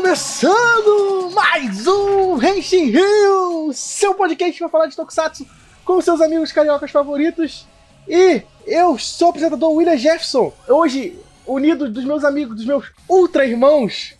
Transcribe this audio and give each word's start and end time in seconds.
começando 0.00 1.32
mais 1.34 1.84
um 1.88 2.40
Henshin 2.40 2.84
Rio, 2.84 3.72
seu 3.72 4.14
podcast 4.14 4.56
para 4.56 4.68
falar 4.68 4.86
de 4.86 4.94
Tokusatsu 4.94 5.44
com 5.84 6.00
seus 6.00 6.20
amigos 6.20 6.52
cariocas 6.52 6.92
favoritos. 6.92 7.66
E 8.06 8.42
eu 8.64 8.96
sou 8.96 9.26
o 9.26 9.30
apresentador 9.30 9.72
William 9.72 9.96
Jefferson, 9.96 10.52
hoje 10.68 11.18
unido 11.44 11.90
dos 11.90 12.04
meus 12.04 12.22
amigos, 12.22 12.54
dos 12.54 12.64
meus 12.64 12.92
ultra 13.08 13.44
irmãos, 13.44 14.14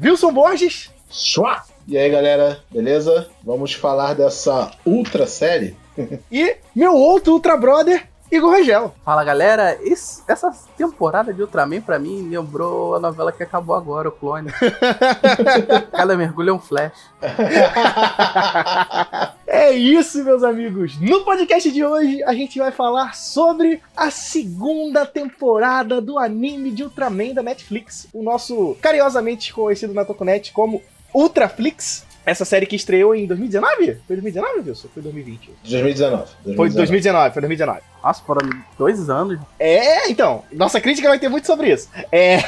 Wilson 0.00 0.32
Borges. 0.32 0.88
Chua! 1.10 1.64
E 1.88 1.98
aí 1.98 2.08
galera, 2.08 2.62
beleza? 2.70 3.28
Vamos 3.42 3.74
falar 3.74 4.14
dessa 4.14 4.70
ultra 4.86 5.26
série? 5.26 5.76
e 6.30 6.58
meu 6.72 6.94
outro 6.94 7.32
ultra 7.32 7.56
brother, 7.56 8.08
Igor 8.36 8.50
Rangel. 8.50 8.92
Fala 9.04 9.22
galera, 9.22 9.78
essa 10.26 10.50
temporada 10.76 11.32
de 11.32 11.40
Ultraman 11.40 11.80
pra 11.80 12.00
mim 12.00 12.28
lembrou 12.28 12.96
a 12.96 12.98
novela 12.98 13.30
que 13.30 13.44
acabou 13.44 13.76
agora, 13.76 14.08
o 14.08 14.12
Clone. 14.12 14.50
Cada 15.92 16.16
mergulho 16.16 16.50
é 16.50 16.52
um 16.52 16.58
flash. 16.58 16.98
é 19.46 19.70
isso, 19.70 20.24
meus 20.24 20.42
amigos. 20.42 21.00
No 21.00 21.24
podcast 21.24 21.70
de 21.70 21.84
hoje 21.84 22.24
a 22.24 22.34
gente 22.34 22.58
vai 22.58 22.72
falar 22.72 23.14
sobre 23.14 23.80
a 23.96 24.10
segunda 24.10 25.06
temporada 25.06 26.00
do 26.00 26.18
anime 26.18 26.72
de 26.72 26.82
Ultraman 26.82 27.34
da 27.34 27.42
Netflix, 27.42 28.08
o 28.12 28.20
nosso 28.20 28.76
carinhosamente 28.80 29.52
conhecido 29.52 29.94
na 29.94 30.04
Tokunet 30.04 30.52
como 30.52 30.82
Ultraflix. 31.14 32.04
Essa 32.26 32.44
série 32.44 32.66
que 32.66 32.76
estreou 32.76 33.14
em 33.14 33.26
2019? 33.26 33.98
Foi 34.06 34.16
2019, 34.16 34.68
Wilson? 34.68 34.88
Foi 34.92 35.02
2020? 35.02 35.50
2019. 35.62 36.22
2019. 36.44 36.56
Foi 36.56 36.70
2019, 36.70 37.32
foi 37.34 37.42
2019. 37.42 37.80
Nossa, 38.02 38.22
foram 38.24 38.50
dois 38.78 39.10
anos. 39.10 39.38
É, 39.58 40.10
então. 40.10 40.42
Nossa 40.52 40.80
crítica 40.80 41.08
vai 41.08 41.18
ter 41.18 41.28
muito 41.28 41.46
sobre 41.46 41.72
isso. 41.72 41.88
É. 42.10 42.38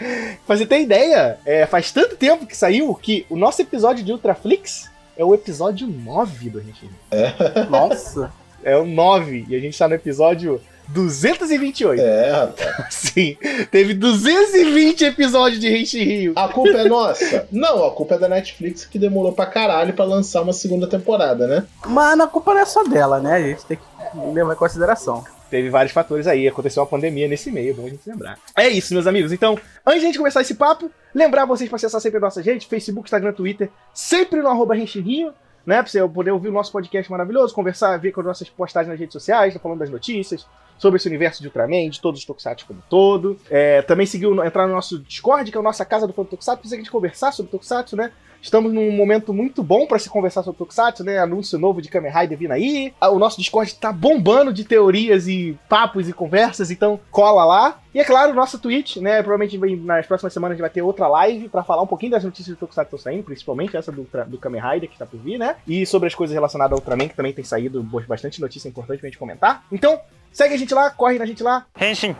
pra 0.46 0.56
você 0.56 0.64
ter 0.64 0.80
ideia, 0.80 1.38
é, 1.44 1.66
faz 1.66 1.92
tanto 1.92 2.16
tempo 2.16 2.46
que 2.46 2.56
saiu 2.56 2.94
que 2.94 3.26
o 3.28 3.36
nosso 3.36 3.60
episódio 3.60 4.04
de 4.04 4.12
Ultraflix 4.12 4.90
é 5.16 5.24
o 5.24 5.34
episódio 5.34 5.86
9 5.86 6.50
do 6.50 6.60
Gente. 6.60 6.90
É. 7.10 7.64
Nossa. 7.68 8.32
É 8.62 8.76
o 8.76 8.86
9. 8.86 9.46
E 9.48 9.54
a 9.54 9.60
gente 9.60 9.78
tá 9.78 9.86
no 9.86 9.94
episódio 9.94 10.60
228. 10.88 12.00
É, 12.00 12.30
rapaz. 12.30 12.86
Sim. 12.94 13.36
Teve 13.70 13.94
220 13.94 15.04
episódios 15.04 15.60
de 15.60 15.68
Henshin 15.68 16.04
Rio. 16.04 16.32
A 16.36 16.48
culpa 16.48 16.78
é 16.78 16.88
nossa? 16.88 17.48
Não, 17.50 17.84
a 17.84 17.90
culpa 17.90 18.14
é 18.14 18.18
da 18.18 18.28
Netflix 18.28 18.84
que 18.84 18.98
demorou 18.98 19.32
pra 19.32 19.46
caralho 19.46 19.92
pra 19.92 20.04
lançar 20.04 20.42
uma 20.42 20.52
segunda 20.52 20.86
temporada, 20.86 21.46
né? 21.46 21.64
Mas 21.86 22.18
a 22.20 22.26
culpa 22.26 22.54
não 22.54 22.60
é 22.60 22.66
só 22.66 22.84
dela, 22.84 23.20
né? 23.20 23.34
A 23.34 23.42
gente 23.42 23.64
tem 23.64 23.76
que 23.76 23.84
levar 24.32 24.52
em 24.52 24.56
consideração. 24.56 25.24
Teve 25.48 25.70
vários 25.70 25.92
fatores 25.92 26.26
aí, 26.26 26.48
aconteceu 26.48 26.82
uma 26.82 26.88
pandemia 26.88 27.28
nesse 27.28 27.52
meio, 27.52 27.70
é 27.70 27.74
bom 27.74 27.86
a 27.86 27.90
gente 27.90 28.02
lembrar. 28.04 28.36
É 28.56 28.68
isso, 28.68 28.92
meus 28.92 29.06
amigos. 29.06 29.30
Então, 29.30 29.56
antes 29.86 30.00
de 30.00 30.06
a 30.06 30.08
gente 30.08 30.18
começar 30.18 30.40
esse 30.40 30.54
papo, 30.54 30.90
lembrar 31.14 31.44
vocês 31.44 31.68
para 31.68 31.76
acessar 31.76 32.00
sempre 32.00 32.18
a 32.18 32.20
nossa 32.20 32.42
gente, 32.42 32.66
Facebook, 32.66 33.06
Instagram, 33.06 33.32
Twitter, 33.32 33.70
sempre 33.94 34.42
no 34.42 34.48
arroba 34.48 34.74
Rio 34.74 35.32
né? 35.66 35.82
Pra 35.82 35.90
você 35.90 36.06
poder 36.08 36.30
ouvir 36.30 36.48
o 36.48 36.52
nosso 36.52 36.70
podcast 36.70 37.10
maravilhoso, 37.10 37.54
conversar, 37.54 37.98
ver 37.98 38.12
com 38.12 38.20
as 38.20 38.26
nossas 38.26 38.48
postagens 38.48 38.88
nas 38.88 38.98
redes 38.98 39.12
sociais, 39.12 39.52
tá 39.52 39.60
falando 39.60 39.80
das 39.80 39.90
notícias, 39.90 40.46
sobre 40.78 40.98
esse 40.98 41.08
universo 41.08 41.40
de 41.40 41.48
Ultraman, 41.48 41.90
de 41.90 42.00
todos 42.00 42.20
os 42.20 42.26
Tokusatsu 42.26 42.66
como 42.66 42.82
todo. 42.88 43.38
É, 43.50 43.82
também 43.82 44.06
seguiu, 44.06 44.44
entrar 44.44 44.66
no 44.66 44.74
nosso 44.74 44.98
Discord, 45.00 45.50
que 45.50 45.56
é 45.56 45.60
a 45.60 45.62
nossa 45.62 45.84
casa 45.84 46.06
do 46.06 46.12
fã 46.12 46.22
do 46.22 46.28
Tokusatsu, 46.28 46.68
pra 46.68 46.76
gente 46.76 46.90
conversar 46.90 47.32
sobre 47.32 47.50
Tokusatsu, 47.50 47.96
né? 47.96 48.12
Estamos 48.46 48.72
num 48.72 48.92
momento 48.92 49.34
muito 49.34 49.60
bom 49.60 49.88
para 49.88 49.98
se 49.98 50.08
conversar 50.08 50.44
sobre 50.44 50.58
Tokusatsu, 50.58 51.02
né? 51.02 51.18
Anúncio 51.18 51.58
novo 51.58 51.82
de 51.82 51.88
Kamen 51.88 52.12
Rider 52.12 52.38
vindo 52.38 52.52
aí. 52.52 52.94
Ah, 53.00 53.10
o 53.10 53.18
nosso 53.18 53.38
Discord 53.38 53.74
tá 53.74 53.90
bombando 53.90 54.52
de 54.52 54.62
teorias 54.62 55.26
e 55.26 55.58
papos 55.68 56.08
e 56.08 56.12
conversas, 56.12 56.70
então 56.70 57.00
cola 57.10 57.44
lá. 57.44 57.80
E 57.92 57.98
é 57.98 58.04
claro, 58.04 58.32
nossa 58.34 58.56
Twitch, 58.56 58.98
né? 58.98 59.20
Provavelmente 59.20 59.58
nas 59.78 60.06
próximas 60.06 60.32
semanas 60.32 60.52
a 60.52 60.54
gente 60.54 60.60
vai 60.60 60.70
ter 60.70 60.80
outra 60.80 61.08
live 61.08 61.48
para 61.48 61.64
falar 61.64 61.82
um 61.82 61.88
pouquinho 61.88 62.12
das 62.12 62.22
notícias 62.22 62.56
do 62.56 62.60
Tokusatsu 62.60 62.88
que 62.88 62.96
estão 62.96 63.12
saindo, 63.12 63.24
principalmente 63.24 63.76
essa 63.76 63.90
do, 63.90 64.06
do 64.28 64.38
Kamen 64.38 64.62
Rider 64.62 64.88
que 64.88 64.96
tá 64.96 65.06
por 65.06 65.18
vir, 65.18 65.38
né? 65.38 65.56
E 65.66 65.84
sobre 65.84 66.06
as 66.06 66.14
coisas 66.14 66.32
relacionadas 66.32 66.70
ao 66.70 66.78
Ultraman, 66.78 67.08
que 67.08 67.16
também 67.16 67.32
tem 67.32 67.44
saído 67.44 67.82
bastante 68.06 68.40
notícia 68.40 68.68
importante 68.68 69.00
pra 69.00 69.08
gente 69.08 69.18
comentar. 69.18 69.64
Então, 69.72 70.00
segue 70.30 70.54
a 70.54 70.56
gente 70.56 70.72
lá, 70.72 70.88
corre 70.90 71.18
na 71.18 71.26
gente 71.26 71.42
lá. 71.42 71.66
Henshin. 71.80 72.14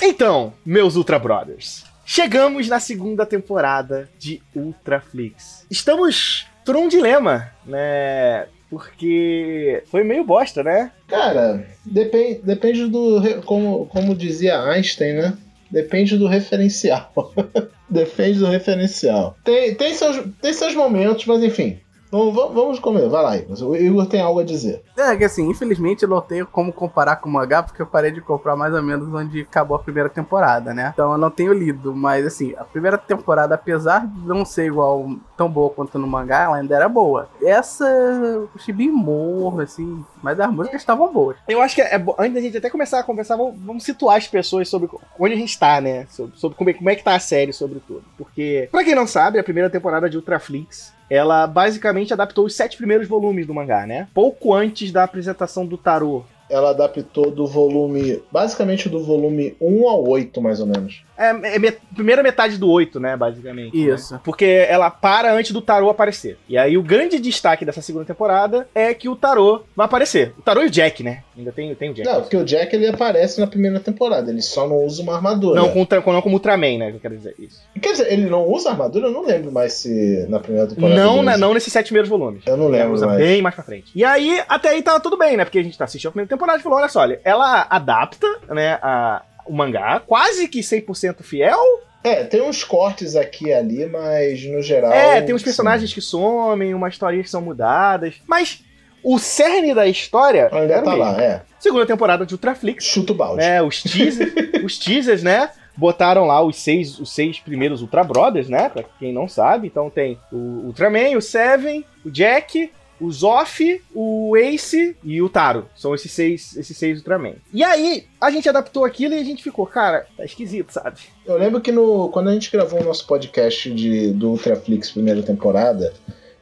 Então, 0.00 0.54
meus 0.64 0.96
Ultra 0.96 1.18
Brothers. 1.18 1.87
Chegamos 2.10 2.68
na 2.68 2.80
segunda 2.80 3.26
temporada 3.26 4.08
de 4.18 4.40
Ultraflix. 4.56 5.66
Estamos 5.70 6.46
por 6.64 6.74
um 6.74 6.88
dilema, 6.88 7.52
né? 7.66 8.46
Porque 8.70 9.82
foi 9.90 10.02
meio 10.02 10.24
bosta, 10.24 10.62
né? 10.62 10.90
Cara, 11.06 11.66
depende, 11.84 12.40
depende 12.42 12.86
do. 12.86 13.42
Como, 13.44 13.84
como 13.88 14.14
dizia 14.14 14.58
Einstein, 14.58 15.16
né? 15.16 15.36
Depende 15.70 16.16
do 16.16 16.26
referencial. 16.26 17.12
depende 17.90 18.38
do 18.38 18.46
referencial. 18.46 19.36
Tem, 19.44 19.74
tem, 19.74 19.92
seus, 19.92 20.24
tem 20.40 20.54
seus 20.54 20.74
momentos, 20.74 21.26
mas 21.26 21.42
enfim. 21.42 21.78
Vamos, 22.10 22.34
vamos 22.34 22.78
comer, 22.78 23.08
vai 23.08 23.22
lá, 23.22 23.66
O 23.66 23.76
Igor 23.76 24.06
tem 24.06 24.20
algo 24.20 24.40
a 24.40 24.44
dizer. 24.44 24.82
É, 24.96 25.14
que 25.16 25.24
assim, 25.24 25.48
infelizmente 25.48 26.02
eu 26.02 26.08
não 26.08 26.20
tenho 26.20 26.46
como 26.46 26.72
comparar 26.72 27.16
com 27.16 27.28
o 27.28 27.32
mangá, 27.32 27.62
porque 27.62 27.82
eu 27.82 27.86
parei 27.86 28.10
de 28.10 28.20
comprar 28.20 28.56
mais 28.56 28.74
ou 28.74 28.82
menos 28.82 29.12
onde 29.12 29.42
acabou 29.42 29.76
a 29.76 29.80
primeira 29.80 30.08
temporada, 30.08 30.72
né? 30.72 30.90
Então 30.94 31.12
eu 31.12 31.18
não 31.18 31.30
tenho 31.30 31.52
lido, 31.52 31.94
mas 31.94 32.26
assim, 32.26 32.54
a 32.56 32.64
primeira 32.64 32.96
temporada, 32.96 33.54
apesar 33.54 34.06
de 34.06 34.26
não 34.26 34.44
ser 34.44 34.66
igual 34.66 35.08
tão 35.36 35.50
boa 35.50 35.70
quanto 35.70 35.98
no 35.98 36.06
mangá, 36.06 36.44
ela 36.44 36.56
ainda 36.56 36.74
era 36.74 36.88
boa. 36.88 37.28
Essa 37.42 37.86
eu 37.86 38.48
achei 38.54 38.74
bem 38.74 38.90
morro, 38.90 39.60
assim, 39.60 40.04
mas 40.22 40.40
as 40.40 40.50
músicas 40.50 40.80
estavam 40.80 41.12
boas. 41.12 41.36
Eu 41.46 41.60
acho 41.60 41.74
que 41.74 41.82
é, 41.82 41.98
bom, 41.98 42.14
antes 42.18 42.34
da 42.34 42.40
gente 42.40 42.56
até 42.56 42.70
começar 42.70 43.00
a 43.00 43.04
conversar, 43.04 43.36
vamos, 43.36 43.54
vamos, 43.60 43.84
situar 43.84 44.16
as 44.16 44.26
pessoas 44.26 44.68
sobre 44.68 44.88
onde 45.18 45.34
a 45.34 45.36
gente 45.36 45.58
tá, 45.58 45.80
né? 45.80 46.06
Sobre, 46.10 46.38
sobre 46.38 46.56
como, 46.56 46.70
é, 46.70 46.74
como 46.74 46.90
é 46.90 46.94
que 46.94 47.04
tá 47.04 47.14
a 47.14 47.20
série, 47.20 47.52
sobre 47.52 47.80
tudo. 47.80 48.04
Porque, 48.16 48.68
pra 48.72 48.84
quem 48.84 48.94
não 48.94 49.06
sabe, 49.06 49.38
a 49.38 49.44
primeira 49.44 49.70
temporada 49.70 50.08
de 50.08 50.16
Ultraflix 50.16 50.96
ela 51.10 51.46
basicamente 51.46 52.12
adaptou 52.12 52.44
os 52.44 52.54
sete 52.54 52.76
primeiros 52.76 53.08
volumes 53.08 53.46
do 53.46 53.54
mangá, 53.54 53.86
né? 53.86 54.08
Pouco 54.12 54.52
antes 54.52 54.92
da 54.92 55.04
apresentação 55.04 55.66
do 55.66 55.78
tarô. 55.78 56.24
Ela 56.50 56.70
adaptou 56.70 57.30
do 57.30 57.46
volume, 57.46 58.22
basicamente 58.32 58.88
do 58.88 59.02
volume 59.04 59.54
1 59.60 59.88
ao 59.88 60.08
8, 60.08 60.40
mais 60.40 60.60
ou 60.60 60.66
menos. 60.66 61.02
É, 61.18 61.56
é 61.56 61.58
met 61.58 61.78
primeira 61.94 62.22
metade 62.22 62.56
do 62.56 62.70
8, 62.70 63.00
né, 63.00 63.16
basicamente. 63.16 63.76
Né? 63.76 63.94
Isso. 63.94 64.14
Né? 64.14 64.20
Porque 64.22 64.66
ela 64.68 64.88
para 64.88 65.32
antes 65.32 65.50
do 65.50 65.60
Tarô 65.60 65.90
aparecer. 65.90 66.38
E 66.48 66.56
aí 66.56 66.78
o 66.78 66.82
grande 66.82 67.18
destaque 67.18 67.64
dessa 67.64 67.82
segunda 67.82 68.04
temporada 68.04 68.68
é 68.72 68.94
que 68.94 69.08
o 69.08 69.16
Tarô 69.16 69.64
vai 69.74 69.86
aparecer. 69.86 70.32
O 70.38 70.42
Tarô 70.42 70.62
e 70.62 70.66
o 70.66 70.70
Jack, 70.70 71.02
né? 71.02 71.24
Ainda 71.36 71.50
tem, 71.50 71.74
tem 71.74 71.90
o 71.90 71.94
Jack. 71.94 72.08
Não, 72.08 72.20
porque 72.20 72.36
o 72.36 72.44
Jack 72.44 72.74
ele 72.74 72.86
aparece 72.86 73.40
na 73.40 73.46
primeira 73.46 73.80
temporada, 73.80 74.30
ele 74.30 74.42
só 74.42 74.68
não 74.68 74.84
usa 74.84 75.02
uma 75.02 75.14
armadura. 75.14 75.60
Não, 75.60 75.70
com, 75.70 76.12
não 76.12 76.22
como 76.22 76.36
Ultraman, 76.36 76.78
né? 76.78 76.90
Que 76.90 76.96
eu 76.96 77.00
quero 77.00 77.16
dizer 77.16 77.34
isso. 77.38 77.60
Quer 77.80 77.92
dizer, 77.92 78.12
ele 78.12 78.26
não 78.26 78.46
usa 78.46 78.70
armadura? 78.70 79.08
Eu 79.08 79.12
não 79.12 79.24
lembro 79.24 79.50
mais 79.50 79.72
se 79.72 80.26
na 80.28 80.38
primeira 80.38 80.68
temporada. 80.68 80.94
Não, 80.94 81.22
né, 81.22 81.36
não 81.36 81.52
nesses 81.52 81.72
sete 81.72 81.86
primeiros 81.86 82.08
volumes. 82.08 82.42
Eu 82.46 82.56
não 82.56 82.68
lembro. 82.68 82.92
usa 82.92 83.06
mais. 83.06 83.18
bem 83.18 83.42
mais 83.42 83.54
pra 83.54 83.64
frente. 83.64 83.90
E 83.94 84.04
aí, 84.04 84.40
até 84.48 84.70
aí 84.70 84.82
tá 84.82 84.98
tudo 85.00 85.16
bem, 85.16 85.36
né? 85.36 85.44
Porque 85.44 85.58
a 85.58 85.62
gente 85.62 85.76
tá 85.76 85.84
assistindo 85.84 86.10
a 86.10 86.12
primeira 86.12 86.28
temporada 86.28 86.58
e 86.58 86.62
falou: 86.62 86.78
olha 86.78 86.88
só, 86.88 87.00
olha, 87.00 87.20
ela 87.24 87.66
adapta, 87.68 88.26
né, 88.48 88.78
a, 88.82 89.22
o 89.48 89.52
mangá, 89.52 90.00
quase 90.06 90.46
que 90.46 90.60
100% 90.60 91.22
fiel, 91.22 91.58
é, 92.02 92.24
tem 92.24 92.40
uns 92.40 92.62
cortes 92.62 93.16
aqui 93.16 93.46
e 93.46 93.52
ali, 93.52 93.86
mas 93.86 94.44
no 94.44 94.62
geral. 94.62 94.92
É, 94.92 95.20
tem 95.20 95.34
uns 95.34 95.42
personagens 95.42 95.90
sim. 95.90 95.94
que 95.94 96.00
somem, 96.00 96.72
umas 96.72 96.94
historinhas 96.94 97.26
que 97.26 97.30
são 97.30 97.42
mudadas. 97.42 98.14
Mas 98.26 98.62
o 99.02 99.18
cerne 99.18 99.74
da 99.74 99.86
história. 99.86 100.48
Ainda 100.52 100.82
tá 100.82 100.90
mesmo. 100.90 100.96
lá, 100.98 101.22
é. 101.22 101.42
Segunda 101.58 101.86
temporada 101.86 102.24
de 102.24 102.34
Ultraflix. 102.34 102.84
Chuta 102.84 103.12
o 103.12 103.16
balde. 103.16 103.42
É, 103.42 103.62
os 103.62 103.82
teasers, 103.82 104.32
os 104.64 104.78
teasers, 104.78 105.22
né? 105.22 105.50
Botaram 105.76 106.24
lá 106.24 106.42
os 106.42 106.56
seis, 106.56 106.98
os 106.98 107.12
seis 107.12 107.38
primeiros 107.38 107.82
Ultra 107.82 108.02
Brothers, 108.02 108.48
né? 108.48 108.68
Pra 108.68 108.84
quem 108.98 109.12
não 109.12 109.28
sabe. 109.28 109.66
Então 109.66 109.90
tem 109.90 110.18
o 110.32 110.66
Ultraman, 110.66 111.16
o 111.16 111.20
Seven, 111.20 111.84
o 112.04 112.10
Jack, 112.10 112.70
o 113.00 113.10
Zoff, 113.10 113.82
o 113.94 114.36
Ace 114.36 114.96
e 115.02 115.22
o 115.22 115.28
Taro. 115.28 115.66
São 115.76 115.94
esses 115.94 116.10
seis, 116.10 116.56
esses 116.56 116.76
seis 116.76 116.98
Ultraman. 116.98 117.34
E 117.52 117.62
aí, 117.62 118.06
a 118.20 118.30
gente 118.30 118.48
adaptou 118.48 118.84
aquilo 118.84 119.14
e 119.14 119.18
a 119.18 119.24
gente 119.24 119.42
ficou, 119.42 119.66
cara, 119.66 120.06
tá 120.16 120.24
esquisito, 120.24 120.72
sabe? 120.72 121.00
Eu 121.26 121.36
lembro 121.36 121.60
que 121.60 121.72
no, 121.72 122.08
quando 122.10 122.28
a 122.28 122.32
gente 122.32 122.50
gravou 122.50 122.80
o 122.80 122.84
nosso 122.84 123.06
podcast 123.06 123.70
de, 123.72 124.12
do 124.12 124.30
Ultraflix 124.30 124.90
primeira 124.90 125.22
temporada, 125.22 125.92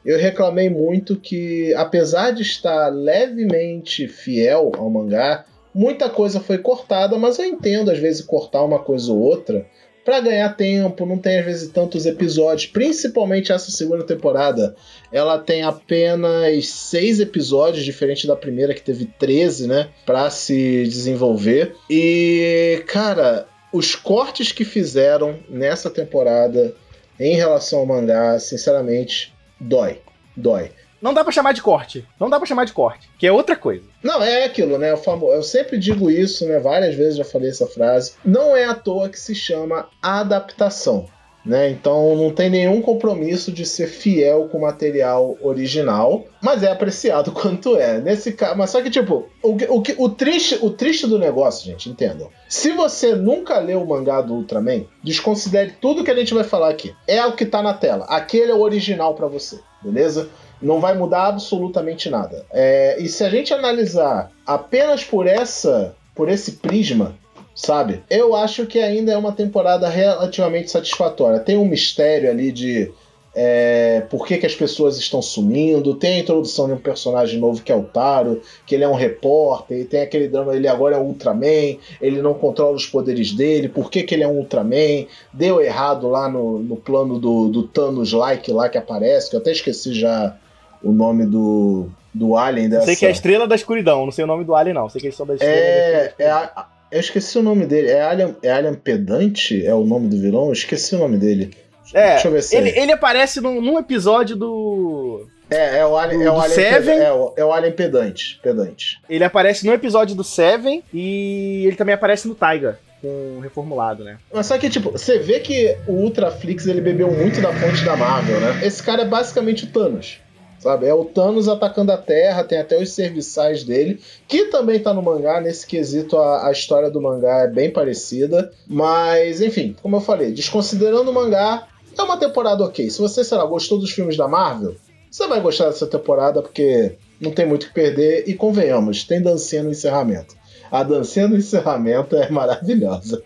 eu 0.05 0.19
reclamei 0.19 0.71
muito 0.71 1.17
que, 1.17 1.75
apesar 1.75 2.31
de 2.31 2.43
estar 2.43 2.89
levemente 2.89 4.07
fiel 4.07 4.73
ao 4.77 4.89
mangá, 4.89 5.45
muita 5.75 6.09
coisa 6.09 6.41
foi 6.41 6.59
cortada, 6.59 7.19
mas 7.19 7.39
eu 7.39 7.45
entendo 7.45 7.91
às 7.91 7.99
vezes 7.99 8.25
cortar 8.25 8.63
uma 8.63 8.79
coisa 8.79 9.13
ou 9.13 9.19
outra 9.19 9.67
para 10.07 10.21
ganhar 10.21 10.51
tempo, 10.51 11.05
não 11.05 11.19
tem 11.19 11.41
às 11.41 11.45
vezes 11.45 11.69
tantos 11.69 12.07
episódios, 12.07 12.71
principalmente 12.71 13.51
essa 13.51 13.73
segunda 13.73 14.05
temporada. 14.05 14.77
Ela 15.11 15.37
tem 15.37 15.65
apenas 15.65 16.69
seis 16.69 17.19
episódios, 17.19 17.85
diferente 17.85 18.25
da 18.25 18.37
primeira 18.37 18.73
que 18.73 18.81
teve 18.81 19.07
13, 19.19 19.67
né, 19.67 19.89
para 20.07 20.31
se 20.31 20.85
desenvolver. 20.85 21.75
E, 21.91 22.85
cara, 22.87 23.49
os 23.73 23.97
cortes 23.97 24.53
que 24.53 24.65
fizeram 24.65 25.41
nessa 25.49 25.91
temporada 25.91 26.73
em 27.19 27.35
relação 27.35 27.81
ao 27.81 27.87
mangá, 27.87 28.39
sinceramente, 28.39 29.35
dói, 29.61 29.99
dói. 30.37 30.71
Não 31.07 31.15
dá 31.15 31.23
para 31.23 31.33
chamar 31.33 31.53
de 31.53 31.63
corte. 31.63 32.05
Não 32.19 32.29
dá 32.29 32.37
para 32.37 32.49
chamar 32.49 32.65
de 32.65 32.73
corte, 32.73 33.09
que 33.17 33.29
é 33.29 33.31
outra 33.31 33.55
coisa. 33.55 33.85
Não, 34.03 34.21
é 34.21 34.45
aquilo, 34.45 34.77
né? 34.77 34.93
Eu 34.93 35.43
sempre 35.45 35.79
digo 35.79 36.11
isso, 36.11 36.45
né? 36.49 36.59
Várias 36.59 36.97
vezes 36.97 37.17
já 37.17 37.25
falei 37.25 37.49
essa 37.49 37.65
frase. 37.65 38.15
Não 38.25 38.57
é 38.57 38.65
à 38.65 38.75
toa 38.75 39.09
que 39.09 39.21
se 39.21 39.33
chama 39.33 39.89
adaptação. 40.03 41.07
né? 41.45 41.71
Então 41.71 42.17
não 42.17 42.33
tem 42.33 42.51
nenhum 42.51 42.83
compromisso 42.83 43.53
de 43.53 43.65
ser 43.65 43.87
fiel 43.87 44.49
com 44.51 44.59
o 44.59 44.63
material 44.63 45.39
original, 45.41 46.25
mas 46.43 46.65
é 46.65 46.73
apreciado 46.73 47.31
quanto 47.33 47.77
é. 47.77 48.01
Nesse 48.01 48.33
caso, 48.33 48.59
mas 48.59 48.71
só 48.71 48.83
que 48.83 48.91
tipo, 48.91 49.29
o, 49.41 49.51
o, 49.53 49.83
o, 49.99 50.09
triste, 50.09 50.59
o 50.61 50.71
triste 50.71 51.07
do 51.07 51.21
negócio, 51.21 51.65
gente, 51.65 51.89
entendam. 51.89 52.29
Se 52.49 52.73
você 52.73 53.15
nunca 53.15 53.61
leu 53.61 53.81
o 53.81 53.87
mangá 53.87 54.21
do 54.21 54.35
Ultraman, 54.35 54.85
desconsidere 55.05 55.75
tudo 55.81 56.03
que 56.03 56.11
a 56.11 56.17
gente 56.17 56.35
vai 56.35 56.43
falar 56.43 56.69
aqui. 56.71 56.93
É 57.07 57.25
o 57.25 57.37
que 57.37 57.47
tá 57.47 57.63
na 57.63 57.75
tela. 57.75 58.07
Aquele 58.09 58.51
é 58.51 58.55
o 58.55 58.61
original 58.61 59.15
para 59.15 59.29
você, 59.29 59.61
beleza? 59.81 60.29
Não 60.61 60.81
vai 60.81 60.97
mudar 60.97 61.27
absolutamente 61.27 62.09
nada. 62.09 62.45
É, 62.51 62.97
e 62.99 63.09
se 63.09 63.23
a 63.25 63.29
gente 63.29 63.53
analisar 63.53 64.31
apenas 64.47 65.05
por 65.05 65.27
essa, 65.27 65.95
por 66.15 66.29
esse 66.29 66.53
prisma, 66.53 67.15
sabe? 67.55 68.03
Eu 68.09 68.37
acho 68.37 68.67
que 68.67 68.79
ainda 68.79 69.13
é 69.13 69.17
uma 69.17 69.33
temporada 69.33 69.89
relativamente 69.89 70.71
satisfatória. 70.71 71.41
Tem 71.41 71.57
um 71.57 71.65
mistério 71.65 72.31
ali 72.31 72.53
de 72.53 72.93
é, 73.39 74.03
por 74.09 74.27
que, 74.27 74.39
que 74.39 74.47
as 74.47 74.55
pessoas 74.55 74.97
estão 74.97 75.21
sumindo. 75.21 75.95
Tem 75.95 76.15
a 76.15 76.19
introdução 76.21 76.67
de 76.67 76.73
um 76.73 76.79
personagem 76.79 77.39
novo 77.39 77.63
que 77.63 77.71
é 77.71 77.77
o 77.77 77.83
Taro, 77.83 78.41
que 78.67 78.75
ele 78.75 78.83
é 78.83 78.89
um 78.89 78.95
repórter, 78.95 79.81
e 79.81 79.85
tem 79.85 80.01
aquele 80.01 80.27
drama, 80.27 80.57
ele 80.57 80.67
agora 80.67 80.97
é 80.97 80.99
um 80.99 81.09
Ultraman, 81.09 81.77
ele 82.01 82.23
não 82.23 82.33
controla 82.33 82.75
os 82.75 82.87
poderes 82.87 83.33
dele, 83.33 83.69
por 83.69 83.91
que, 83.91 84.03
que 84.03 84.15
ele 84.15 84.23
é 84.23 84.29
um 84.29 84.39
Ultraman? 84.39 85.07
Deu 85.33 85.61
errado 85.61 86.09
lá 86.09 86.31
no, 86.31 86.59
no 86.59 86.77
plano 86.77 87.19
do, 87.19 87.49
do 87.49 87.65
Thanos 87.65 88.13
Like 88.15 88.51
lá 88.51 88.71
que 88.71 88.79
aparece, 88.79 89.29
que 89.29 89.37
eu 89.37 89.41
até 89.41 89.53
esqueci 89.53 89.93
já 89.93 90.35
o 90.83 90.93
nome 90.93 91.27
do, 91.27 91.89
do 92.13 92.37
Alien 92.37 92.69
dessa. 92.69 92.87
Sei 92.87 92.97
que 92.97 93.05
é 93.05 93.09
a 93.09 93.13
Estrela 93.13 93.47
da 93.47 93.55
Escuridão, 93.55 94.05
não 94.05 94.13
sei 94.13 94.25
o 94.25 94.27
nome 94.27 94.45
do 94.45 94.55
Alien 94.55 94.75
não, 94.75 94.89
sei 94.89 95.01
que 95.01 95.13
são 95.13 95.27
da 95.27 95.35
Estrela 95.35 95.55
é, 95.55 96.15
da 96.19 96.25
É 96.25 96.31
a, 96.31 96.67
eu 96.91 97.01
esqueci 97.01 97.39
o 97.39 97.43
nome 97.43 97.67
dele. 97.67 97.91
É 97.91 98.03
Alien, 98.03 98.37
é 98.43 98.51
Alien 98.51 98.75
Pedante? 98.75 99.65
É 99.67 99.75
o 99.75 99.85
nome 99.85 100.09
do 100.09 100.19
vilão? 100.19 100.47
Eu 100.47 100.53
esqueci 100.53 100.95
o 100.95 100.99
nome 100.99 101.17
dele. 101.17 101.55
É, 101.93 102.15
Deixa 102.15 102.29
eu 102.29 102.33
ver 102.33 102.43
se 102.43 102.57
ele, 102.57 102.71
é. 102.71 102.83
ele 102.83 102.93
aparece 102.93 103.41
num, 103.41 103.61
num, 103.61 103.79
episódio 103.79 104.37
do. 104.37 105.27
É, 105.49 105.79
é 105.79 105.87
o 105.87 105.97
Alien, 105.97 106.21
do, 106.21 106.27
é 106.27 106.31
o 106.31 106.41
Alien 106.41 106.55
Seven. 106.55 106.99
É 106.99 107.13
o, 107.13 107.33
é 107.37 107.45
o 107.45 107.53
Alien 107.53 107.73
Pedante, 107.73 108.41
Pedante. 108.43 108.99
Ele 109.09 109.25
aparece 109.25 109.67
no 109.67 109.73
episódio 109.73 110.15
do 110.15 110.25
Seven 110.25 110.83
e 110.93 111.65
ele 111.67 111.77
também 111.77 111.95
aparece 111.95 112.27
no 112.27 112.35
Taiga 112.35 112.79
com 113.01 113.41
reformulado, 113.41 114.03
né? 114.03 114.19
Mas 114.33 114.47
só 114.47 114.57
que, 114.59 114.69
tipo, 114.71 114.91
você 114.91 115.19
vê 115.19 115.41
que 115.41 115.77
o 115.87 115.93
Ultraflix 115.93 116.67
ele 116.67 116.81
bebeu 116.81 117.11
muito 117.11 117.41
da 117.41 117.53
fonte 117.53 117.85
da 117.85 117.97
Marvel, 117.97 118.41
né? 118.41 118.61
Esse 118.65 118.83
cara 118.83 119.03
é 119.03 119.05
basicamente 119.05 119.65
o 119.65 119.69
Thanos 119.69 120.19
sabe? 120.67 120.87
É 120.87 120.93
o 120.95 121.05
Thanos 121.05 121.49
atacando 121.49 121.93
a 121.93 121.97
Terra, 121.97 122.43
tem 122.43 122.59
até 122.59 122.81
os 122.81 122.91
serviçais 122.91 123.63
dele, 123.63 124.01
que 124.27 124.47
também 124.47 124.81
tá 124.81 124.93
no 124.93 125.01
mangá, 125.01 125.41
nesse 125.41 125.65
quesito 125.65 126.19
a, 126.19 126.49
a 126.49 126.53
história 126.53 126.91
do 126.91 127.01
mangá 127.01 127.43
é 127.43 127.47
bem 127.47 127.71
parecida, 127.71 128.53
mas 128.67 129.41
enfim, 129.41 129.77
como 129.81 129.97
eu 129.97 130.01
falei, 130.01 130.33
desconsiderando 130.33 131.11
o 131.11 131.15
mangá, 131.15 131.69
é 131.97 132.03
uma 132.03 132.17
temporada 132.17 132.65
ok. 132.65 132.91
Se 132.91 132.99
você, 132.99 133.23
sei 133.23 133.39
lá, 133.39 133.45
gostou 133.47 133.79
dos 133.79 133.93
filmes 133.93 134.17
da 134.17 134.27
Marvel, 134.27 134.75
você 135.09 135.27
vai 135.29 135.41
gostar 135.41 135.67
dessa 135.67 135.87
temporada 135.87 136.43
porque 136.43 136.97
não 137.21 137.31
tem 137.31 137.47
muito 137.47 137.63
o 137.63 137.67
que 137.69 137.75
perder 137.75 138.25
e 138.27 138.35
convenhamos, 138.35 139.05
tem 139.05 139.23
dancinha 139.23 139.63
no 139.63 139.71
encerramento. 139.71 140.35
A 140.71 140.83
dancinha 140.83 141.29
do 141.29 141.37
encerramento 141.37 142.17
é 142.17 142.29
maravilhosa. 142.31 143.23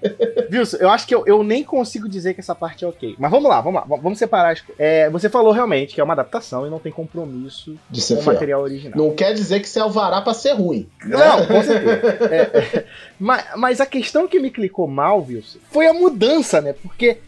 Wilson, 0.52 0.76
eu 0.78 0.90
acho 0.90 1.06
que 1.06 1.14
eu, 1.14 1.24
eu 1.26 1.42
nem 1.42 1.62
consigo 1.62 2.08
dizer 2.08 2.34
que 2.34 2.40
essa 2.40 2.54
parte 2.54 2.84
é 2.84 2.88
ok. 2.88 3.14
Mas 3.18 3.30
vamos 3.30 3.48
lá, 3.48 3.60
vamos 3.60 3.80
lá. 3.80 3.96
Vamos 4.00 4.18
separar. 4.18 4.56
É, 4.78 5.08
você 5.10 5.28
falou 5.28 5.52
realmente 5.52 5.94
que 5.94 6.00
é 6.00 6.04
uma 6.04 6.12
adaptação 6.12 6.66
e 6.66 6.70
não 6.70 6.78
tem 6.78 6.92
compromisso 6.92 7.76
de 7.88 8.00
ser 8.00 8.16
com 8.16 8.22
o 8.22 8.26
material 8.26 8.62
original. 8.62 8.98
Não 8.98 9.14
quer 9.14 9.32
dizer 9.32 9.60
que 9.60 9.68
você 9.68 9.78
é 9.78 9.82
alvará 9.82 10.20
pra 10.20 10.34
ser 10.34 10.52
ruim. 10.52 10.88
Né? 11.04 11.16
Não, 11.16 11.46
com 11.46 11.62
certeza. 11.62 12.24
É, 12.30 12.36
é, 12.36 12.84
mas, 13.18 13.44
mas 13.56 13.80
a 13.80 13.86
questão 13.86 14.28
que 14.28 14.40
me 14.40 14.50
clicou 14.50 14.86
mal, 14.86 15.24
Wilson, 15.26 15.58
foi 15.70 15.86
a 15.86 15.92
mudança, 15.92 16.60
né? 16.60 16.72
Porque 16.72 17.18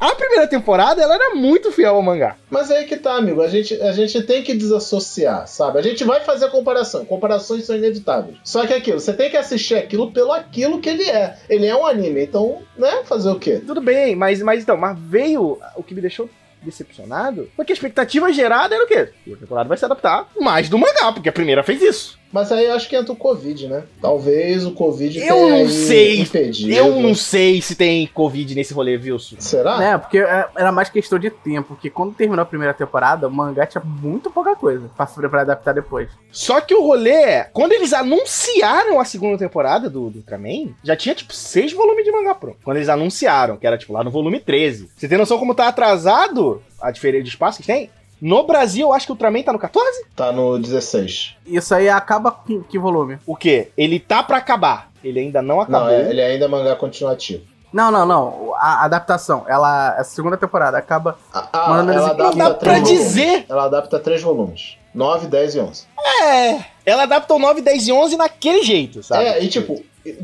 a 0.00 0.14
primeira 0.14 0.46
temporada, 0.46 1.02
ela 1.02 1.14
era 1.14 1.34
muito 1.34 1.70
fiel 1.70 1.94
ao 1.94 2.02
mangá. 2.02 2.36
Mas 2.48 2.70
é 2.70 2.78
aí 2.78 2.86
que 2.86 2.96
tá, 2.96 3.16
amigo. 3.16 3.42
A 3.42 3.48
gente, 3.48 3.74
a 3.82 3.92
gente 3.92 4.22
tem 4.22 4.42
que 4.42 4.54
desassociar, 4.54 5.46
sabe? 5.46 5.78
A 5.78 5.82
gente 5.82 6.02
vai 6.04 6.20
fazer 6.22 6.46
a 6.46 6.50
comparação. 6.50 7.04
Comparações 7.04 7.66
são 7.66 7.76
inevitáveis. 7.76 8.38
Só 8.42 8.66
que 8.66 8.72
é 8.72 8.76
aquilo, 8.76 8.98
você 8.98 9.12
tem 9.12 9.30
que 9.30 9.36
assistir 9.36 9.74
aquilo 9.74 10.10
pelo 10.10 10.32
aquilo 10.32 10.80
que 10.80 10.88
ele 10.88 11.04
é. 11.04 11.36
Ele 11.50 11.66
é 11.66 11.76
um 11.76 11.86
anime, 11.86 12.22
então, 12.24 12.62
né? 12.78 13.02
Fazer 13.04 13.30
o 13.30 13.38
quê? 13.38 13.62
Tudo 13.64 13.82
bem, 13.82 14.16
mas, 14.16 14.40
mas 14.40 14.62
então, 14.62 14.76
mas 14.76 14.98
veio 14.98 15.58
o 15.76 15.82
que 15.82 15.94
me 15.94 16.00
deixou 16.00 16.30
decepcionado, 16.62 17.50
porque 17.56 17.72
a 17.72 17.74
expectativa 17.74 18.32
gerada 18.32 18.74
era 18.74 18.84
o 18.84 18.86
quê? 18.86 19.08
A 19.32 19.36
temporada 19.36 19.68
vai 19.68 19.78
se 19.78 19.84
adaptar 19.84 20.28
mais 20.38 20.68
do 20.68 20.78
mangá, 20.78 21.12
porque 21.12 21.28
a 21.28 21.32
primeira 21.32 21.62
fez 21.62 21.80
isso. 21.82 22.19
Mas 22.32 22.52
aí 22.52 22.66
eu 22.66 22.74
acho 22.74 22.88
que 22.88 22.96
entra 22.96 23.12
o 23.12 23.16
Covid, 23.16 23.66
né? 23.66 23.84
Talvez 24.00 24.64
o 24.64 24.72
Covid 24.72 25.18
eu 25.18 25.34
tenha 25.34 25.64
não 25.64 25.68
sei. 25.68 26.20
impedido. 26.20 26.72
Eu 26.72 27.00
não 27.00 27.14
sei 27.14 27.60
se 27.60 27.74
tem 27.74 28.06
Covid 28.06 28.54
nesse 28.54 28.72
rolê, 28.72 28.96
Wilson. 28.96 29.36
Será? 29.38 29.82
É, 29.82 29.98
porque 29.98 30.18
é, 30.18 30.46
era 30.56 30.70
mais 30.70 30.88
questão 30.88 31.18
de 31.18 31.30
tempo. 31.30 31.74
Porque 31.74 31.90
quando 31.90 32.14
terminou 32.14 32.42
a 32.42 32.46
primeira 32.46 32.72
temporada, 32.72 33.26
o 33.26 33.30
mangá 33.30 33.66
tinha 33.66 33.82
muito 33.84 34.30
pouca 34.30 34.54
coisa 34.54 34.88
pra, 34.96 35.06
pra 35.28 35.40
adaptar 35.42 35.72
depois. 35.72 36.08
Só 36.30 36.60
que 36.60 36.74
o 36.74 36.82
rolê 36.82 37.10
é, 37.10 37.44
quando 37.52 37.72
eles 37.72 37.92
anunciaram 37.92 39.00
a 39.00 39.04
segunda 39.04 39.36
temporada 39.36 39.90
do, 39.90 40.10
do 40.10 40.18
Ultraman, 40.18 40.68
já 40.84 40.94
tinha 40.94 41.14
tipo 41.14 41.34
seis 41.34 41.72
volumes 41.72 42.04
de 42.04 42.12
mangá 42.12 42.34
pronto. 42.34 42.58
Quando 42.62 42.76
eles 42.76 42.88
anunciaram, 42.88 43.56
que 43.56 43.66
era 43.66 43.76
tipo 43.76 43.92
lá 43.92 44.04
no 44.04 44.10
volume 44.10 44.38
13. 44.38 44.90
Você 44.96 45.08
tem 45.08 45.18
noção 45.18 45.38
como 45.38 45.54
tá 45.54 45.68
atrasado 45.68 46.62
a 46.80 46.90
diferença 46.90 47.24
de 47.24 47.30
espaço 47.30 47.60
que 47.60 47.66
tem? 47.66 47.90
No 48.20 48.42
Brasil, 48.44 48.88
eu 48.88 48.92
acho 48.92 49.06
que 49.06 49.12
o 49.12 49.14
Ultraman 49.14 49.42
tá 49.42 49.52
no 49.52 49.58
14? 49.58 50.04
Tá 50.14 50.30
no 50.30 50.58
16. 50.58 51.36
Isso 51.46 51.74
aí 51.74 51.88
acaba 51.88 52.30
com 52.30 52.62
que 52.62 52.78
volume? 52.78 53.18
O 53.26 53.34
quê? 53.34 53.70
Ele 53.76 53.98
tá 53.98 54.22
para 54.22 54.36
acabar. 54.36 54.90
Ele 55.02 55.20
ainda 55.20 55.40
não 55.40 55.60
acabou. 55.60 55.88
Não, 55.88 55.90
ele 55.90 56.20
ainda 56.20 56.44
é 56.44 56.48
mangá 56.48 56.76
continuativo. 56.76 57.42
Não, 57.72 57.90
não, 57.90 58.04
não. 58.04 58.52
A 58.56 58.84
adaptação, 58.84 59.44
ela. 59.48 59.90
A 59.90 60.04
segunda 60.04 60.36
temporada 60.36 60.76
acaba. 60.76 61.16
Ah, 61.32 61.48
ela 61.52 62.10
adapta 62.10 62.24
não 62.24 62.36
dá 62.36 62.54
pra 62.54 62.78
dizer. 62.80 63.46
Ela 63.48 63.64
adapta 63.64 63.98
três 63.98 64.20
volumes: 64.20 64.76
9, 64.94 65.28
10 65.28 65.54
e 65.54 65.60
11. 65.60 65.86
É. 66.22 66.64
Ela 66.84 67.04
adapta 67.04 67.32
o 67.32 67.38
9, 67.38 67.60
10 67.62 67.88
e 67.88 67.92
11 67.92 68.16
naquele 68.16 68.62
jeito, 68.64 69.02
sabe? 69.02 69.24
É, 69.24 69.42
e 69.42 69.48
tipo, 69.48 69.80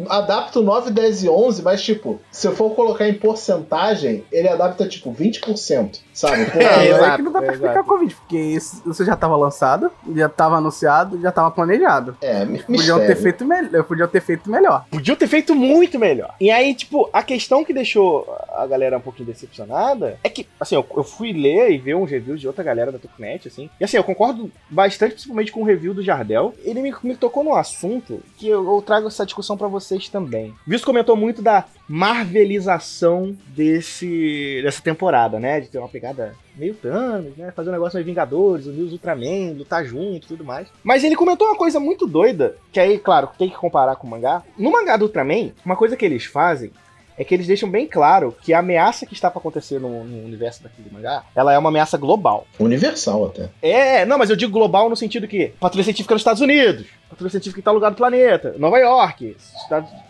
adapta 0.08 0.58
o 0.58 0.62
9, 0.62 0.90
10 0.90 1.24
e 1.24 1.28
11, 1.28 1.62
mas 1.62 1.82
tipo, 1.82 2.20
se 2.32 2.48
eu 2.48 2.56
for 2.56 2.70
colocar 2.70 3.08
em 3.08 3.14
porcentagem, 3.14 4.24
ele 4.32 4.48
adapta 4.48 4.88
tipo 4.88 5.12
20%, 5.12 6.00
sabe? 6.16 6.46
Porque 6.50 6.64
é, 6.64 6.90
é 6.90 7.16
que 7.16 7.22
não 7.22 7.32
dá 7.32 7.40
pra 7.40 7.50
é, 7.50 7.52
explicar 7.52 7.84
com 7.84 7.98
20, 7.98 8.14
porque 8.16 8.38
isso 8.38 9.04
já 9.04 9.14
tava 9.14 9.36
lançado, 9.36 9.90
já 10.14 10.28
tava 10.28 10.56
anunciado, 10.56 11.20
já 11.20 11.30
tava 11.30 11.50
planejado. 11.50 12.16
É, 12.20 12.44
podiam 12.44 12.98
ter 12.98 13.16
feito 13.16 13.44
melhor, 13.44 13.84
podiam 13.84 14.08
ter 14.08 14.20
feito 14.20 14.50
melhor. 14.50 14.86
Podiam 14.90 15.16
ter 15.16 15.26
feito 15.26 15.54
muito 15.54 15.98
melhor. 15.98 16.34
E 16.40 16.50
aí, 16.50 16.74
tipo, 16.74 17.08
a 17.12 17.22
questão 17.22 17.64
que 17.64 17.72
deixou 17.72 18.26
a 18.56 18.66
galera 18.66 18.96
um 18.96 19.00
pouquinho 19.00 19.26
decepcionada 19.26 20.18
é 20.24 20.28
que, 20.30 20.48
assim, 20.58 20.74
eu, 20.74 20.86
eu 20.96 21.04
fui 21.04 21.32
ler 21.32 21.72
e 21.72 21.78
ver 21.78 21.94
uns 21.94 22.10
reviews 22.10 22.40
de 22.40 22.46
outra 22.46 22.64
galera 22.64 22.90
da 22.90 22.98
Tupnet, 22.98 23.46
assim, 23.46 23.68
e 23.78 23.84
assim, 23.84 23.96
eu 23.96 24.04
concordo 24.04 24.50
bastante, 24.70 25.12
principalmente 25.12 25.52
com 25.52 25.60
o 25.60 25.64
review 25.64 25.92
do 25.92 26.02
Jardel. 26.02 26.54
Ele 26.64 26.80
me, 26.80 26.94
me 27.02 27.16
tocou 27.16 27.44
num 27.44 27.54
assunto 27.54 28.20
que 28.38 28.48
eu, 28.48 28.66
eu 28.66 28.82
trago 28.82 29.08
essa 29.08 29.24
discussão 29.24 29.56
pra 29.56 29.66
para 29.66 29.68
vocês 29.68 30.08
também. 30.08 30.54
Visto 30.66 30.86
comentou 30.86 31.16
muito 31.16 31.42
da 31.42 31.64
marvelização 31.88 33.36
desse 33.48 34.60
dessa 34.62 34.82
temporada, 34.82 35.38
né? 35.38 35.60
De 35.60 35.68
ter 35.68 35.78
uma 35.78 35.88
pegada 35.88 36.34
meio 36.56 36.74
Thanos, 36.74 37.36
né? 37.36 37.52
Fazer 37.52 37.70
um 37.70 37.72
negócio 37.72 37.96
meio 37.96 38.06
Vingadores, 38.06 38.66
unir 38.66 38.82
os 38.82 38.92
Ultraman, 38.92 39.52
lutar 39.56 39.84
junto 39.84 40.24
e 40.24 40.28
tudo 40.28 40.44
mais. 40.44 40.68
Mas 40.82 41.04
ele 41.04 41.16
comentou 41.16 41.46
uma 41.46 41.56
coisa 41.56 41.78
muito 41.78 42.06
doida, 42.06 42.56
que 42.72 42.80
aí, 42.80 42.98
claro, 42.98 43.28
tem 43.38 43.48
que 43.48 43.56
comparar 43.56 43.96
com 43.96 44.06
o 44.06 44.10
mangá. 44.10 44.42
No 44.58 44.72
mangá 44.72 44.96
do 44.96 45.04
Ultraman, 45.04 45.52
uma 45.64 45.76
coisa 45.76 45.96
que 45.96 46.04
eles 46.04 46.24
fazem 46.24 46.70
é 47.18 47.24
que 47.24 47.34
eles 47.34 47.46
deixam 47.46 47.70
bem 47.70 47.86
claro 47.86 48.34
que 48.42 48.52
a 48.52 48.58
ameaça 48.58 49.06
que 49.06 49.14
está 49.14 49.30
para 49.30 49.40
acontecer 49.40 49.80
no, 49.80 50.04
no, 50.04 50.24
universo 50.24 50.62
daquele 50.62 50.90
mangá, 50.90 51.24
ela 51.34 51.52
é 51.52 51.58
uma 51.58 51.70
ameaça 51.70 51.96
global. 51.96 52.46
Universal 52.58 53.26
até. 53.26 53.48
É, 53.62 54.04
não, 54.04 54.18
mas 54.18 54.28
eu 54.28 54.36
digo 54.36 54.52
global 54.52 54.90
no 54.90 54.96
sentido 54.96 55.26
que 55.26 55.52
patrulha 55.58 55.84
científica 55.84 56.14
nos 56.14 56.20
Estados 56.20 56.42
Unidos, 56.42 56.86
patrulha 57.08 57.30
científica 57.30 57.60
em 57.60 57.62
tal 57.62 57.74
lugar 57.74 57.90
do 57.90 57.96
planeta, 57.96 58.54
Nova 58.58 58.78
York, 58.78 59.36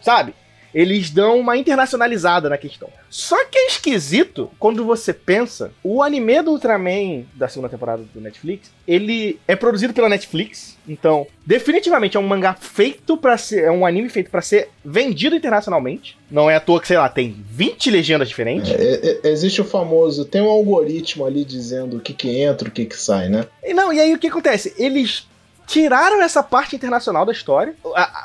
sabe? 0.02 0.34
Eles 0.74 1.10
dão 1.10 1.40
uma 1.40 1.56
internacionalizada 1.56 2.48
na 2.48 2.58
questão. 2.58 2.88
Só 3.08 3.44
que 3.46 3.58
é 3.58 3.66
esquisito 3.68 4.50
quando 4.58 4.84
você 4.84 5.12
pensa, 5.12 5.72
o 5.82 6.02
anime 6.02 6.42
do 6.42 6.50
Ultraman 6.50 7.24
da 7.34 7.48
segunda 7.48 7.68
temporada 7.68 8.02
do 8.14 8.20
Netflix, 8.20 8.70
ele 8.86 9.38
é 9.46 9.56
produzido 9.56 9.94
pela 9.94 10.08
Netflix, 10.08 10.76
então 10.86 11.26
definitivamente 11.44 12.16
é 12.16 12.20
um 12.20 12.26
mangá 12.26 12.54
feito 12.54 13.16
para 13.16 13.38
ser, 13.38 13.64
é 13.64 13.70
um 13.70 13.86
anime 13.86 14.08
feito 14.08 14.30
para 14.30 14.42
ser 14.42 14.68
vendido 14.84 15.36
internacionalmente. 15.36 16.16
Não 16.30 16.50
é 16.50 16.56
à 16.56 16.60
toa 16.60 16.80
que, 16.80 16.88
sei 16.88 16.98
lá, 16.98 17.08
tem 17.08 17.36
20 17.50 17.90
legendas 17.90 18.28
diferentes. 18.28 18.70
É, 18.70 19.20
é, 19.24 19.28
existe 19.30 19.60
o 19.60 19.64
famoso, 19.64 20.24
tem 20.24 20.42
um 20.42 20.48
algoritmo 20.48 21.24
ali 21.24 21.44
dizendo 21.44 21.96
o 21.96 22.00
que 22.00 22.12
que 22.12 22.40
entra, 22.40 22.68
o 22.68 22.70
que 22.70 22.84
que 22.84 22.96
sai, 22.96 23.28
né? 23.28 23.46
E 23.62 23.72
não, 23.72 23.92
e 23.92 24.00
aí 24.00 24.14
o 24.14 24.18
que 24.18 24.26
acontece? 24.26 24.74
Eles 24.76 25.26
tiraram 25.66 26.22
essa 26.22 26.42
parte 26.42 26.76
internacional 26.76 27.26
da 27.26 27.32
história. 27.32 27.74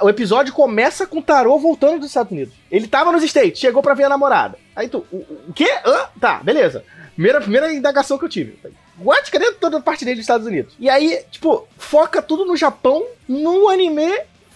O, 0.01 0.09
episódio 0.09 0.53
começa 0.53 1.07
com 1.07 1.19
o 1.19 1.23
Tarô 1.23 1.57
voltando 1.57 1.99
dos 1.99 2.07
Estados 2.07 2.31
Unidos. 2.31 2.53
Ele 2.69 2.87
tava 2.87 3.11
nos 3.11 3.23
States, 3.23 3.59
chegou 3.59 3.81
pra 3.81 3.93
ver 3.93 4.03
a 4.03 4.09
namorada. 4.09 4.57
Aí 4.75 4.87
tu, 4.87 5.05
o, 5.11 5.17
o 5.49 5.53
quê? 5.53 5.69
Hã? 5.85 6.07
Tá, 6.19 6.41
beleza. 6.43 6.83
Primeira, 7.13 7.41
primeira 7.41 7.73
indagação 7.73 8.17
que 8.17 8.25
eu 8.25 8.29
tive. 8.29 8.57
What? 8.99 9.29
Cadê 9.31 9.51
toda 9.53 9.77
a 9.77 9.81
parte 9.81 10.05
dele 10.05 10.15
dos 10.15 10.23
Estados 10.23 10.47
Unidos? 10.47 10.73
E 10.79 10.89
aí, 10.89 11.23
tipo, 11.31 11.67
foca 11.77 12.21
tudo 12.21 12.45
no 12.45 12.55
Japão, 12.55 13.05
num 13.27 13.67
anime 13.67 14.07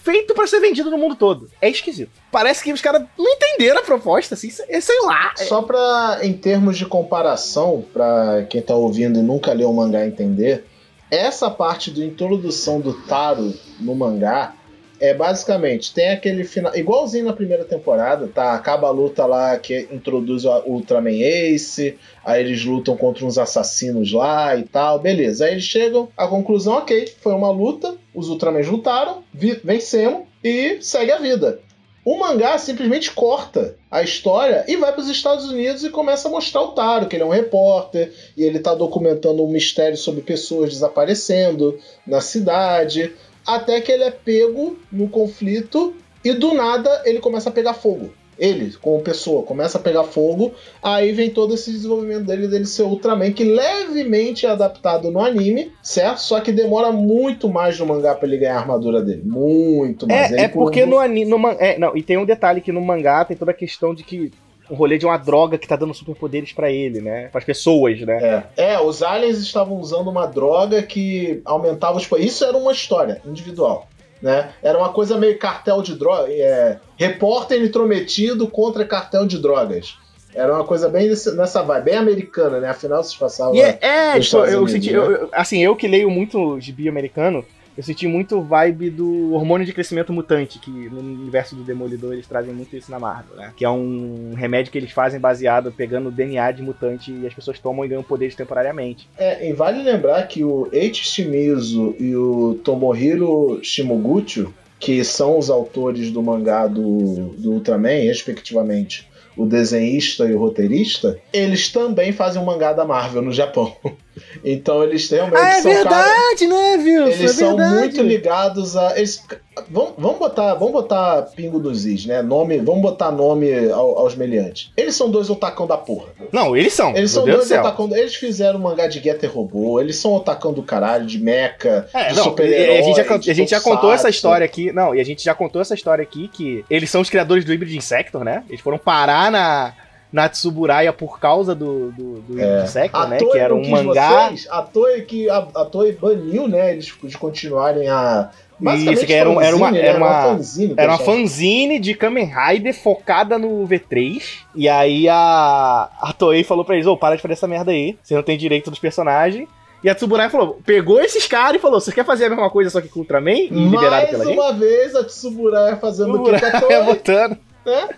feito 0.06 0.34
para 0.34 0.46
ser 0.46 0.60
vendido 0.60 0.88
no 0.88 0.96
mundo 0.96 1.16
todo. 1.16 1.50
É 1.60 1.68
esquisito. 1.68 2.12
Parece 2.30 2.62
que 2.62 2.72
os 2.72 2.80
caras 2.80 3.02
não 3.18 3.28
entenderam 3.28 3.80
a 3.80 3.82
proposta, 3.82 4.34
assim, 4.34 4.50
sei 4.50 5.00
lá. 5.02 5.32
Só 5.36 5.62
pra, 5.62 6.20
em 6.22 6.32
termos 6.32 6.78
de 6.78 6.86
comparação, 6.86 7.84
pra 7.92 8.46
quem 8.48 8.62
tá 8.62 8.74
ouvindo 8.76 9.18
e 9.18 9.22
nunca 9.22 9.52
leu 9.52 9.68
o 9.68 9.74
mangá 9.74 10.06
entender, 10.06 10.64
essa 11.10 11.50
parte 11.50 11.90
da 11.90 12.04
introdução 12.04 12.80
do 12.80 12.92
Taro 12.92 13.54
no 13.80 13.94
mangá 13.94 14.54
é 14.98 15.12
basicamente, 15.12 15.92
tem 15.92 16.08
aquele 16.08 16.44
final. 16.44 16.74
Igualzinho 16.74 17.26
na 17.26 17.32
primeira 17.32 17.64
temporada, 17.64 18.28
tá? 18.28 18.54
Acaba 18.54 18.88
a 18.88 18.90
luta 18.90 19.26
lá 19.26 19.56
que 19.58 19.86
introduz 19.92 20.44
o 20.44 20.62
Ultraman 20.66 21.18
Ace, 21.20 21.98
aí 22.24 22.42
eles 22.42 22.64
lutam 22.64 22.96
contra 22.96 23.24
uns 23.26 23.36
assassinos 23.36 24.12
lá 24.12 24.56
e 24.56 24.62
tal, 24.62 24.98
beleza. 24.98 25.44
Aí 25.44 25.52
eles 25.52 25.64
chegam 25.64 26.08
à 26.16 26.26
conclusão, 26.26 26.78
ok, 26.78 27.12
foi 27.20 27.34
uma 27.34 27.50
luta, 27.50 27.94
os 28.14 28.28
Ultramans 28.28 28.66
lutaram, 28.68 29.22
vencemos 29.62 30.22
e 30.42 30.78
segue 30.80 31.12
a 31.12 31.18
vida. 31.18 31.60
O 32.06 32.16
mangá 32.16 32.56
simplesmente 32.56 33.10
corta 33.10 33.74
a 33.90 34.00
história 34.00 34.64
e 34.68 34.76
vai 34.76 34.92
para 34.92 35.00
os 35.00 35.08
Estados 35.08 35.50
Unidos 35.50 35.82
e 35.82 35.90
começa 35.90 36.28
a 36.28 36.30
mostrar 36.30 36.62
o 36.62 36.68
Taro, 36.68 37.08
que 37.08 37.16
ele 37.16 37.24
é 37.24 37.26
um 37.26 37.30
repórter 37.30 38.14
e 38.36 38.44
ele 38.44 38.58
está 38.58 38.76
documentando 38.76 39.42
um 39.42 39.48
mistério 39.48 39.96
sobre 39.96 40.20
pessoas 40.20 40.70
desaparecendo 40.70 41.76
na 42.06 42.20
cidade 42.20 43.12
até 43.44 43.80
que 43.80 43.90
ele 43.90 44.04
é 44.04 44.12
pego 44.12 44.78
no 44.92 45.08
conflito 45.08 45.96
e 46.24 46.32
do 46.32 46.54
nada 46.54 47.02
ele 47.04 47.18
começa 47.18 47.48
a 47.48 47.52
pegar 47.52 47.74
fogo. 47.74 48.12
Ele, 48.38 48.72
como 48.80 49.00
pessoa, 49.00 49.42
começa 49.42 49.78
a 49.78 49.80
pegar 49.80 50.04
fogo, 50.04 50.52
aí 50.82 51.12
vem 51.12 51.30
todo 51.30 51.54
esse 51.54 51.70
desenvolvimento 51.70 52.24
dele, 52.24 52.48
dele 52.48 52.66
ser 52.66 52.82
Ultraman, 52.82 53.32
que 53.32 53.44
levemente 53.44 54.46
é 54.46 54.50
adaptado 54.50 55.10
no 55.10 55.20
anime, 55.20 55.72
certo? 55.82 56.18
Só 56.18 56.40
que 56.40 56.52
demora 56.52 56.92
muito 56.92 57.48
mais 57.48 57.78
no 57.78 57.86
mangá 57.86 58.14
para 58.14 58.28
ele 58.28 58.38
ganhar 58.38 58.56
a 58.56 58.60
armadura 58.60 59.02
dele. 59.02 59.22
Muito 59.24 60.06
mais. 60.06 60.32
É, 60.32 60.42
é 60.42 60.48
porque 60.48 60.84
no 60.84 60.98
anime. 60.98 61.30
No, 61.30 61.48
é, 61.58 61.78
não, 61.78 61.96
e 61.96 62.02
tem 62.02 62.18
um 62.18 62.26
detalhe 62.26 62.60
que 62.60 62.72
no 62.72 62.80
mangá 62.80 63.24
tem 63.24 63.36
toda 63.36 63.50
a 63.50 63.54
questão 63.54 63.94
de 63.94 64.02
que 64.02 64.30
um 64.70 64.74
rolê 64.74 64.98
de 64.98 65.06
uma 65.06 65.16
droga 65.16 65.58
que 65.58 65.68
tá 65.68 65.76
dando 65.76 65.94
superpoderes 65.94 66.52
para 66.52 66.70
ele, 66.70 67.00
né? 67.00 67.28
Para 67.28 67.38
as 67.38 67.44
pessoas, 67.44 68.00
né? 68.00 68.44
É. 68.56 68.72
é, 68.72 68.80
os 68.80 69.02
aliens 69.02 69.38
estavam 69.38 69.78
usando 69.78 70.08
uma 70.08 70.26
droga 70.26 70.82
que 70.82 71.40
aumentava 71.44 71.96
os. 71.96 72.08
Isso 72.18 72.44
era 72.44 72.56
uma 72.56 72.72
história 72.72 73.20
individual. 73.24 73.88
Né? 74.22 74.50
Era 74.62 74.78
uma 74.78 74.90
coisa 74.90 75.18
meio 75.18 75.38
cartel 75.38 75.82
de 75.82 75.94
drogas. 75.94 76.30
É, 76.30 76.78
repórter 76.96 77.62
intrometido 77.62 78.48
contra 78.48 78.84
cartel 78.84 79.26
de 79.26 79.38
drogas. 79.38 79.96
Era 80.34 80.52
uma 80.52 80.64
coisa 80.64 80.88
bem 80.88 81.08
nessa 81.08 81.62
vibe, 81.62 81.84
bem 81.84 81.96
americana, 81.96 82.60
né? 82.60 82.68
Afinal, 82.68 83.02
se 83.02 83.16
passava. 83.16 83.56
Yeah, 83.56 83.78
é, 83.80 84.20
tipo, 84.20 84.36
eu 84.44 84.68
senti. 84.68 84.92
Né? 84.92 84.98
Eu, 84.98 85.30
assim, 85.32 85.64
eu 85.64 85.74
que 85.74 85.88
leio 85.88 86.10
muito 86.10 86.60
gibi 86.60 86.90
americano, 86.90 87.42
eu 87.76 87.82
senti 87.82 88.06
muito 88.06 88.40
vibe 88.40 88.90
do 88.90 89.34
hormônio 89.34 89.66
de 89.66 89.72
crescimento 89.72 90.12
mutante, 90.12 90.58
que 90.58 90.70
no 90.70 91.00
universo 91.00 91.54
do 91.54 91.62
Demolidor 91.62 92.14
eles 92.14 92.26
trazem 92.26 92.54
muito 92.54 92.74
isso 92.74 92.90
na 92.90 92.98
Marvel, 92.98 93.36
né? 93.36 93.52
Que 93.54 93.64
é 93.64 93.70
um 93.70 94.32
remédio 94.34 94.72
que 94.72 94.78
eles 94.78 94.92
fazem 94.92 95.20
baseado 95.20 95.70
pegando 95.70 96.08
o 96.08 96.12
DNA 96.12 96.52
de 96.52 96.62
mutante 96.62 97.12
e 97.12 97.26
as 97.26 97.34
pessoas 97.34 97.58
tomam 97.58 97.84
e 97.84 97.88
ganham 97.88 98.02
poderes 98.02 98.34
temporariamente. 98.34 99.08
É, 99.18 99.48
e 99.48 99.52
vale 99.52 99.82
lembrar 99.82 100.26
que 100.26 100.42
o 100.42 100.68
Eiichi 100.72 101.04
Shimizu 101.04 101.94
e 101.98 102.16
o 102.16 102.58
Tomohiro 102.64 103.60
Shimoguchi, 103.62 104.48
que 104.78 105.04
são 105.04 105.38
os 105.38 105.50
autores 105.50 106.10
do 106.10 106.22
mangá 106.22 106.66
do, 106.66 107.34
do 107.36 107.52
Ultraman, 107.52 108.04
respectivamente, 108.04 109.08
o 109.36 109.44
desenhista 109.44 110.24
e 110.24 110.34
o 110.34 110.38
roteirista, 110.38 111.18
eles 111.32 111.70
também 111.70 112.10
fazem 112.10 112.40
um 112.40 112.44
mangá 112.44 112.72
da 112.72 112.86
Marvel 112.86 113.20
no 113.20 113.32
Japão. 113.32 113.76
Então 114.48 114.84
eles 114.84 115.10
realmente 115.10 115.40
ah, 115.40 115.58
é 115.58 115.60
são 115.60 115.72
verdade, 115.72 116.46
né, 116.46 116.76
viu? 116.76 117.08
Eles 117.08 117.20
é 117.20 117.28
são 117.34 117.58
muito 117.58 118.00
ligados 118.00 118.76
a. 118.76 118.96
Eles, 118.96 119.20
vamos, 119.68 119.94
vamos, 119.98 120.18
botar, 120.20 120.54
vamos 120.54 120.72
botar 120.72 121.22
pingo 121.34 121.58
dos 121.58 121.84
is, 121.84 122.06
né? 122.06 122.22
Nome, 122.22 122.58
vamos 122.58 122.80
botar 122.80 123.10
nome 123.10 123.68
ao, 123.70 123.98
aos 123.98 124.14
meliantes. 124.14 124.70
Eles 124.76 124.94
são 124.94 125.10
dois 125.10 125.28
otacão 125.28 125.66
da 125.66 125.76
porra. 125.76 126.10
Não, 126.30 126.56
eles 126.56 126.72
são. 126.72 126.94
Eles 126.94 127.10
são 127.10 127.24
dois 127.24 127.50
otacão. 127.50 127.90
Eles 127.96 128.14
fizeram 128.14 128.60
mangá 128.60 128.86
de 128.86 129.00
Getter 129.00 129.34
Robô, 129.34 129.80
eles 129.80 129.96
são 129.96 130.14
otacão 130.14 130.52
do 130.52 130.62
caralho, 130.62 131.06
de 131.06 131.18
mecha, 131.18 131.88
é, 131.92 132.12
de 132.12 132.20
super-herói. 132.20 132.78
A 132.78 132.82
gente, 132.82 132.96
já, 132.96 133.14
a 133.32 133.34
gente 133.34 133.50
já 133.50 133.60
contou 133.60 133.92
essa 133.92 134.08
história 134.08 134.44
aqui. 134.44 134.70
Não, 134.70 134.94
e 134.94 135.00
a 135.00 135.04
gente 135.04 135.24
já 135.24 135.34
contou 135.34 135.60
essa 135.60 135.74
história 135.74 136.04
aqui 136.04 136.28
que 136.28 136.64
eles 136.70 136.88
são 136.88 137.00
os 137.00 137.10
criadores 137.10 137.44
do 137.44 137.50
Hybrid 137.50 137.74
Insector, 137.74 138.22
né? 138.22 138.44
Eles 138.48 138.60
foram 138.60 138.78
parar 138.78 139.28
na 139.28 139.74
na 140.16 140.30
Tsuburaya 140.30 140.94
por 140.94 141.20
causa 141.20 141.54
do, 141.54 141.92
do, 141.92 142.20
do 142.22 142.40
é. 142.40 142.64
Insector, 142.64 143.06
né? 143.06 143.18
Que 143.18 143.38
era 143.38 143.54
um 143.54 143.68
mangá. 143.68 144.30
Vocês, 144.30 144.48
a 144.50 144.62
Toei 144.62 145.02
que 145.02 145.28
a, 145.28 145.46
a 145.54 145.64
Toei 145.66 145.92
baniu, 145.92 146.48
né? 146.48 146.72
Eles 146.72 146.86
de 146.86 147.18
continuarem 147.18 147.86
a. 147.90 148.30
Isso, 148.58 149.04
que 149.04 149.12
era, 149.12 149.28
fanzine, 149.28 149.46
era 149.46 149.56
uma, 149.56 149.76
era 149.76 149.98
uma, 149.98 150.08
né? 150.08 150.22
fanzine, 150.22 150.74
era 150.74 150.92
uma 150.92 150.98
fanzine 150.98 151.78
de 151.78 151.92
Kamen 151.94 152.32
Rider 152.34 152.72
focada 152.72 153.38
no 153.38 153.68
V3. 153.68 154.38
E 154.54 154.66
aí 154.66 155.06
a, 155.06 155.90
a 156.00 156.14
Toei 156.14 156.42
falou 156.42 156.64
pra 156.64 156.76
eles: 156.76 156.86
Ô, 156.86 156.92
oh, 156.92 156.96
para 156.96 157.16
de 157.16 157.20
fazer 157.20 157.34
essa 157.34 157.46
merda 157.46 157.70
aí. 157.72 157.98
Você 158.02 158.14
não 158.14 158.22
tem 158.22 158.38
direito 158.38 158.70
dos 158.70 158.78
personagens. 158.78 159.46
E 159.84 159.90
a 159.90 159.94
Tsuburaya 159.94 160.30
falou, 160.30 160.58
pegou 160.64 160.98
esses 160.98 161.26
caras 161.26 161.56
e 161.56 161.62
falou: 161.62 161.78
Você 161.78 161.92
quer 161.92 162.06
fazer 162.06 162.24
a 162.24 162.30
mesma 162.30 162.48
coisa 162.48 162.70
só 162.70 162.80
que 162.80 162.88
com 162.88 163.00
o 163.00 163.02
Ultraman? 163.02 163.32
E 163.32 163.48
liberado 163.50 164.06
pela 164.06 164.24
Mais 164.24 164.38
uma 164.38 164.48
gente? 164.48 164.60
vez 164.60 164.94
a 164.96 165.04
Tsuburaya 165.04 165.76
fazendo 165.76 166.22
o 166.22 166.24
que 166.24 166.42
a 166.42 166.58
Toei. 166.58 166.80
botando 166.88 167.38
né? 167.66 167.88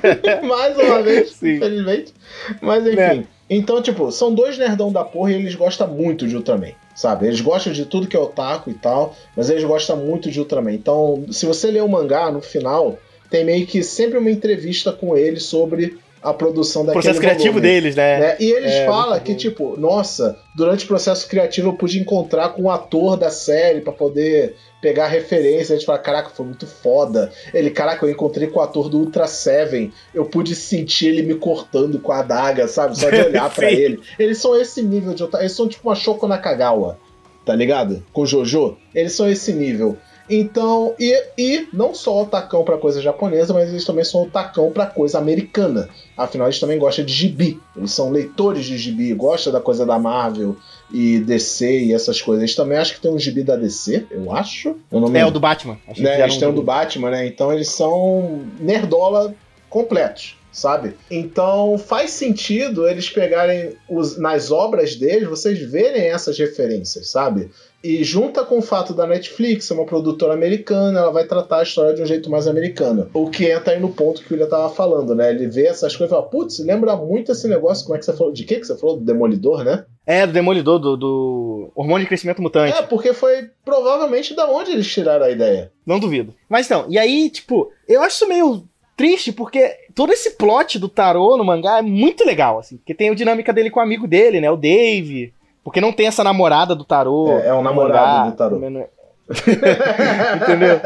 Mais 0.46 0.76
uma 0.76 1.02
vez, 1.02 1.32
Sim. 1.32 1.56
infelizmente. 1.56 2.14
Mas 2.60 2.86
enfim. 2.86 2.98
É. 2.98 3.24
Então, 3.48 3.82
tipo, 3.82 4.10
são 4.10 4.34
dois 4.34 4.56
nerdão 4.56 4.90
da 4.90 5.04
porra 5.04 5.32
e 5.32 5.34
eles 5.34 5.54
gostam 5.54 5.86
muito 5.88 6.26
de 6.26 6.34
Ultraman, 6.34 6.72
sabe? 6.94 7.26
Eles 7.26 7.40
gostam 7.40 7.72
de 7.72 7.84
tudo 7.84 8.06
que 8.06 8.16
é 8.16 8.18
otaku 8.18 8.70
e 8.70 8.74
tal, 8.74 9.14
mas 9.36 9.50
eles 9.50 9.64
gostam 9.64 9.96
muito 9.96 10.30
de 10.30 10.40
Ultraman. 10.40 10.72
Então, 10.72 11.24
se 11.30 11.44
você 11.44 11.70
ler 11.70 11.82
o 11.82 11.88
mangá, 11.88 12.30
no 12.30 12.40
final, 12.40 12.98
tem 13.30 13.44
meio 13.44 13.66
que 13.66 13.82
sempre 13.82 14.18
uma 14.18 14.30
entrevista 14.30 14.92
com 14.92 15.16
ele 15.16 15.40
sobre 15.40 15.98
a 16.22 16.32
produção 16.32 16.86
daquele 16.86 17.02
processo 17.02 17.20
criativo 17.20 17.54
volume, 17.54 17.68
deles, 17.68 17.96
né? 17.96 18.18
né? 18.18 18.36
E 18.40 18.50
eles 18.50 18.72
é, 18.72 18.86
falam 18.86 19.20
que, 19.20 19.34
tipo, 19.34 19.78
nossa, 19.78 20.38
durante 20.56 20.86
o 20.86 20.88
processo 20.88 21.28
criativo 21.28 21.68
eu 21.68 21.74
pude 21.74 22.00
encontrar 22.00 22.48
com 22.50 22.62
o 22.62 22.70
ator 22.70 23.18
da 23.18 23.28
série 23.28 23.82
para 23.82 23.92
poder 23.92 24.56
pegar 24.84 25.06
referência, 25.06 25.74
a 25.74 25.78
gente 25.78 25.86
fala, 25.86 25.98
caraca, 25.98 26.28
foi 26.28 26.44
muito 26.44 26.66
foda. 26.66 27.32
Ele, 27.54 27.70
caraca, 27.70 28.04
eu 28.04 28.10
encontrei 28.10 28.48
com 28.48 28.60
o 28.60 28.62
ator 28.62 28.90
do 28.90 28.98
Ultra 28.98 29.26
Seven, 29.26 29.90
eu 30.12 30.26
pude 30.26 30.54
sentir 30.54 31.06
ele 31.06 31.22
me 31.22 31.36
cortando 31.36 31.98
com 31.98 32.12
a 32.12 32.18
adaga, 32.18 32.68
sabe? 32.68 32.98
Só 32.98 33.08
de 33.08 33.16
olhar 33.24 33.48
para 33.48 33.72
ele. 33.72 34.02
Eles 34.18 34.36
são 34.36 34.54
esse 34.54 34.82
nível 34.82 35.14
de 35.14 35.24
eles 35.40 35.52
são 35.52 35.66
tipo 35.66 35.88
uma 35.88 35.94
Shoko 35.94 36.28
Nakagawa, 36.28 36.98
tá 37.46 37.54
ligado? 37.54 38.04
Com 38.12 38.26
Jojo. 38.26 38.76
Eles 38.94 39.14
são 39.14 39.26
esse 39.26 39.54
nível. 39.54 39.96
Então, 40.28 40.94
e, 40.98 41.22
e 41.38 41.68
não 41.72 41.94
só 41.94 42.22
o 42.22 42.26
tacão 42.26 42.62
para 42.62 42.76
coisa 42.76 43.00
japonesa, 43.00 43.54
mas 43.54 43.70
eles 43.70 43.86
também 43.86 44.04
são 44.04 44.24
o 44.24 44.30
tacão 44.30 44.70
para 44.70 44.84
coisa 44.84 45.16
americana. 45.16 45.88
Afinal, 46.14 46.46
eles 46.46 46.60
também 46.60 46.78
gostam 46.78 47.06
de 47.06 47.12
gibi. 47.12 47.58
Eles 47.74 47.92
são 47.92 48.10
leitores 48.10 48.66
de 48.66 48.76
gibi, 48.76 49.14
gostam 49.14 49.50
da 49.50 49.60
coisa 49.60 49.86
da 49.86 49.98
Marvel 49.98 50.56
e 50.94 51.18
DC 51.18 51.86
e 51.86 51.92
essas 51.92 52.22
coisas. 52.22 52.42
Eles 52.42 52.54
também 52.54 52.78
acho 52.78 52.94
que 52.94 53.00
tem 53.00 53.10
um 53.10 53.18
gibi 53.18 53.42
da 53.42 53.56
DC, 53.56 54.06
eu 54.10 54.32
acho. 54.32 54.76
Eu 54.92 55.00
não 55.00 55.14
é, 55.14 55.26
o 55.26 55.30
do 55.30 55.40
Batman. 55.40 55.76
Acho 55.88 56.00
né, 56.00 56.20
eles 56.22 56.36
um 56.36 56.38
têm 56.38 56.48
o 56.48 56.52
do 56.52 56.62
Batman, 56.62 57.10
né? 57.10 57.26
Então 57.26 57.52
eles 57.52 57.68
são 57.68 58.44
nerdola 58.60 59.34
completos 59.68 60.36
sabe? 60.54 60.94
Então 61.10 61.76
faz 61.76 62.12
sentido 62.12 62.88
eles 62.88 63.10
pegarem 63.10 63.72
os, 63.90 64.16
nas 64.16 64.52
obras 64.52 64.94
deles, 64.94 65.28
vocês 65.28 65.58
verem 65.58 66.04
essas 66.04 66.38
referências, 66.38 67.10
sabe? 67.10 67.50
E 67.82 68.02
junta 68.04 68.44
com 68.44 68.58
o 68.58 68.62
fato 68.62 68.94
da 68.94 69.04
Netflix 69.04 69.66
ser 69.66 69.74
uma 69.74 69.84
produtora 69.84 70.32
americana, 70.32 71.00
ela 71.00 71.10
vai 71.10 71.26
tratar 71.26 71.58
a 71.58 71.62
história 71.64 71.92
de 71.92 72.00
um 72.00 72.06
jeito 72.06 72.30
mais 72.30 72.46
americano. 72.46 73.10
O 73.12 73.28
que 73.28 73.50
entra 73.50 73.74
aí 73.74 73.80
no 73.80 73.90
ponto 73.92 74.22
que 74.22 74.32
o 74.32 74.32
William 74.32 74.48
tava 74.48 74.72
falando, 74.72 75.14
né? 75.14 75.30
Ele 75.30 75.48
vê 75.48 75.66
essas 75.66 75.94
coisas 75.94 76.06
e 76.06 76.16
fala, 76.16 76.30
putz, 76.30 76.60
lembra 76.60 76.96
muito 76.96 77.32
esse 77.32 77.48
negócio, 77.48 77.84
como 77.84 77.96
é 77.96 77.98
que 77.98 78.04
você 78.04 78.12
falou? 78.12 78.32
De 78.32 78.44
que 78.44 78.60
que 78.60 78.66
você 78.66 78.76
falou? 78.76 78.96
Do 78.96 79.04
Demolidor, 79.04 79.64
né? 79.64 79.84
É, 80.06 80.26
do 80.26 80.32
Demolidor, 80.32 80.78
do, 80.78 80.96
do 80.96 81.72
hormônio 81.74 82.04
de 82.04 82.08
crescimento 82.08 82.42
mutante. 82.42 82.76
É, 82.76 82.82
porque 82.82 83.14
foi 83.14 83.50
provavelmente 83.64 84.34
da 84.34 84.46
onde 84.50 84.72
eles 84.72 84.86
tiraram 84.86 85.24
a 85.24 85.30
ideia. 85.30 85.72
Não 85.86 85.98
duvido. 85.98 86.34
Mas 86.48 86.66
então, 86.66 86.84
e 86.88 86.98
aí, 86.98 87.30
tipo, 87.30 87.70
eu 87.88 88.02
acho 88.02 88.16
isso 88.16 88.28
meio 88.28 88.64
triste, 88.96 89.32
porque 89.32 89.74
todo 89.94 90.12
esse 90.12 90.32
plot 90.32 90.78
do 90.78 90.88
tarô 90.88 91.36
no 91.36 91.44
mangá 91.44 91.78
é 91.78 91.82
muito 91.82 92.24
legal, 92.24 92.58
assim. 92.58 92.76
Porque 92.76 92.94
tem 92.94 93.10
a 93.10 93.14
dinâmica 93.14 93.52
dele 93.52 93.70
com 93.70 93.80
o 93.80 93.82
amigo 93.82 94.06
dele, 94.06 94.40
né? 94.40 94.50
O 94.50 94.56
Dave. 94.56 95.32
Porque 95.62 95.80
não 95.80 95.92
tem 95.92 96.06
essa 96.06 96.22
namorada 96.22 96.74
do 96.74 96.84
tarô. 96.84 97.38
É, 97.38 97.48
é 97.48 97.54
um 97.54 97.62
namorado 97.62 98.30
do 98.30 98.36
tarô. 98.36 98.60
Entendeu? 100.42 100.80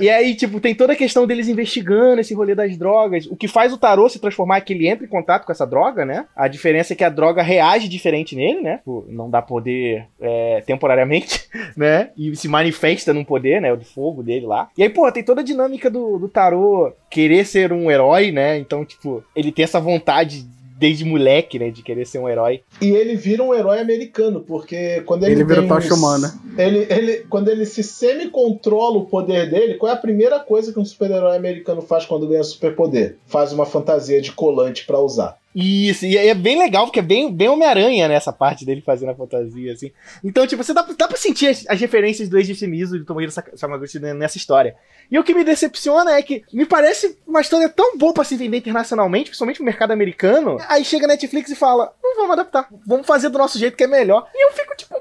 E 0.00 0.08
aí, 0.08 0.34
tipo, 0.34 0.60
tem 0.60 0.74
toda 0.74 0.92
a 0.92 0.96
questão 0.96 1.26
deles 1.26 1.48
investigando 1.48 2.20
esse 2.20 2.34
rolê 2.34 2.54
das 2.54 2.76
drogas. 2.76 3.26
O 3.26 3.36
que 3.36 3.48
faz 3.48 3.72
o 3.72 3.78
tarô 3.78 4.08
se 4.08 4.20
transformar 4.20 4.58
é 4.58 4.60
que 4.60 4.72
ele 4.72 4.86
entra 4.86 5.04
em 5.04 5.08
contato 5.08 5.44
com 5.44 5.52
essa 5.52 5.66
droga, 5.66 6.04
né? 6.04 6.26
A 6.36 6.48
diferença 6.48 6.92
é 6.92 6.96
que 6.96 7.04
a 7.04 7.08
droga 7.08 7.42
reage 7.42 7.88
diferente 7.88 8.36
nele, 8.36 8.60
né? 8.60 8.76
Tipo, 8.78 9.04
não 9.08 9.28
dá 9.28 9.42
poder 9.42 10.06
é, 10.20 10.62
temporariamente, 10.66 11.48
né? 11.76 12.10
E 12.16 12.34
se 12.36 12.48
manifesta 12.48 13.12
num 13.12 13.24
poder, 13.24 13.60
né? 13.60 13.72
O 13.72 13.76
de 13.76 13.84
fogo 13.84 14.22
dele 14.22 14.46
lá. 14.46 14.68
E 14.76 14.82
aí, 14.82 14.88
pô, 14.88 15.10
tem 15.10 15.24
toda 15.24 15.40
a 15.40 15.44
dinâmica 15.44 15.90
do, 15.90 16.18
do 16.18 16.28
tarô 16.28 16.92
querer 17.10 17.44
ser 17.44 17.72
um 17.72 17.90
herói, 17.90 18.30
né? 18.30 18.58
Então, 18.58 18.84
tipo, 18.84 19.24
ele 19.34 19.50
tem 19.50 19.64
essa 19.64 19.80
vontade 19.80 20.46
desde 20.78 21.04
moleque, 21.04 21.58
né? 21.58 21.70
De 21.70 21.82
querer 21.82 22.06
ser 22.06 22.18
um 22.18 22.28
herói. 22.28 22.62
E 22.80 22.90
ele 22.90 23.16
vira 23.16 23.42
um 23.42 23.54
herói 23.54 23.80
americano, 23.80 24.40
porque 24.40 25.00
quando 25.02 25.24
ele. 25.24 25.34
Ele 25.34 25.44
vira 25.44 25.62
o 25.62 25.68
Tocha 25.68 25.94
Humana. 25.94 26.34
Ele, 26.56 26.86
ele, 26.90 27.26
quando 27.28 27.48
ele 27.48 27.66
se 27.66 27.82
semi-controla 27.82 28.98
o 28.98 29.06
poder 29.06 29.50
dele, 29.50 29.74
qual 29.74 29.90
é 29.90 29.94
a 29.94 29.98
primeira 29.98 30.38
coisa 30.38 30.72
que 30.72 30.78
um 30.78 30.84
super-herói 30.84 31.36
americano 31.36 31.82
faz 31.82 32.04
quando 32.04 32.28
ganha 32.28 32.42
superpoder? 32.42 33.16
Faz 33.26 33.52
uma 33.52 33.66
fantasia 33.66 34.20
de 34.20 34.32
colante 34.32 34.86
para 34.86 35.00
usar. 35.00 35.38
Isso, 35.58 36.04
e 36.04 36.18
é 36.18 36.34
bem 36.34 36.58
legal, 36.58 36.84
porque 36.84 36.98
é 36.98 37.02
bem, 37.02 37.32
bem 37.32 37.48
Homem-Aranha 37.48 38.06
nessa 38.08 38.30
né, 38.30 38.36
parte 38.38 38.62
dele 38.62 38.82
fazendo 38.82 39.08
a 39.08 39.14
fantasia, 39.14 39.72
assim. 39.72 39.90
Então, 40.22 40.46
tipo, 40.46 40.62
você 40.62 40.74
dá, 40.74 40.82
dá 40.82 41.08
pra 41.08 41.16
sentir 41.16 41.46
as, 41.46 41.64
as 41.66 41.80
referências 41.80 42.28
do 42.28 42.36
Eiji 42.36 42.54
Shimizu 42.54 42.96
e 42.96 42.98
do 42.98 43.06
Tomohiro 43.06 43.32
Sakaguchi 43.32 43.98
nessa 43.98 44.36
história. 44.36 44.76
E 45.10 45.18
o 45.18 45.24
que 45.24 45.32
me 45.32 45.42
decepciona 45.42 46.12
é 46.12 46.20
que 46.20 46.44
me 46.52 46.66
parece 46.66 47.18
uma 47.26 47.40
história 47.40 47.70
tão 47.70 47.96
boa 47.96 48.12
para 48.12 48.24
se 48.24 48.36
vender 48.36 48.58
internacionalmente, 48.58 49.30
principalmente 49.30 49.60
no 49.60 49.64
mercado 49.64 49.92
americano. 49.92 50.58
Aí 50.68 50.84
chega 50.84 51.06
a 51.06 51.08
Netflix 51.08 51.50
e 51.50 51.56
fala: 51.56 51.90
não 52.02 52.16
vamos 52.16 52.32
adaptar, 52.32 52.68
vamos 52.86 53.06
fazer 53.06 53.30
do 53.30 53.38
nosso 53.38 53.58
jeito 53.58 53.78
que 53.78 53.84
é 53.84 53.86
melhor. 53.86 54.28
E 54.34 54.46
eu 54.46 54.52
fico 54.52 54.76
tipo. 54.76 54.94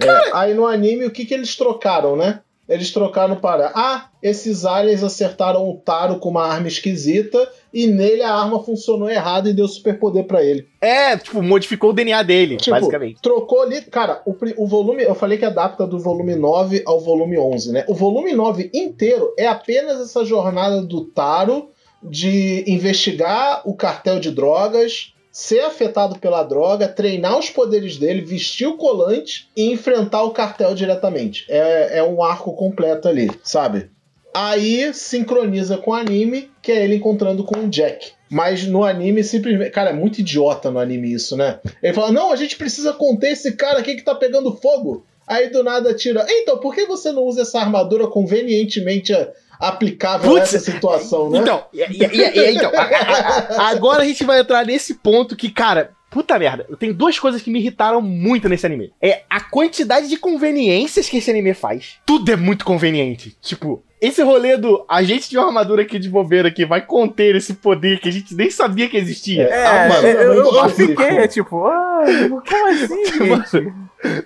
É, 0.00 0.30
aí 0.32 0.54
no 0.54 0.66
anime, 0.66 1.04
o 1.04 1.10
que, 1.10 1.26
que 1.26 1.34
eles 1.34 1.54
trocaram, 1.54 2.16
né? 2.16 2.40
Eles 2.68 2.92
trocaram 2.92 3.36
para. 3.36 3.72
Ah, 3.74 4.08
esses 4.22 4.64
aliens 4.64 5.02
acertaram 5.02 5.68
o 5.68 5.76
Taro 5.76 6.18
com 6.18 6.28
uma 6.28 6.44
arma 6.44 6.68
esquisita 6.68 7.48
e 7.72 7.86
nele 7.86 8.22
a 8.22 8.34
arma 8.34 8.62
funcionou 8.62 9.08
errado 9.08 9.48
e 9.48 9.54
deu 9.54 9.66
superpoder 9.66 10.24
para 10.24 10.44
ele. 10.44 10.68
É, 10.80 11.16
tipo, 11.16 11.42
modificou 11.42 11.90
o 11.90 11.92
DNA 11.92 12.22
dele, 12.22 12.56
tipo, 12.56 12.70
basicamente. 12.70 13.22
Trocou 13.22 13.62
ali. 13.62 13.80
Cara, 13.82 14.20
o, 14.26 14.36
o 14.56 14.66
volume. 14.66 15.02
Eu 15.02 15.14
falei 15.14 15.38
que 15.38 15.44
adapta 15.44 15.86
do 15.86 15.98
volume 15.98 16.34
9 16.34 16.82
ao 16.84 17.00
volume 17.00 17.38
11, 17.38 17.72
né? 17.72 17.84
O 17.88 17.94
volume 17.94 18.34
9 18.34 18.70
inteiro 18.74 19.32
é 19.38 19.46
apenas 19.46 20.00
essa 20.00 20.24
jornada 20.24 20.82
do 20.82 21.04
Taro 21.04 21.70
de 22.02 22.64
investigar 22.66 23.62
o 23.64 23.74
cartel 23.74 24.20
de 24.20 24.30
drogas 24.30 25.14
ser 25.30 25.60
afetado 25.60 26.18
pela 26.18 26.42
droga, 26.42 26.88
treinar 26.88 27.38
os 27.38 27.50
poderes 27.50 27.96
dele, 27.96 28.22
vestir 28.22 28.66
o 28.66 28.76
colante 28.76 29.48
e 29.56 29.70
enfrentar 29.70 30.22
o 30.22 30.30
cartel 30.30 30.74
diretamente. 30.74 31.44
É, 31.48 31.98
é 31.98 32.02
um 32.02 32.22
arco 32.22 32.52
completo 32.54 33.08
ali, 33.08 33.30
sabe? 33.42 33.90
Aí 34.34 34.92
sincroniza 34.92 35.78
com 35.78 35.92
o 35.92 35.94
anime, 35.94 36.50
que 36.62 36.70
é 36.70 36.84
ele 36.84 36.96
encontrando 36.96 37.44
com 37.44 37.60
o 37.60 37.68
Jack. 37.68 38.12
Mas 38.30 38.66
no 38.66 38.84
anime, 38.84 39.24
simplesmente. 39.24 39.70
Cara, 39.70 39.90
é 39.90 39.94
muito 39.94 40.20
idiota 40.20 40.70
no 40.70 40.78
anime 40.78 41.12
isso, 41.12 41.36
né? 41.36 41.58
Ele 41.82 41.94
fala: 41.94 42.12
Não, 42.12 42.30
a 42.30 42.36
gente 42.36 42.56
precisa 42.56 42.92
conter 42.92 43.32
esse 43.32 43.52
cara 43.52 43.78
aqui 43.78 43.96
que 43.96 44.02
tá 44.02 44.14
pegando 44.14 44.54
fogo. 44.56 45.06
Aí 45.26 45.50
do 45.50 45.62
nada 45.62 45.94
tira. 45.94 46.26
Então, 46.28 46.58
por 46.58 46.74
que 46.74 46.86
você 46.86 47.12
não 47.12 47.22
usa 47.24 47.42
essa 47.42 47.60
armadura 47.60 48.06
convenientemente 48.06 49.12
aplicável 49.58 50.30
Putz, 50.30 50.52
nessa 50.52 50.58
situação, 50.58 51.30
né? 51.30 51.38
Então, 51.38 51.64
e, 51.72 51.80
e, 51.80 52.38
e, 52.38 52.54
então 52.54 52.70
a, 52.74 52.82
a, 52.82 53.62
a, 53.62 53.68
agora 53.70 54.02
a 54.02 54.06
gente 54.06 54.24
vai 54.24 54.40
entrar 54.40 54.64
nesse 54.64 54.94
ponto 54.94 55.36
que, 55.36 55.50
cara, 55.50 55.92
puta 56.10 56.38
merda, 56.38 56.66
tem 56.78 56.92
duas 56.92 57.18
coisas 57.18 57.42
que 57.42 57.50
me 57.50 57.58
irritaram 57.58 58.00
muito 58.00 58.48
nesse 58.48 58.66
anime. 58.66 58.92
É 59.00 59.22
a 59.28 59.40
quantidade 59.40 60.08
de 60.08 60.16
conveniências 60.16 61.08
que 61.08 61.18
esse 61.18 61.30
anime 61.30 61.54
faz. 61.54 61.96
Tudo 62.06 62.30
é 62.30 62.36
muito 62.36 62.64
conveniente. 62.64 63.36
Tipo, 63.40 63.82
esse 64.00 64.22
rolê 64.22 64.56
do 64.56 64.84
a 64.88 65.02
gente 65.02 65.28
tinha 65.28 65.40
uma 65.40 65.48
armadura 65.48 65.82
aqui 65.82 65.98
de 65.98 66.08
bobeira 66.08 66.50
que 66.50 66.64
vai 66.64 66.80
conter 66.80 67.34
esse 67.34 67.54
poder 67.54 68.00
que 68.00 68.08
a 68.08 68.12
gente 68.12 68.34
nem 68.34 68.50
sabia 68.50 68.88
que 68.88 68.96
existia. 68.96 69.44
É, 69.44 69.66
ah, 69.66 69.88
mano, 69.88 70.06
eu, 70.06 70.34
eu, 70.34 70.54
eu 70.54 70.68
fiquei, 70.70 71.28
tipo, 71.28 71.66
ah, 71.66 72.04
como 72.48 72.66
assim, 72.68 73.04
gente? 73.50 73.72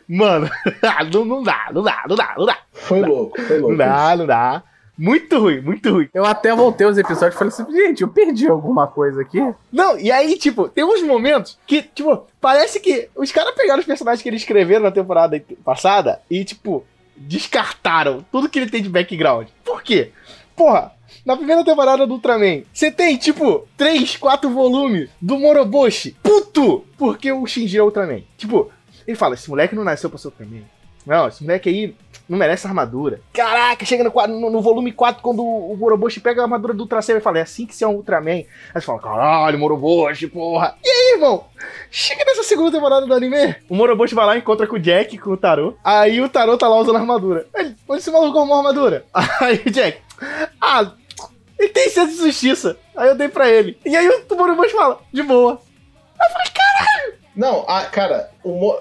Mano, 0.07 0.51
não, 1.13 1.25
não 1.25 1.43
dá, 1.43 1.71
não 1.73 1.83
dá, 1.83 2.05
não 2.07 2.17
dá, 2.17 2.35
não 2.37 2.47
dá. 2.47 2.59
Foi 2.73 3.01
louco, 3.01 3.41
foi 3.41 3.59
louco. 3.59 3.71
Não 3.71 3.79
dá, 3.79 4.17
não 4.17 4.27
dá. 4.27 4.63
Muito 5.03 5.37
ruim, 5.37 5.61
muito 5.61 5.91
ruim. 5.91 6.09
Eu 6.15 6.25
até 6.25 6.55
voltei 6.55 6.87
os 6.87 6.97
episódios 6.97 7.35
e 7.35 7.39
falei 7.39 7.53
assim, 7.53 7.67
gente, 7.73 8.03
eu 8.03 8.09
perdi 8.09 8.47
alguma 8.47 8.87
coisa 8.87 9.21
aqui. 9.23 9.41
Não, 9.73 9.99
e 9.99 10.13
aí, 10.13 10.39
tipo, 10.39 10.69
tem 10.69 10.85
uns 10.85 11.03
momentos 11.03 11.59
que, 11.67 11.83
tipo, 11.83 12.25
parece 12.41 12.79
que 12.79 13.09
os 13.17 13.33
caras 13.33 13.53
pegaram 13.57 13.81
os 13.81 13.85
personagens 13.85 14.23
que 14.23 14.29
eles 14.29 14.43
escreveram 14.43 14.85
na 14.85 14.93
temporada 14.93 15.45
passada 15.65 16.23
e, 16.31 16.45
tipo, 16.45 16.85
descartaram 17.17 18.25
tudo 18.31 18.49
que 18.49 18.61
ele 18.61 18.71
tem 18.71 18.81
de 18.81 18.89
background. 18.89 19.49
Por 19.65 19.83
quê? 19.83 20.13
Porra, 20.55 20.93
na 21.27 21.37
primeira 21.37 21.65
temporada 21.65 22.07
do 22.07 22.15
Ultraman, 22.15 22.63
você 22.73 22.89
tem, 22.89 23.17
tipo, 23.17 23.67
3, 23.77 24.17
4 24.19 24.49
volumes 24.51 25.11
do 25.21 25.37
Moroboshi. 25.37 26.17
Puto! 26.23 26.85
Porque 26.97 27.33
o 27.33 27.45
Shinji 27.45 27.77
é 27.77 27.83
Ultraman. 27.83 28.23
Tipo, 28.39 28.71
ele 29.05 29.17
fala, 29.17 29.35
esse 29.35 29.51
moleque 29.51 29.75
não 29.75 29.83
nasceu 29.83 30.09
pra 30.09 30.17
ser 30.17 30.29
Ultraman. 30.29 30.63
Não, 31.07 31.29
esse 31.29 31.43
moleque 31.43 31.69
aí 31.69 31.95
não 32.29 32.39
merece 32.39 32.67
armadura. 32.67 33.21
Caraca, 33.33 33.85
chega 33.85 34.05
no, 34.05 34.27
no, 34.29 34.51
no 34.51 34.61
volume 34.63 34.93
4, 34.93 35.23
quando 35.23 35.45
o, 35.45 35.77
Moroboshi 35.77 36.21
pega 36.21 36.41
a 36.41 36.45
armadura 36.45 36.73
do 36.73 36.81
Ultra 36.81 37.03
Seven 37.03 37.21
e 37.21 37.23
fala, 37.23 37.39
é 37.39 37.43
assim 37.43 37.67
que 37.67 37.75
você 37.75 37.85
é 37.85 37.89
um 37.89 37.97
Ultraman. 37.97 38.31
Aí 38.31 38.47
você 38.75 38.83
fala, 38.83 39.01
caralho, 39.01 39.59
Moroboshi, 39.59 40.29
porra. 40.29 40.77
E 40.83 40.89
aí, 40.89 41.15
irmão? 41.15 41.45
Chega 41.91 42.25
nessa 42.25 42.43
segunda 42.43 42.73
temporada 42.73 43.07
do 43.07 43.15
anime, 43.15 43.57
o 43.69 43.75
Moroboshi 43.75 44.15
vai 44.15 44.27
lá 44.27 44.37
encontra 44.37 44.67
com 44.67 44.77
o 44.77 44.81
Jack, 44.81 45.19
com 45.19 45.31
o 45.31 45.37
Tarô. 45.37 45.75
Aí 45.85 46.21
o 46.21 46.29
Tarô 46.29 46.57
tá 46.57 46.69
lá 46.69 46.79
usando 46.81 46.97
armadura. 46.97 47.47
Ele, 47.55 47.77
onde 47.89 48.01
esse 48.01 48.11
maluco 48.11 48.39
arrumou 48.39 48.59
armadura? 48.59 49.05
Aí 49.41 49.63
o 49.67 49.71
Jack, 49.71 49.99
ah, 50.61 50.93
ele 51.59 51.69
tem 51.69 51.89
senso 51.89 52.17
de 52.17 52.27
justiça. 52.27 52.77
Aí 52.97 53.09
eu 53.09 53.15
dei 53.15 53.29
pra 53.29 53.49
ele. 53.49 53.79
E 53.85 53.97
aí 53.97 54.09
o 54.09 54.35
Moroboshi 54.35 54.73
fala, 54.73 55.01
de 55.13 55.23
boa. 55.23 55.61
Aí 56.19 56.29
eu 56.29 56.33
falei, 56.33 56.49
caralho. 56.53 57.15
Não, 57.35 57.65
a, 57.69 57.83
cara, 57.87 58.31
o, 58.45 58.77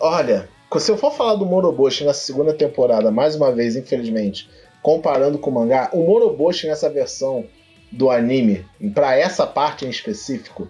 olha, 0.00 0.48
se 0.80 0.90
eu 0.90 0.96
for 0.96 1.12
falar 1.12 1.34
do 1.34 1.46
Moroboshi 1.46 2.04
na 2.04 2.14
segunda 2.14 2.52
temporada, 2.52 3.10
mais 3.10 3.34
uma 3.34 3.52
vez, 3.52 3.76
infelizmente, 3.76 4.48
comparando 4.82 5.38
com 5.38 5.50
o 5.50 5.54
mangá, 5.54 5.90
o 5.92 6.02
Moroboshi 6.04 6.66
nessa 6.66 6.88
versão 6.90 7.44
do 7.90 8.10
anime, 8.10 8.64
para 8.94 9.16
essa 9.16 9.46
parte 9.46 9.84
em 9.84 9.90
específico, 9.90 10.68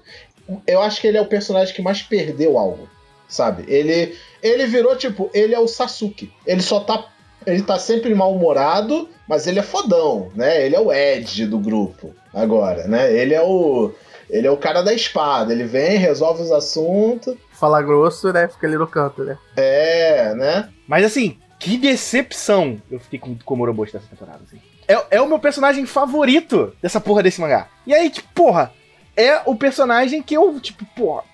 eu 0.67 0.81
acho 0.83 1.01
que 1.01 1.07
ele 1.07 1.17
é 1.17 1.21
o 1.21 1.27
personagem 1.27 1.75
que 1.75 1.83
mais 1.83 2.03
perdeu 2.03 2.59
algo, 2.59 2.89
sabe? 3.29 3.65
Ele 3.69 4.15
ele 4.43 4.67
virou 4.67 4.97
tipo, 4.97 5.31
ele 5.33 5.55
é 5.55 5.59
o 5.59 5.69
Sasuke. 5.69 6.33
Ele 6.47 6.61
só 6.61 6.81
tá 6.81 7.09
ele 7.47 7.63
tá 7.63 7.79
sempre 7.79 8.15
mal-humorado, 8.15 9.09
mas 9.29 9.47
ele 9.47 9.59
é 9.59 9.63
fodão, 9.63 10.31
né? 10.35 10.65
Ele 10.65 10.77
é 10.77 10.81
o 10.81 10.93
Ed 10.93 11.47
do 11.47 11.59
grupo 11.59 12.15
agora, 12.33 12.87
né? 12.87 13.13
Ele 13.13 13.35
é 13.35 13.43
o 13.43 13.93
ele 14.33 14.47
é 14.47 14.51
o 14.51 14.57
cara 14.57 14.81
da 14.81 14.95
espada, 14.95 15.53
ele 15.53 15.65
vem, 15.65 15.99
resolve 15.99 16.43
os 16.43 16.51
assuntos. 16.51 17.37
Fala 17.53 17.83
grosso, 17.83 18.33
né? 18.33 18.49
Fica 18.49 18.67
ali 18.67 18.77
no 18.77 18.87
canto, 18.87 19.23
né? 19.23 19.37
É, 19.55 20.35
né? 20.35 20.71
Mas 20.89 21.05
assim, 21.05 21.39
que 21.59 21.77
decepção 21.77 22.81
eu 22.91 22.99
fiquei 22.99 23.19
com, 23.19 23.37
com 23.39 23.55
o 23.55 23.57
Moroboshi 23.59 23.93
dessa 23.93 24.09
temporada, 24.09 24.41
assim. 24.49 24.59
É, 24.89 25.17
é 25.17 25.21
o 25.21 25.29
meu 25.29 25.39
personagem 25.39 25.85
favorito 25.85 26.75
dessa 26.81 26.99
porra 26.99 27.23
desse 27.23 27.43
mangá. 27.43 27.69
E 27.87 27.93
aí, 27.93 28.09
tipo, 28.09 28.29
porra, 28.35 28.73
é 29.15 29.43
o 29.45 29.55
personagem 29.55 30.23
que 30.23 30.35
eu, 30.35 30.59
tipo, 30.59 30.87
porra, 30.97 31.25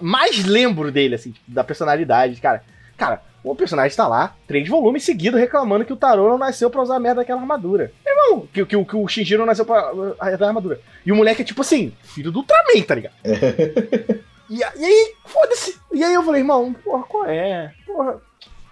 mais 0.00 0.44
lembro 0.44 0.92
dele, 0.92 1.16
assim, 1.16 1.32
tipo, 1.32 1.50
da 1.50 1.64
personalidade, 1.64 2.40
cara. 2.40 2.62
Cara, 2.96 3.20
o 3.42 3.54
personagem 3.54 3.96
tá 3.96 4.06
lá, 4.06 4.34
três 4.46 4.68
volumes 4.68 5.02
seguidos, 5.02 5.40
reclamando 5.40 5.84
que 5.84 5.92
o 5.92 5.96
Tarô 5.96 6.28
não 6.28 6.38
nasceu 6.38 6.70
pra 6.70 6.82
usar 6.82 6.96
a 6.96 7.00
merda 7.00 7.20
daquela 7.20 7.40
armadura. 7.40 7.92
Irmão, 8.24 8.48
que, 8.52 8.64
que, 8.64 8.84
que 8.84 8.96
o 8.96 9.08
Shinji 9.08 9.36
não 9.36 9.46
nasceu 9.46 9.64
pra 9.64 9.92
usar 9.92 10.16
a 10.20 10.46
armadura. 10.46 10.80
E 11.04 11.12
o 11.12 11.16
moleque 11.16 11.42
é 11.42 11.44
tipo 11.44 11.60
assim, 11.60 11.92
filho 12.02 12.32
do 12.32 12.40
Ultraman, 12.40 12.82
tá 12.86 12.94
ligado? 12.94 13.14
e, 14.50 14.58
e 14.58 14.84
aí, 14.84 15.14
foda-se. 15.24 15.78
E 15.92 16.02
aí 16.02 16.14
eu 16.14 16.22
falei, 16.22 16.40
irmão, 16.40 16.72
porra, 16.72 17.02
qual 17.04 17.26
é? 17.26 17.72
Porra, 17.86 18.20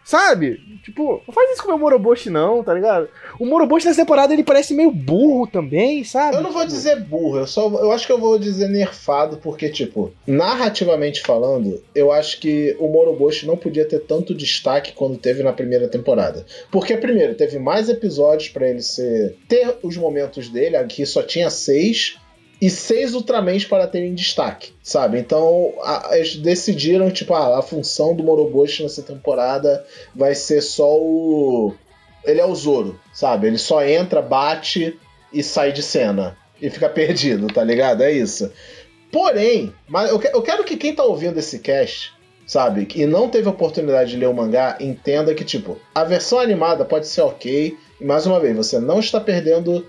Sabe? 0.05 0.61
Tipo, 0.83 1.23
não 1.27 1.33
faz 1.33 1.53
isso 1.53 1.63
com 1.63 1.69
o 1.69 1.71
meu 1.71 1.79
Moroboshi, 1.79 2.29
não, 2.29 2.63
tá 2.63 2.75
ligado? 2.75 3.09
O 3.39 3.47
Moroboshi 3.47 3.87
nessa 3.87 4.03
temporada 4.03 4.33
ele 4.33 4.43
parece 4.43 4.75
meio 4.75 4.91
burro 4.91 5.47
também, 5.47 6.03
sabe? 6.03 6.37
Eu 6.37 6.43
não 6.43 6.53
vou 6.53 6.67
dizer 6.67 7.01
burro, 7.01 7.39
eu 7.39 7.47
só 7.47 7.69
eu 7.69 7.93
acho 7.93 8.07
que 8.07 8.13
eu 8.13 8.19
vou 8.19 8.39
dizer 8.39 8.69
nerfado, 8.69 9.37
porque, 9.37 9.69
tipo, 9.69 10.13
narrativamente 10.27 11.23
falando, 11.23 11.83
eu 11.95 12.11
acho 12.11 12.41
que 12.41 12.77
o 12.81 12.89
Moroboshi 12.89 13.47
não 13.47 13.57
podia 13.57 13.85
ter 13.85 14.01
tanto 14.01 14.35
destaque 14.35 14.93
quando 14.93 15.17
teve 15.17 15.43
na 15.43 15.53
primeira 15.53 15.89
temporada. 15.89 16.45
Porque, 16.71 16.97
primeiro, 16.97 17.35
teve 17.35 17.59
mais 17.59 17.89
episódios 17.89 18.49
para 18.49 18.69
ele 18.69 18.83
ser. 18.83 19.37
ter 19.49 19.77
os 19.83 19.97
momentos 19.97 20.49
dele, 20.49 20.77
aqui 20.77 21.07
só 21.07 21.23
tinha 21.23 21.49
seis 21.49 22.17
e 22.63 22.71
seis 22.71 23.13
Ultramans 23.13 23.65
para 23.65 23.89
terem 23.89 24.15
destaque, 24.15 24.73
sabe? 24.81 25.19
Então 25.19 25.75
a, 25.83 26.11
eles 26.13 26.37
decidiram, 26.37 27.11
tipo, 27.11 27.35
ah, 27.35 27.59
a 27.59 27.63
função 27.63 28.15
do 28.15 28.23
Moroboshi 28.23 28.85
nessa 28.85 29.03
temporada 29.03 29.85
vai 30.15 30.33
ser 30.37 30.61
só 30.61 30.97
o. 30.97 31.75
Ele 32.25 32.41
é 32.41 32.47
o 32.47 32.55
Zoro, 32.55 33.01
sabe? 33.13 33.49
Ele 33.49 33.59
só 33.59 33.85
entra, 33.85 34.23
bate 34.23 34.97
e 35.33 35.43
sai 35.43 35.73
de 35.73 35.83
cena. 35.83 36.39
E 36.61 36.71
fica 36.71 36.89
perdido, 36.89 37.49
tá 37.49 37.65
ligado? 37.65 38.05
É 38.05 38.13
isso. 38.13 38.49
Porém, 39.11 39.75
mas 39.89 40.11
eu, 40.11 40.21
que, 40.21 40.29
eu 40.29 40.41
quero 40.41 40.63
que 40.63 40.77
quem 40.77 40.95
tá 40.95 41.03
ouvindo 41.03 41.41
esse 41.41 41.59
cast 41.59 42.13
sabe? 42.47 42.87
E 42.95 43.07
não 43.07 43.29
teve 43.29 43.49
oportunidade 43.49 44.11
de 44.11 44.17
ler 44.19 44.29
o 44.29 44.35
mangá, 44.35 44.77
entenda 44.79 45.35
que, 45.35 45.45
tipo, 45.45 45.79
a 45.95 46.05
versão 46.05 46.39
animada 46.39 46.85
pode 46.85 47.07
ser 47.07 47.23
ok. 47.23 47.77
E 48.01 48.05
mais 48.05 48.27
uma 48.27 48.39
vez, 48.39 48.55
você 48.55 48.79
não 48.79 49.01
está 49.01 49.19
perdendo 49.21 49.87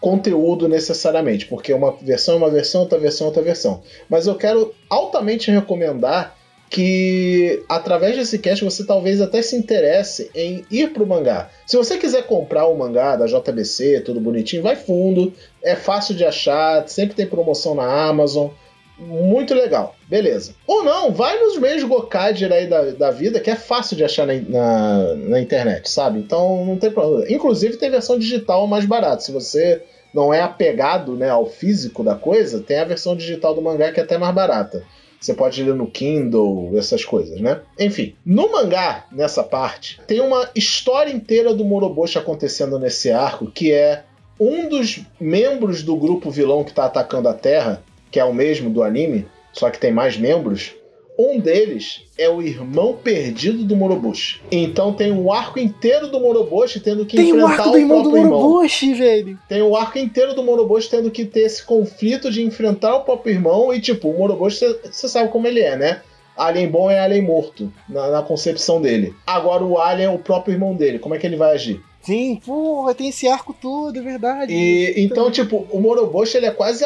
conteúdo 0.00 0.68
necessariamente, 0.68 1.46
porque 1.46 1.72
uma 1.72 1.92
versão 1.92 2.34
é 2.34 2.38
uma 2.38 2.50
versão, 2.50 2.82
outra 2.82 2.98
versão 2.98 3.26
é 3.26 3.28
outra 3.28 3.42
versão. 3.42 3.82
Mas 4.08 4.26
eu 4.26 4.34
quero 4.36 4.74
altamente 4.88 5.50
recomendar 5.50 6.36
que 6.70 7.64
através 7.68 8.16
desse 8.16 8.38
cast 8.38 8.62
você 8.62 8.84
talvez 8.84 9.20
até 9.20 9.40
se 9.40 9.56
interesse 9.56 10.30
em 10.34 10.64
ir 10.70 10.92
pro 10.92 11.06
mangá. 11.06 11.50
Se 11.66 11.76
você 11.76 11.96
quiser 11.96 12.26
comprar 12.26 12.66
o 12.66 12.76
mangá 12.76 13.16
da 13.16 13.26
JBC, 13.26 14.00
tudo 14.00 14.20
bonitinho, 14.20 14.62
vai 14.62 14.76
fundo, 14.76 15.32
é 15.62 15.74
fácil 15.74 16.14
de 16.14 16.24
achar, 16.24 16.86
sempre 16.88 17.16
tem 17.16 17.26
promoção 17.26 17.74
na 17.74 18.08
Amazon. 18.08 18.50
Muito 18.98 19.54
legal, 19.54 19.94
beleza. 20.08 20.54
Ou 20.66 20.82
não, 20.82 21.12
vai 21.12 21.38
nos 21.38 21.56
meios 21.56 21.84
Gokaiger 21.84 22.52
aí 22.52 22.66
da, 22.66 22.90
da 22.90 23.10
vida, 23.10 23.38
que 23.38 23.50
é 23.50 23.54
fácil 23.54 23.96
de 23.96 24.04
achar 24.04 24.26
na, 24.26 24.34
na, 24.34 25.14
na, 25.14 25.40
internet, 25.40 25.88
sabe? 25.88 26.18
Então 26.18 26.64
não 26.64 26.76
tem 26.76 26.90
problema. 26.90 27.30
Inclusive 27.30 27.76
tem 27.76 27.90
versão 27.90 28.18
digital 28.18 28.66
mais 28.66 28.84
barata. 28.84 29.22
Se 29.22 29.30
você 29.30 29.82
não 30.12 30.34
é 30.34 30.40
apegado 30.40 31.14
né, 31.14 31.30
ao 31.30 31.46
físico 31.46 32.02
da 32.02 32.16
coisa, 32.16 32.60
tem 32.60 32.78
a 32.78 32.84
versão 32.84 33.14
digital 33.14 33.54
do 33.54 33.62
mangá 33.62 33.92
que 33.92 34.00
é 34.00 34.02
até 34.02 34.18
mais 34.18 34.34
barata. 34.34 34.82
Você 35.20 35.34
pode 35.34 35.62
ler 35.62 35.74
no 35.74 35.90
Kindle, 35.90 36.72
essas 36.76 37.04
coisas, 37.04 37.40
né? 37.40 37.60
Enfim, 37.78 38.14
no 38.24 38.52
mangá, 38.52 39.04
nessa 39.10 39.42
parte, 39.42 40.00
tem 40.06 40.20
uma 40.20 40.48
história 40.54 41.10
inteira 41.10 41.52
do 41.52 41.64
Moroboshi 41.64 42.18
acontecendo 42.18 42.78
nesse 42.78 43.10
arco, 43.10 43.50
que 43.50 43.72
é 43.72 44.04
um 44.38 44.68
dos 44.68 45.00
membros 45.20 45.82
do 45.82 45.96
grupo 45.96 46.30
vilão 46.30 46.62
que 46.62 46.72
tá 46.72 46.84
atacando 46.84 47.28
a 47.28 47.34
Terra 47.34 47.82
que 48.10 48.20
é 48.20 48.24
o 48.24 48.34
mesmo 48.34 48.70
do 48.70 48.82
anime, 48.82 49.26
só 49.52 49.70
que 49.70 49.78
tem 49.78 49.92
mais 49.92 50.16
membros. 50.16 50.74
Um 51.20 51.40
deles 51.40 52.02
é 52.16 52.28
o 52.28 52.40
irmão 52.40 52.94
perdido 52.94 53.64
do 53.64 53.74
Moroboshi. 53.74 54.40
Então 54.52 54.92
tem 54.92 55.10
um 55.10 55.32
arco 55.32 55.58
inteiro 55.58 56.06
do 56.06 56.20
Moroboshi 56.20 56.78
tendo 56.78 57.04
que 57.04 57.16
tem 57.16 57.30
enfrentar 57.30 57.44
um 57.44 57.48
arco 57.48 57.70
do 57.70 57.78
irmão 57.78 58.02
do 58.02 58.10
Moroboshi, 58.10 58.94
velho. 58.94 59.38
Tem 59.48 59.60
o 59.60 59.70
um 59.70 59.76
arco 59.76 59.98
inteiro 59.98 60.32
do 60.32 60.44
Moroboshi 60.44 60.88
tendo 60.88 61.10
que 61.10 61.24
ter 61.24 61.40
esse 61.40 61.64
conflito 61.64 62.30
de 62.30 62.40
enfrentar 62.40 62.94
o 62.94 63.00
próprio 63.00 63.34
irmão 63.34 63.74
e 63.74 63.80
tipo, 63.80 64.08
o 64.08 64.16
Moroboshi 64.16 64.64
você 64.84 65.08
sabe 65.08 65.28
como 65.30 65.48
ele 65.48 65.58
é, 65.58 65.76
né? 65.76 66.02
Alien 66.36 66.68
bom 66.68 66.88
é 66.88 67.00
alien 67.00 67.22
morto, 67.22 67.72
na, 67.88 68.12
na, 68.12 68.22
concepção 68.22 68.80
dele. 68.80 69.12
Agora 69.26 69.64
o 69.64 69.76
alien 69.76 70.06
é 70.06 70.10
o 70.10 70.20
próprio 70.20 70.54
irmão 70.54 70.72
dele, 70.76 71.00
como 71.00 71.16
é 71.16 71.18
que 71.18 71.26
ele 71.26 71.34
vai 71.34 71.52
agir? 71.52 71.80
Sim, 72.00 72.36
porra, 72.36 72.94
tem 72.94 73.08
esse 73.08 73.26
arco 73.26 73.52
todo, 73.52 73.98
é 73.98 74.00
verdade. 74.00 74.54
E, 74.54 74.94
então, 74.96 75.32
tipo, 75.32 75.66
o 75.70 75.80
Moroboshi 75.80 76.36
ele 76.36 76.46
é 76.46 76.50
quase 76.52 76.84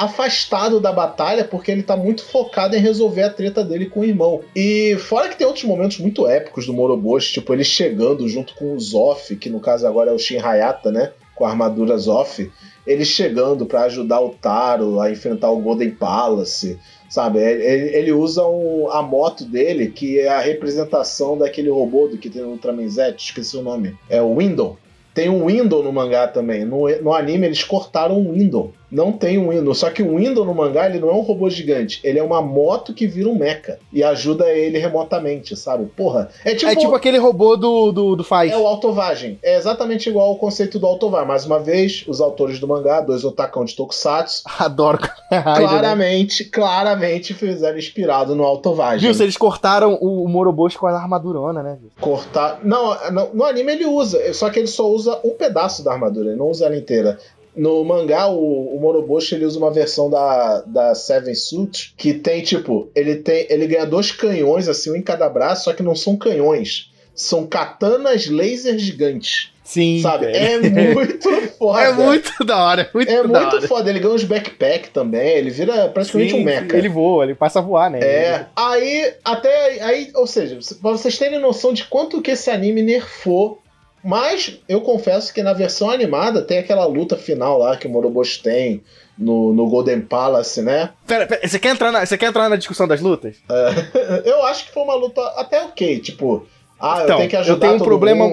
afastado 0.00 0.80
da 0.80 0.90
batalha 0.90 1.44
porque 1.44 1.70
ele 1.70 1.82
tá 1.82 1.94
muito 1.94 2.24
focado 2.24 2.74
em 2.74 2.80
resolver 2.80 3.22
a 3.22 3.30
treta 3.30 3.62
dele 3.62 3.84
com 3.84 4.00
o 4.00 4.04
irmão. 4.04 4.40
E 4.56 4.96
fora 4.98 5.28
que 5.28 5.36
tem 5.36 5.46
outros 5.46 5.66
momentos 5.66 5.98
muito 5.98 6.26
épicos 6.26 6.64
do 6.64 6.72
Moroboshi, 6.72 7.34
tipo 7.34 7.52
ele 7.52 7.64
chegando 7.64 8.26
junto 8.26 8.54
com 8.54 8.72
o 8.72 8.80
Zoff, 8.80 9.36
que 9.36 9.50
no 9.50 9.60
caso 9.60 9.86
agora 9.86 10.10
é 10.10 10.14
o 10.14 10.18
Shin 10.18 10.38
Hayata, 10.38 10.90
né? 10.90 11.12
Com 11.34 11.44
a 11.44 11.50
armadura 11.50 11.98
Zoff, 11.98 12.50
ele 12.86 13.04
chegando 13.04 13.66
para 13.66 13.82
ajudar 13.82 14.20
o 14.20 14.30
Taro 14.30 15.00
a 15.00 15.10
enfrentar 15.10 15.50
o 15.50 15.60
Golden 15.60 15.90
Palace, 15.90 16.78
sabe? 17.08 17.38
Ele, 17.38 17.94
ele 17.94 18.12
usa 18.12 18.46
um, 18.46 18.90
a 18.90 19.02
moto 19.02 19.44
dele, 19.44 19.88
que 19.88 20.18
é 20.18 20.28
a 20.28 20.40
representação 20.40 21.36
daquele 21.36 21.68
robô 21.68 22.08
do 22.08 22.16
que 22.16 22.30
tem 22.30 22.40
no 22.40 22.52
Ultraman 22.52 22.88
Z, 22.88 23.16
esqueci 23.18 23.54
o 23.54 23.62
nome. 23.62 23.94
É 24.08 24.22
o 24.22 24.36
Window. 24.36 24.78
Tem 25.12 25.28
um 25.28 25.46
Window 25.46 25.82
no 25.82 25.92
mangá 25.92 26.26
também. 26.26 26.64
No, 26.64 26.88
no 27.02 27.12
anime 27.12 27.46
eles 27.46 27.62
cortaram 27.62 28.18
o 28.18 28.32
Window 28.32 28.72
não 28.90 29.12
tem 29.12 29.38
um 29.38 29.50
Window. 29.50 29.74
Só 29.74 29.90
que 29.90 30.02
o 30.02 30.16
Window 30.16 30.44
no 30.44 30.54
mangá 30.54 30.86
ele 30.86 30.98
não 30.98 31.10
é 31.10 31.12
um 31.12 31.20
robô 31.20 31.48
gigante, 31.48 32.00
ele 32.02 32.18
é 32.18 32.22
uma 32.22 32.42
moto 32.42 32.92
que 32.92 33.06
vira 33.06 33.28
um 33.28 33.34
mecha 33.34 33.78
e 33.92 34.02
ajuda 34.02 34.48
ele 34.50 34.78
remotamente, 34.78 35.56
sabe? 35.56 35.86
Porra, 35.86 36.30
é 36.44 36.54
tipo, 36.54 36.70
é 36.70 36.76
tipo 36.76 36.94
aquele 36.94 37.18
robô 37.18 37.56
do, 37.56 37.92
do, 37.92 38.16
do 38.16 38.24
Faz. 38.24 38.52
É 38.52 38.56
o 38.56 38.66
Autovagem. 38.66 39.38
É 39.42 39.56
exatamente 39.56 40.08
igual 40.08 40.28
ao 40.28 40.36
conceito 40.36 40.78
do 40.78 40.86
Autovagem. 40.86 41.28
Mais 41.28 41.44
uma 41.44 41.58
vez, 41.58 42.04
os 42.06 42.20
autores 42.20 42.58
do 42.58 42.68
mangá, 42.68 43.00
dois 43.00 43.24
otakão 43.24 43.64
de 43.64 43.74
Tokusatsu. 43.74 44.42
Adoro. 44.58 44.98
claramente, 45.28 46.44
né? 46.44 46.50
claramente 46.52 47.34
fizeram 47.34 47.78
inspirado 47.78 48.34
no 48.34 48.44
Autovagem. 48.44 49.00
Viu? 49.00 49.14
Se 49.14 49.22
eles 49.22 49.36
cortaram 49.36 49.98
o, 50.00 50.24
o 50.24 50.28
Moroboshi 50.28 50.78
com 50.78 50.86
a 50.86 50.92
armadurona, 50.92 51.62
né? 51.62 51.78
Cortar. 52.00 52.60
Não, 52.62 52.96
no, 53.10 53.34
no 53.34 53.44
anime 53.44 53.72
ele 53.72 53.86
usa, 53.86 54.32
só 54.32 54.50
que 54.50 54.58
ele 54.58 54.68
só 54.68 54.88
usa 54.88 55.18
um 55.24 55.30
pedaço 55.30 55.84
da 55.84 55.92
armadura, 55.92 56.28
ele 56.28 56.38
não 56.38 56.50
usa 56.50 56.66
ela 56.66 56.76
inteira. 56.76 57.18
No 57.54 57.84
mangá, 57.84 58.28
o, 58.28 58.76
o 58.76 58.80
Moroboshi 58.80 59.34
ele 59.34 59.44
usa 59.44 59.58
uma 59.58 59.70
versão 59.70 60.08
da, 60.08 60.60
da 60.66 60.94
Seven 60.94 61.34
Suit 61.34 61.94
que 61.96 62.14
tem, 62.14 62.42
tipo, 62.42 62.90
ele 62.94 63.16
tem. 63.16 63.46
Ele 63.50 63.66
ganha 63.66 63.84
dois 63.86 64.12
canhões, 64.12 64.68
assim, 64.68 64.92
um 64.92 64.96
em 64.96 65.02
cada 65.02 65.28
braço, 65.28 65.64
só 65.64 65.72
que 65.72 65.82
não 65.82 65.94
são 65.94 66.16
canhões. 66.16 66.90
São 67.14 67.46
katanas 67.46 68.28
laser 68.28 68.78
gigantes. 68.78 69.50
Sim. 69.70 70.00
Sabe? 70.00 70.26
É 70.26 70.58
muito 70.58 71.30
foda. 71.56 71.80
É 71.80 71.92
muito 71.92 72.44
da 72.44 72.64
hora. 72.64 72.82
É 72.82 72.90
muito, 72.92 73.10
é 73.12 73.22
muito 73.22 73.36
hora. 73.36 73.68
foda. 73.68 73.88
Ele 73.88 74.00
ganha 74.00 74.14
uns 74.14 74.24
backpack 74.24 74.90
também. 74.90 75.28
Ele 75.28 75.50
vira 75.50 75.88
praticamente 75.88 76.32
Sim, 76.32 76.40
um 76.40 76.44
mecha. 76.44 76.76
Ele 76.76 76.88
voa, 76.88 77.22
ele 77.22 77.36
passa 77.36 77.60
a 77.60 77.62
voar, 77.62 77.88
né? 77.88 78.00
É. 78.00 78.46
Aí, 78.56 79.12
até 79.24 79.80
aí, 79.80 80.10
ou 80.16 80.26
seja, 80.26 80.58
pra 80.82 80.90
vocês 80.90 81.16
terem 81.16 81.38
noção 81.38 81.72
de 81.72 81.84
quanto 81.84 82.20
que 82.20 82.32
esse 82.32 82.50
anime 82.50 82.82
nerfou 82.82 83.60
mas 84.02 84.60
eu 84.68 84.80
confesso 84.80 85.32
que 85.32 85.42
na 85.42 85.52
versão 85.52 85.90
animada 85.90 86.42
tem 86.42 86.58
aquela 86.58 86.86
luta 86.86 87.16
final 87.16 87.58
lá 87.58 87.76
que 87.76 87.86
o 87.86 87.90
Moroboshi 87.90 88.42
tem 88.42 88.82
no, 89.16 89.52
no 89.52 89.68
Golden 89.68 90.00
Palace, 90.00 90.62
né? 90.62 90.90
Pera, 91.06 91.26
pera, 91.26 91.46
você 91.46 91.58
quer, 91.58 91.72
entrar 91.72 91.92
na, 91.92 92.04
você 92.04 92.16
quer 92.16 92.26
entrar 92.26 92.48
na 92.48 92.56
discussão 92.56 92.88
das 92.88 93.00
lutas? 93.00 93.36
É, 93.48 94.22
eu 94.24 94.42
acho 94.46 94.66
que 94.66 94.72
foi 94.72 94.82
uma 94.82 94.94
luta 94.94 95.20
até 95.36 95.62
ok, 95.62 96.00
tipo. 96.00 96.46
Ah, 96.82 97.02
então, 97.02 97.10
eu 97.10 97.16
tenho 97.18 97.28
que 97.28 97.36
ajudar 97.36 97.54
eu 97.54 97.60
tenho 97.60 97.74
um 97.74 97.84
problema 97.84 98.26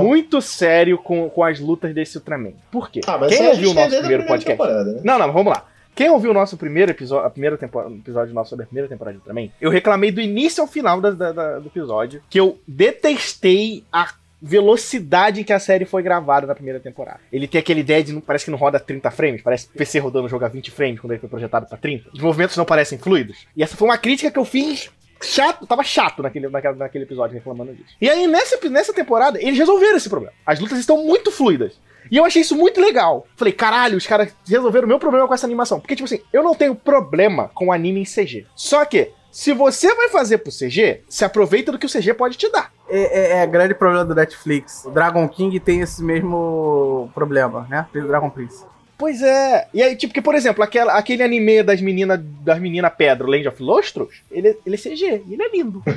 muito 0.00 0.40
sério 0.40 0.96
com, 0.96 1.28
com 1.28 1.44
as 1.44 1.60
lutas 1.60 1.94
desse 1.94 2.16
Ultraman. 2.16 2.54
Por 2.70 2.90
quê? 2.90 3.02
Ah, 3.06 3.18
Quem 3.28 3.48
ouviu 3.48 3.70
o 3.70 3.74
nosso 3.74 3.98
primeiro 3.98 4.24
podcast? 4.24 4.66
Né? 4.66 5.00
Não, 5.04 5.18
não, 5.18 5.30
vamos 5.30 5.52
lá. 5.52 5.66
Quem 5.94 6.08
ouviu 6.08 6.30
o 6.30 6.34
nosso 6.34 6.56
primeiro 6.56 6.90
episódio, 6.90 7.26
a 7.26 7.30
primeira 7.30 7.58
temporada, 7.58 7.94
episódio 7.94 8.32
nosso 8.32 8.48
sobre 8.48 8.62
a 8.62 8.66
primeira 8.66 8.88
temporada 8.88 9.12
de 9.12 9.18
Ultraman, 9.18 9.50
eu 9.60 9.70
reclamei 9.70 10.10
do 10.10 10.22
início 10.22 10.62
ao 10.62 10.66
final 10.66 11.02
da, 11.02 11.10
da, 11.10 11.32
da, 11.32 11.58
do 11.58 11.66
episódio 11.66 12.22
que 12.30 12.40
eu 12.40 12.58
detestei 12.66 13.84
a 13.92 14.10
velocidade 14.42 15.44
que 15.44 15.52
a 15.52 15.60
série 15.60 15.84
foi 15.84 16.02
gravada 16.02 16.46
na 16.46 16.54
primeira 16.54 16.80
temporada. 16.80 17.20
Ele 17.32 17.46
tem 17.46 17.60
aquela 17.60 17.78
ideia 17.78 18.02
de 18.02 18.20
parece 18.20 18.46
que 18.46 18.50
não 18.50 18.58
roda 18.58 18.80
30 18.80 19.10
frames, 19.12 19.40
parece 19.40 19.68
PC 19.68 20.00
rodando 20.00 20.28
jogo 20.28 20.44
a 20.44 20.48
20 20.48 20.70
frames 20.72 21.00
quando 21.00 21.12
ele 21.12 21.20
foi 21.20 21.28
projetado 21.28 21.66
para 21.66 21.78
30. 21.78 22.10
Os 22.12 22.20
movimentos 22.20 22.56
não 22.56 22.64
parecem 22.64 22.98
fluidos. 22.98 23.46
E 23.56 23.62
essa 23.62 23.76
foi 23.76 23.86
uma 23.86 23.96
crítica 23.96 24.30
que 24.30 24.38
eu 24.38 24.44
fiz 24.44 24.90
chato, 25.22 25.66
tava 25.66 25.84
chato 25.84 26.22
naquele, 26.22 26.48
naquele, 26.48 26.74
naquele 26.74 27.04
episódio 27.04 27.34
reclamando 27.34 27.72
disso. 27.72 27.94
E 28.00 28.10
aí, 28.10 28.26
nessa, 28.26 28.58
nessa 28.68 28.92
temporada, 28.92 29.40
eles 29.40 29.58
resolveram 29.58 29.96
esse 29.96 30.08
problema. 30.08 30.34
As 30.44 30.58
lutas 30.58 30.78
estão 30.78 31.04
muito 31.04 31.30
fluidas. 31.30 31.78
E 32.10 32.16
eu 32.16 32.24
achei 32.24 32.42
isso 32.42 32.56
muito 32.56 32.80
legal. 32.80 33.26
Falei, 33.36 33.52
caralho, 33.52 33.96
os 33.96 34.06
caras 34.06 34.34
resolveram 34.46 34.86
o 34.86 34.88
meu 34.88 34.98
problema 34.98 35.26
com 35.28 35.34
essa 35.34 35.46
animação. 35.46 35.78
Porque, 35.78 35.94
tipo 35.94 36.06
assim, 36.06 36.20
eu 36.32 36.42
não 36.42 36.54
tenho 36.54 36.74
problema 36.74 37.48
com 37.54 37.72
anime 37.72 38.00
em 38.00 38.04
CG. 38.04 38.44
Só 38.56 38.84
que, 38.84 39.12
se 39.30 39.52
você 39.52 39.94
vai 39.94 40.08
fazer 40.08 40.38
pro 40.38 40.52
CG, 40.52 41.02
se 41.08 41.24
aproveita 41.24 41.72
do 41.72 41.78
que 41.78 41.86
o 41.86 41.88
CG 41.88 42.12
pode 42.14 42.36
te 42.36 42.50
dar. 42.50 42.72
É, 42.88 43.38
é, 43.38 43.42
é 43.42 43.46
grande 43.46 43.74
problema 43.74 44.04
do 44.04 44.14
Netflix. 44.14 44.84
O 44.84 44.90
Dragon 44.90 45.26
King 45.28 45.58
tem 45.60 45.80
esse 45.80 46.02
mesmo 46.02 47.10
problema, 47.14 47.66
né? 47.68 47.86
O 47.94 48.06
Dragon 48.06 48.28
Prince. 48.30 48.64
Pois 49.02 49.20
é. 49.20 49.66
E 49.74 49.82
aí, 49.82 49.96
tipo, 49.96 50.14
que, 50.14 50.22
por 50.22 50.34
exemplo, 50.34 50.62
aquela, 50.62 50.92
aquele 50.92 51.24
anime 51.24 51.62
das 51.64 51.80
meninas 51.80 52.20
das 52.40 52.60
menina 52.60 52.88
Pedro, 52.88 53.28
Land 53.28 53.48
of 53.48 53.60
Lostros, 53.60 54.22
ele, 54.30 54.56
ele 54.64 54.76
é 54.76 54.78
CG. 54.78 55.24
E 55.26 55.34
ele 55.34 55.42
é 55.42 55.48
lindo. 55.50 55.82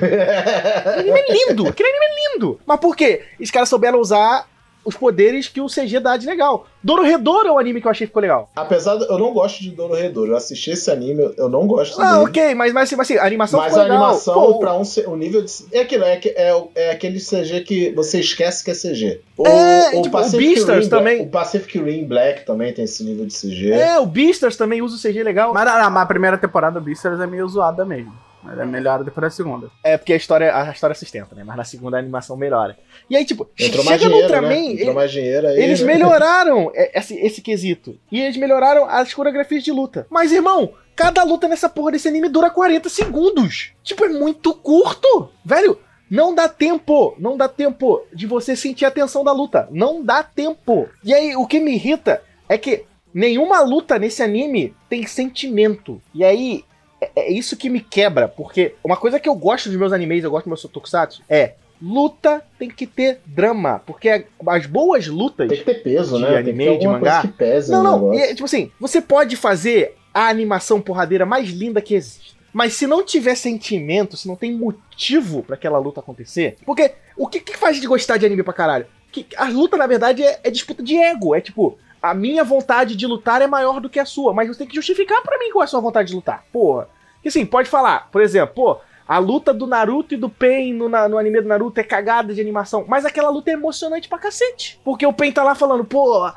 ele 0.98 1.12
é 1.12 1.32
lindo. 1.32 1.68
Aquele 1.68 1.90
anime 1.90 2.06
é 2.06 2.34
lindo. 2.34 2.60
Mas 2.66 2.80
por 2.80 2.96
quê? 2.96 3.22
Os 3.40 3.52
caras 3.52 3.70
souberam 3.70 4.00
usar 4.00 4.48
os 4.86 4.96
poderes 4.96 5.50
que 5.50 5.60
o 5.60 5.68
CG 5.68 6.00
dá 6.00 6.16
de 6.16 6.26
legal. 6.26 6.68
Dororedor 6.84 7.46
é 7.48 7.52
um 7.52 7.58
anime 7.58 7.82
que 7.82 7.88
eu 7.88 7.92
achei 7.92 8.06
que 8.06 8.12
ficou 8.12 8.22
legal. 8.22 8.50
Apesar 8.56 8.96
de 8.98 9.06
eu 9.06 9.18
não 9.18 9.34
gosto 9.34 9.62
de 9.62 9.72
Dororedor, 9.72 10.28
eu 10.28 10.38
assisti 10.38 10.72
esse 10.72 10.90
anime, 10.92 11.34
eu 11.38 11.50
não 11.50 11.66
gosto 11.66 12.00
ah, 12.00 12.14
dele. 12.14 12.26
ok, 12.26 12.56
mas, 12.56 12.72
mas, 12.72 12.92
mas 12.92 13.00
assim, 13.00 13.18
a 13.18 13.26
animação 13.26 13.60
Mas 13.60 13.76
a 13.76 13.84
legal. 13.84 14.04
animação, 14.04 14.34
Pô, 14.34 14.60
pra 14.60 14.76
um, 14.76 14.84
um 15.08 15.16
nível 15.16 15.42
de. 15.42 15.52
É 15.72 15.80
aquilo, 15.82 16.04
é, 16.04 16.22
é, 16.24 16.64
é 16.76 16.92
aquele 16.92 17.20
CG 17.20 17.62
que 17.62 17.90
você 17.92 18.20
esquece 18.20 18.64
que 18.64 18.72
é 18.72 18.74
CG. 18.74 19.22
O, 19.36 19.48
é, 19.48 19.90
o, 19.96 20.02
tipo, 20.04 20.12
Pacific 20.12 20.44
o 20.44 20.54
Beastars 20.54 20.84
Rim, 20.86 20.90
também. 20.90 21.22
O 21.22 21.28
Pacific 21.28 21.80
Rim 21.80 22.06
Black 22.06 22.46
também 22.46 22.72
tem 22.72 22.86
esse 22.86 23.04
nível 23.04 23.26
de 23.26 23.34
CG. 23.34 23.72
É, 23.72 24.00
o 24.00 24.06
Beastars 24.06 24.56
também 24.56 24.82
usa 24.82 24.96
o 24.96 25.00
CG 25.00 25.24
legal. 25.24 25.54
Mas, 25.54 25.66
não, 25.66 25.90
mas 25.90 26.04
a 26.04 26.06
primeira 26.06 26.38
temporada 26.38 26.80
do 26.80 26.86
Beastars 26.86 27.20
é 27.20 27.26
meio 27.26 27.48
zoada 27.48 27.84
mesmo. 27.84 28.14
Mas 28.46 28.60
é 28.60 28.66
melhor 28.66 29.04
depois 29.04 29.24
da 29.24 29.30
segunda. 29.32 29.72
É, 29.84 29.98
porque 29.98 30.14
a 30.14 30.16
história, 30.16 30.56
a 30.56 30.72
história 30.72 30.96
sustenta, 30.96 31.34
né? 31.34 31.44
Mas 31.44 31.58
na 31.58 31.64
segunda 31.64 31.98
a 31.98 32.00
animação 32.00 32.38
melhora. 32.38 32.78
E 33.10 33.16
aí, 33.16 33.26
tipo, 33.26 33.50
Entrou 33.60 33.84
chega 33.84 34.08
no 34.08 34.18
Ultraman. 34.18 34.50
Né? 34.50 34.74
Entrou 34.74 34.94
mais 34.94 35.12
dinheiro 35.12 35.48
aí, 35.48 35.60
eles 35.60 35.82
né? 35.82 35.94
melhoraram 35.94 36.72
esse, 36.94 37.16
esse 37.16 37.42
quesito. 37.42 37.98
E 38.12 38.22
eles 38.22 38.38
melhoraram 38.38 38.86
as 38.86 39.14
coreografias 39.14 39.64
de 39.64 39.72
luta. 39.72 40.06
Mas, 40.12 40.32
irmão, 40.32 40.74
cada 40.96 41.24
luta 41.24 41.48
nessa 41.48 41.68
porra 41.68 41.94
desse 41.94 42.08
anime 42.08 42.30
dura 42.30 42.52
40 42.52 42.88
segundos. 42.88 43.72
Tipo, 43.84 44.06
é 44.06 44.10
muito 44.10 44.54
curto. 44.54 45.30
Velho, 45.44 45.80
não 46.10 46.36
dá 46.36 46.48
tempo, 46.48 47.16
não 47.18 47.36
dá 47.36 47.48
tempo 47.48 48.04
de 48.14 48.28
você 48.28 48.56
sentir 48.56 48.86
a 48.86 48.92
tensão 48.92 49.24
da 49.24 49.32
luta. 49.32 49.68
Não 49.72 50.04
dá 50.04 50.22
tempo. 50.22 50.88
E 51.04 51.14
aí, 51.14 51.36
o 51.36 51.48
que 51.48 51.60
me 51.60 51.74
irrita 51.74 52.22
é 52.48 52.60
que 52.60 52.86
nenhuma 53.12 53.62
luta 53.62 53.98
nesse 53.98 54.22
anime 54.22 54.76
tem 54.88 55.08
sentimento. 55.08 56.00
E 56.14 56.24
aí, 56.24 56.64
é, 56.64 56.75
é 57.16 57.32
isso 57.32 57.58
que 57.58 57.70
me 57.70 57.80
quebra, 57.80 58.28
porque 58.28 58.76
uma 58.84 58.98
coisa 58.98 59.20
que 59.20 59.28
eu 59.28 59.36
gosto 59.36 59.70
dos 59.70 59.78
meus 59.78 59.94
animes, 59.94 60.24
eu 60.24 60.32
gosto 60.32 60.46
dos 60.46 60.62
meus 60.62 60.74
tokusatsu, 60.74 61.22
é 61.30 61.54
luta 61.82 62.42
tem 62.58 62.70
que 62.70 62.88
ter 62.88 63.20
drama, 63.26 63.82
porque 63.86 64.26
as 64.48 64.66
boas 64.66 65.08
lutas 65.08 65.50
tem 65.50 65.58
que 65.58 65.66
ter 65.66 65.84
peso, 65.84 66.18
de 66.18 66.24
né? 66.24 66.38
anime, 66.38 66.78
de 66.78 66.88
mangá, 66.88 67.22
que 67.22 67.28
pese 67.28 67.72
não, 67.72 67.84
não, 67.84 68.14
e, 68.14 68.30
tipo 68.30 68.46
assim, 68.46 68.72
você 68.80 69.02
pode 69.02 69.36
fazer 69.36 69.96
a 70.14 70.30
animação 70.30 70.80
porradeira 70.80 71.26
mais 71.26 71.50
linda 71.50 71.82
que 71.82 71.94
existe. 71.94 72.36
Mas 72.54 72.74
se 72.74 72.88
não 72.88 73.04
tiver 73.04 73.36
sentimento, 73.36 74.16
se 74.16 74.30
não 74.30 74.36
tem 74.38 74.56
motivo 74.56 75.44
para 75.44 75.56
aquela 75.56 75.78
luta 75.78 76.00
acontecer. 76.00 76.56
Porque 76.66 76.94
o 77.18 77.28
que, 77.28 77.42
que 77.42 77.58
faz 77.58 77.82
de 77.82 77.86
gostar 77.86 78.16
de 78.16 78.26
anime 78.26 78.44
pra 78.44 78.54
caralho? 78.54 78.86
Que 79.12 79.28
a 79.36 79.50
luta, 79.50 79.76
na 79.76 79.86
verdade, 79.86 80.24
é, 80.24 80.40
é 80.42 80.50
disputa 80.50 80.82
de 80.82 80.96
ego. 80.96 81.36
É 81.36 81.42
tipo, 81.42 81.78
a 82.02 82.14
minha 82.14 82.46
vontade 82.46 82.96
de 82.96 83.06
lutar 83.06 83.42
é 83.42 83.48
maior 83.48 83.82
do 83.82 83.90
que 83.90 84.00
a 84.00 84.06
sua, 84.06 84.34
mas 84.34 84.48
você 84.48 84.60
tem 84.60 84.68
que 84.68 84.76
justificar 84.76 85.22
para 85.22 85.38
mim 85.38 85.52
qual 85.52 85.64
é 85.64 85.66
a 85.66 85.68
sua 85.68 85.82
vontade 85.82 86.08
de 86.08 86.16
lutar. 86.16 86.46
Porra. 86.54 86.88
Que 87.26 87.30
assim, 87.30 87.44
pode 87.44 87.68
falar, 87.68 88.12
por 88.12 88.22
exemplo, 88.22 88.54
pô, 88.54 88.78
a 89.08 89.18
luta 89.18 89.52
do 89.52 89.66
Naruto 89.66 90.14
e 90.14 90.18
do 90.18 90.30
Pen 90.30 90.76
no, 90.76 90.88
no 90.88 91.18
anime 91.18 91.42
do 91.42 91.48
Naruto 91.48 91.80
é 91.80 91.84
cagada 91.84 92.36
de 92.36 92.40
animação, 92.40 92.86
mas 92.88 93.04
aquela 93.04 93.30
luta 93.30 93.50
é 93.50 93.54
emocionante 93.54 94.08
pra 94.08 94.20
cacete. 94.20 94.80
Porque 94.84 95.08
o 95.08 95.12
Pen 95.12 95.32
tá 95.32 95.42
lá 95.42 95.56
falando, 95.56 95.84
pô, 95.84 96.32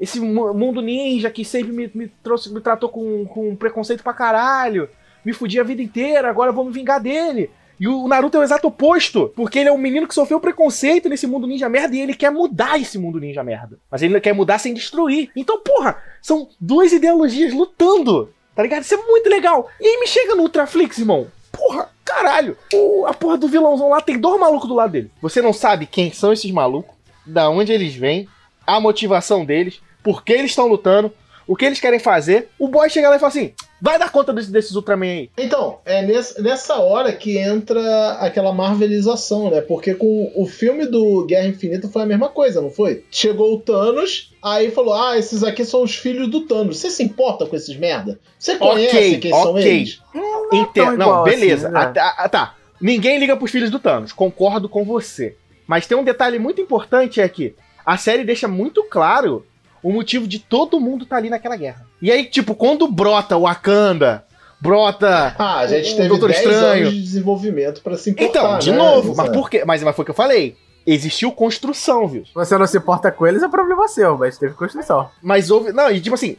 esse 0.00 0.18
mundo 0.18 0.80
ninja 0.80 1.30
que 1.30 1.44
sempre 1.44 1.70
me, 1.70 1.90
me 1.94 2.08
trouxe, 2.08 2.50
me 2.50 2.62
tratou 2.62 2.88
com, 2.88 3.26
com 3.26 3.54
preconceito 3.54 4.02
pra 4.02 4.14
caralho, 4.14 4.88
me 5.22 5.34
fudia 5.34 5.60
a 5.60 5.64
vida 5.64 5.82
inteira, 5.82 6.30
agora 6.30 6.48
eu 6.48 6.54
vou 6.54 6.64
me 6.64 6.72
vingar 6.72 6.98
dele. 6.98 7.50
E 7.78 7.86
o 7.86 8.08
Naruto 8.08 8.38
é 8.38 8.40
o 8.40 8.42
exato 8.42 8.68
oposto, 8.68 9.30
porque 9.36 9.58
ele 9.58 9.68
é 9.68 9.72
um 9.72 9.76
menino 9.76 10.08
que 10.08 10.14
sofreu 10.14 10.40
preconceito 10.40 11.10
nesse 11.10 11.26
mundo 11.26 11.46
ninja 11.46 11.68
merda 11.68 11.94
e 11.94 12.00
ele 12.00 12.14
quer 12.14 12.30
mudar 12.30 12.80
esse 12.80 12.98
mundo 12.98 13.20
ninja 13.20 13.44
merda. 13.44 13.78
Mas 13.90 14.00
ele 14.00 14.18
quer 14.18 14.32
mudar 14.32 14.58
sem 14.58 14.72
destruir. 14.72 15.30
Então, 15.36 15.60
porra, 15.60 15.98
são 16.22 16.48
duas 16.58 16.90
ideologias 16.90 17.52
lutando, 17.52 18.32
tá 18.54 18.62
ligado? 18.62 18.82
Isso 18.82 18.94
é 18.94 18.98
muito 18.98 19.28
legal. 19.28 19.68
E 19.80 19.86
aí 19.86 20.00
me 20.00 20.06
chega 20.06 20.34
no 20.34 20.42
Ultraflix, 20.42 20.98
irmão. 20.98 21.26
Porra, 21.50 21.90
caralho. 22.04 22.56
O, 22.72 23.06
a 23.06 23.14
porra 23.14 23.36
do 23.36 23.48
vilãozão 23.48 23.88
lá 23.88 24.00
tem 24.00 24.18
dois 24.18 24.40
malucos 24.40 24.68
do 24.68 24.74
lado 24.74 24.92
dele. 24.92 25.10
Você 25.20 25.42
não 25.42 25.52
sabe 25.52 25.86
quem 25.86 26.12
são 26.12 26.32
esses 26.32 26.50
malucos, 26.50 26.94
da 27.24 27.48
onde 27.48 27.72
eles 27.72 27.94
vêm, 27.94 28.28
a 28.66 28.80
motivação 28.80 29.44
deles, 29.44 29.80
por 30.02 30.24
que 30.24 30.32
eles 30.32 30.50
estão 30.50 30.66
lutando, 30.66 31.12
o 31.46 31.56
que 31.56 31.64
eles 31.64 31.80
querem 31.80 31.98
fazer. 31.98 32.48
O 32.58 32.68
boy 32.68 32.88
chega 32.88 33.08
lá 33.08 33.16
e 33.16 33.18
fala 33.18 33.30
assim: 33.30 33.54
vai 33.82 33.98
dar 33.98 34.12
conta 34.12 34.32
desse, 34.32 34.52
desses 34.52 34.76
Ultraman 34.76 35.06
aí. 35.06 35.30
Então, 35.36 35.80
é 35.84 36.06
nessa 36.40 36.76
hora 36.76 37.12
que 37.12 37.36
entra 37.36 38.12
aquela 38.20 38.52
marvelização, 38.52 39.50
né? 39.50 39.60
Porque 39.60 39.92
com 39.92 40.32
o 40.36 40.46
filme 40.46 40.86
do 40.86 41.26
Guerra 41.26 41.48
Infinita 41.48 41.88
foi 41.88 42.02
a 42.02 42.06
mesma 42.06 42.28
coisa, 42.28 42.62
não 42.62 42.70
foi? 42.70 43.04
Chegou 43.10 43.52
o 43.52 43.58
Thanos, 43.58 44.32
aí 44.40 44.70
falou: 44.70 44.94
ah, 44.94 45.18
esses 45.18 45.42
aqui 45.42 45.64
são 45.64 45.82
os 45.82 45.96
filhos 45.96 46.30
do 46.30 46.42
Thanos. 46.42 46.78
Você 46.78 46.90
se 46.90 47.02
importa 47.02 47.44
com 47.44 47.56
esses 47.56 47.76
merda? 47.76 48.20
Você 48.38 48.56
conhece 48.56 48.96
okay, 48.96 49.18
quem 49.18 49.32
okay. 49.32 49.42
são 49.42 49.58
eles? 49.58 50.00
Não, 50.14 50.48
não, 50.74 50.96
não 50.96 51.24
beleza. 51.24 51.66
Assim, 51.66 51.74
né? 51.74 51.92
ah, 51.96 52.28
tá. 52.28 52.54
Ninguém 52.80 53.18
liga 53.18 53.36
pros 53.36 53.50
filhos 53.50 53.70
do 53.70 53.80
Thanos. 53.80 54.12
Concordo 54.12 54.68
com 54.68 54.84
você. 54.84 55.36
Mas 55.66 55.86
tem 55.88 55.98
um 55.98 56.04
detalhe 56.04 56.38
muito 56.38 56.60
importante 56.60 57.20
é 57.20 57.28
que 57.28 57.54
a 57.84 57.96
série 57.96 58.22
deixa 58.22 58.46
muito 58.46 58.84
claro 58.84 59.44
o 59.82 59.92
motivo 59.92 60.28
de 60.28 60.38
todo 60.38 60.80
mundo 60.80 61.04
tá 61.04 61.16
ali 61.16 61.28
naquela 61.28 61.56
guerra. 61.56 61.91
E 62.02 62.10
aí, 62.10 62.24
tipo, 62.24 62.54
quando 62.56 62.86
brota 62.88 63.36
o 63.36 63.42
Wakanda, 63.42 64.24
brota 64.60 65.34
ah, 65.38 65.60
a 65.60 65.66
gente 65.68 65.94
teve 65.96 66.08
Doutor 66.08 66.30
Estranho. 66.30 66.82
anos 66.88 66.94
de 66.94 67.00
desenvolvimento 67.02 67.80
para 67.80 67.96
se 67.96 68.10
importar, 68.10 68.28
Então, 68.28 68.58
de 68.58 68.70
né? 68.72 68.76
novo, 68.76 69.14
mas 69.16 69.28
por 69.30 69.48
quê? 69.48 69.64
Mas, 69.64 69.82
mas 69.82 69.94
foi 69.94 70.02
o 70.02 70.06
que 70.06 70.10
eu 70.10 70.14
falei. 70.14 70.56
Existiu 70.84 71.30
construção, 71.30 72.08
viu? 72.08 72.24
Você 72.34 72.58
não 72.58 72.66
se 72.66 72.76
importa 72.76 73.12
com 73.12 73.24
eles, 73.24 73.40
é 73.40 73.48
problema 73.48 73.86
seu, 73.86 74.18
mas 74.18 74.36
teve 74.36 74.52
construção. 74.54 75.08
Mas 75.22 75.48
houve. 75.48 75.72
Não, 75.72 75.88
e 75.88 76.00
tipo 76.00 76.16
assim, 76.16 76.36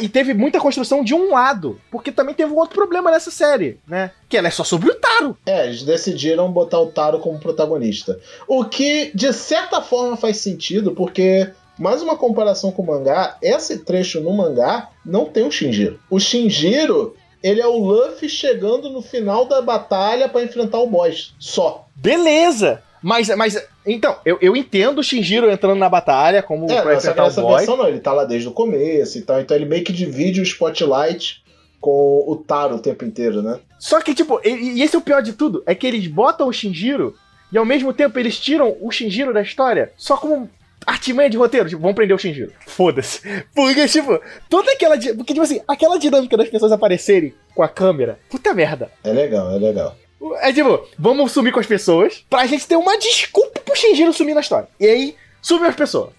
e 0.00 0.08
teve 0.08 0.32
muita 0.32 0.58
construção 0.58 1.04
de 1.04 1.12
um 1.12 1.32
lado. 1.34 1.78
Porque 1.90 2.10
também 2.10 2.34
teve 2.34 2.50
um 2.50 2.56
outro 2.56 2.74
problema 2.74 3.10
nessa 3.10 3.30
série, 3.30 3.78
né? 3.86 4.10
Que 4.26 4.38
ela 4.38 4.48
é 4.48 4.50
só 4.50 4.64
sobre 4.64 4.90
o 4.90 4.94
Taro. 4.94 5.36
É, 5.44 5.66
eles 5.66 5.82
decidiram 5.82 6.50
botar 6.50 6.80
o 6.80 6.86
Taro 6.86 7.18
como 7.18 7.38
protagonista. 7.38 8.18
O 8.48 8.64
que, 8.64 9.10
de 9.14 9.30
certa 9.34 9.82
forma, 9.82 10.16
faz 10.16 10.38
sentido, 10.38 10.92
porque 10.92 11.50
mais 11.78 12.02
uma 12.02 12.16
comparação 12.16 12.70
com 12.70 12.82
o 12.82 12.86
mangá, 12.86 13.36
esse 13.42 13.78
trecho 13.78 14.20
no 14.20 14.32
mangá 14.32 14.90
não 15.04 15.26
tem 15.26 15.46
o 15.46 15.50
Shinjiro. 15.50 15.98
O 16.08 16.20
Shinjiro, 16.20 17.16
ele 17.42 17.60
é 17.60 17.66
o 17.66 17.78
Luffy 17.78 18.28
chegando 18.28 18.88
no 18.90 19.02
final 19.02 19.44
da 19.46 19.60
batalha 19.60 20.28
para 20.28 20.42
enfrentar 20.42 20.78
o 20.78 20.86
boss, 20.86 21.34
só. 21.38 21.86
Beleza! 21.94 22.82
Mas, 23.02 23.28
mas 23.36 23.62
então, 23.84 24.16
eu, 24.24 24.38
eu 24.40 24.56
entendo 24.56 25.00
o 25.00 25.02
Shinjiro 25.02 25.50
entrando 25.50 25.78
na 25.78 25.90
batalha 25.90 26.42
como 26.42 26.70
é, 26.70 26.80
pra 26.80 26.94
enfrentar 26.94 27.26
essa 27.26 27.42
o 27.42 27.44
boss. 27.44 27.56
Versão, 27.58 27.76
não, 27.76 27.86
ele 27.86 28.00
tá 28.00 28.14
lá 28.14 28.24
desde 28.24 28.48
o 28.48 28.52
começo 28.52 29.18
e 29.18 29.22
tal, 29.22 29.40
então 29.40 29.54
ele 29.54 29.66
meio 29.66 29.84
que 29.84 29.92
divide 29.92 30.40
o 30.40 30.42
spotlight 30.42 31.44
com 31.78 32.24
o 32.26 32.34
Taro 32.36 32.76
o 32.76 32.78
tempo 32.78 33.04
inteiro, 33.04 33.42
né? 33.42 33.60
Só 33.78 34.00
que, 34.00 34.14
tipo, 34.14 34.40
e, 34.42 34.78
e 34.78 34.82
esse 34.82 34.96
é 34.96 34.98
o 34.98 35.02
pior 35.02 35.20
de 35.20 35.34
tudo, 35.34 35.62
é 35.66 35.74
que 35.74 35.86
eles 35.86 36.06
botam 36.06 36.48
o 36.48 36.52
Shinjiro 36.52 37.14
e 37.52 37.58
ao 37.58 37.66
mesmo 37.66 37.92
tempo 37.92 38.18
eles 38.18 38.40
tiram 38.40 38.74
o 38.80 38.90
Shinjiro 38.90 39.34
da 39.34 39.42
história 39.42 39.92
só 39.98 40.16
como 40.16 40.48
artimanha 40.86 41.30
de 41.30 41.36
roteiro, 41.36 41.68
tipo, 41.68 41.80
vamos 41.80 41.94
prender 41.94 42.16
o 42.16 42.18
Shinjiro. 42.18 42.52
Foda-se. 42.66 43.20
Porque, 43.54 43.86
tipo, 43.88 44.20
toda 44.48 44.72
aquela. 44.72 44.96
Porque, 44.96 45.32
tipo 45.32 45.42
assim, 45.42 45.60
aquela 45.66 45.98
dinâmica 45.98 46.36
das 46.36 46.48
pessoas 46.48 46.72
aparecerem 46.72 47.34
com 47.54 47.62
a 47.62 47.68
câmera, 47.68 48.18
puta 48.30 48.52
merda. 48.54 48.90
É 49.02 49.12
legal, 49.12 49.50
é 49.50 49.58
legal. 49.58 49.96
É 50.40 50.52
tipo, 50.52 50.86
vamos 50.98 51.32
sumir 51.32 51.52
com 51.52 51.60
as 51.60 51.66
pessoas 51.66 52.24
pra 52.30 52.46
gente 52.46 52.66
ter 52.66 52.76
uma 52.76 52.98
desculpa 52.98 53.60
pro 53.60 53.76
Shinjiro 53.76 54.12
sumir 54.12 54.34
na 54.34 54.40
história. 54.40 54.68
E 54.80 54.86
aí, 54.86 55.16
sumiu 55.42 55.68
as 55.68 55.76
pessoas. 55.76 56.10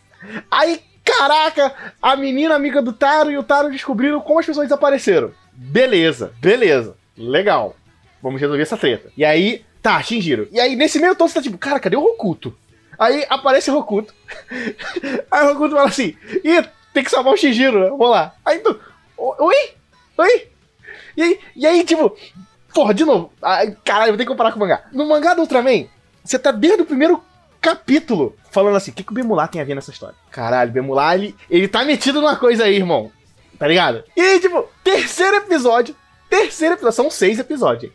Aí, 0.50 0.80
caraca, 1.04 1.74
a 2.02 2.16
menina 2.16 2.56
amiga 2.56 2.82
do 2.82 2.94
Taro 2.94 3.32
e 3.32 3.38
o 3.38 3.44
Taro 3.44 3.72
descobriram 3.72 4.22
como 4.22 4.40
as 4.40 4.46
pessoas 4.46 4.68
desapareceram. 4.68 5.32
Beleza, 5.52 6.34
beleza. 6.40 6.96
Legal. 7.18 7.76
Vamos 8.22 8.42
resolver 8.42 8.62
essa 8.62 8.78
treta. 8.78 9.12
E 9.18 9.24
aí, 9.26 9.64
tá, 9.82 10.02
Shinjiro. 10.02 10.48
E 10.52 10.60
aí, 10.60 10.76
nesse 10.76 11.00
meio 11.00 11.16
todo, 11.16 11.30
você 11.30 11.36
tá 11.36 11.42
tipo, 11.42 11.58
cara, 11.58 11.80
cadê 11.80 11.96
o 11.96 12.02
Rokuto? 12.02 12.56
Aí 12.98 13.26
aparece 13.30 13.70
o 13.70 13.74
Rokuto. 13.74 14.14
Aí 15.32 15.44
o 15.44 15.54
Rokuto 15.54 15.76
fala 15.76 15.88
assim: 15.88 16.16
Ih, 16.44 16.64
tem 16.94 17.04
que 17.04 17.12
salvar 17.12 17.34
o 17.34 17.38
Shinjiro, 17.38 17.80
né? 17.80 17.90
Vamos 17.90 18.10
lá. 18.10 18.34
Aí 18.44 18.60
tu. 18.60 18.80
Oi? 19.18 19.56
Oi? 20.18 20.48
E 21.18 21.24
aí, 21.24 21.40
e 21.56 21.66
aí 21.66 21.84
tipo. 21.84 22.16
Porra, 22.74 22.94
de 22.94 23.06
novo. 23.06 23.32
Ai, 23.42 23.76
caralho, 23.86 24.12
vou 24.12 24.18
ter 24.18 24.24
que 24.24 24.30
comparar 24.30 24.52
com 24.52 24.58
o 24.58 24.60
mangá. 24.60 24.84
No 24.92 25.08
mangá 25.08 25.34
do 25.34 25.42
Ultraman, 25.42 25.88
você 26.24 26.38
tá 26.38 26.52
desde 26.52 26.82
o 26.82 26.86
primeiro 26.86 27.24
capítulo 27.62 28.36
falando 28.52 28.76
assim: 28.76 28.92
o 28.92 28.94
que, 28.94 29.04
que 29.04 29.12
o 29.12 29.16
Bemular 29.16 29.48
tem 29.48 29.62
a 29.62 29.66
ver 29.66 29.76
nessa 29.76 29.92
história? 29.92 30.16
Caralho, 30.32 30.70
o 30.70 30.74
Bemular, 30.74 31.16
ele, 31.16 31.36
ele 31.50 31.68
tá 31.68 31.84
metido 31.86 32.22
numa 32.22 32.36
coisa 32.36 32.66
aí, 32.66 32.76
irmão. 32.76 33.12
Tá 33.58 33.68
ligado? 33.68 34.04
E 34.16 34.22
aí, 34.22 34.40
tipo, 34.40 34.68
terceiro 34.84 35.38
episódio. 35.38 35.96
Terceiro 36.30 36.76
episódio. 36.76 36.96
São 36.96 37.10
seis 37.10 37.40
episódios. 37.40 37.92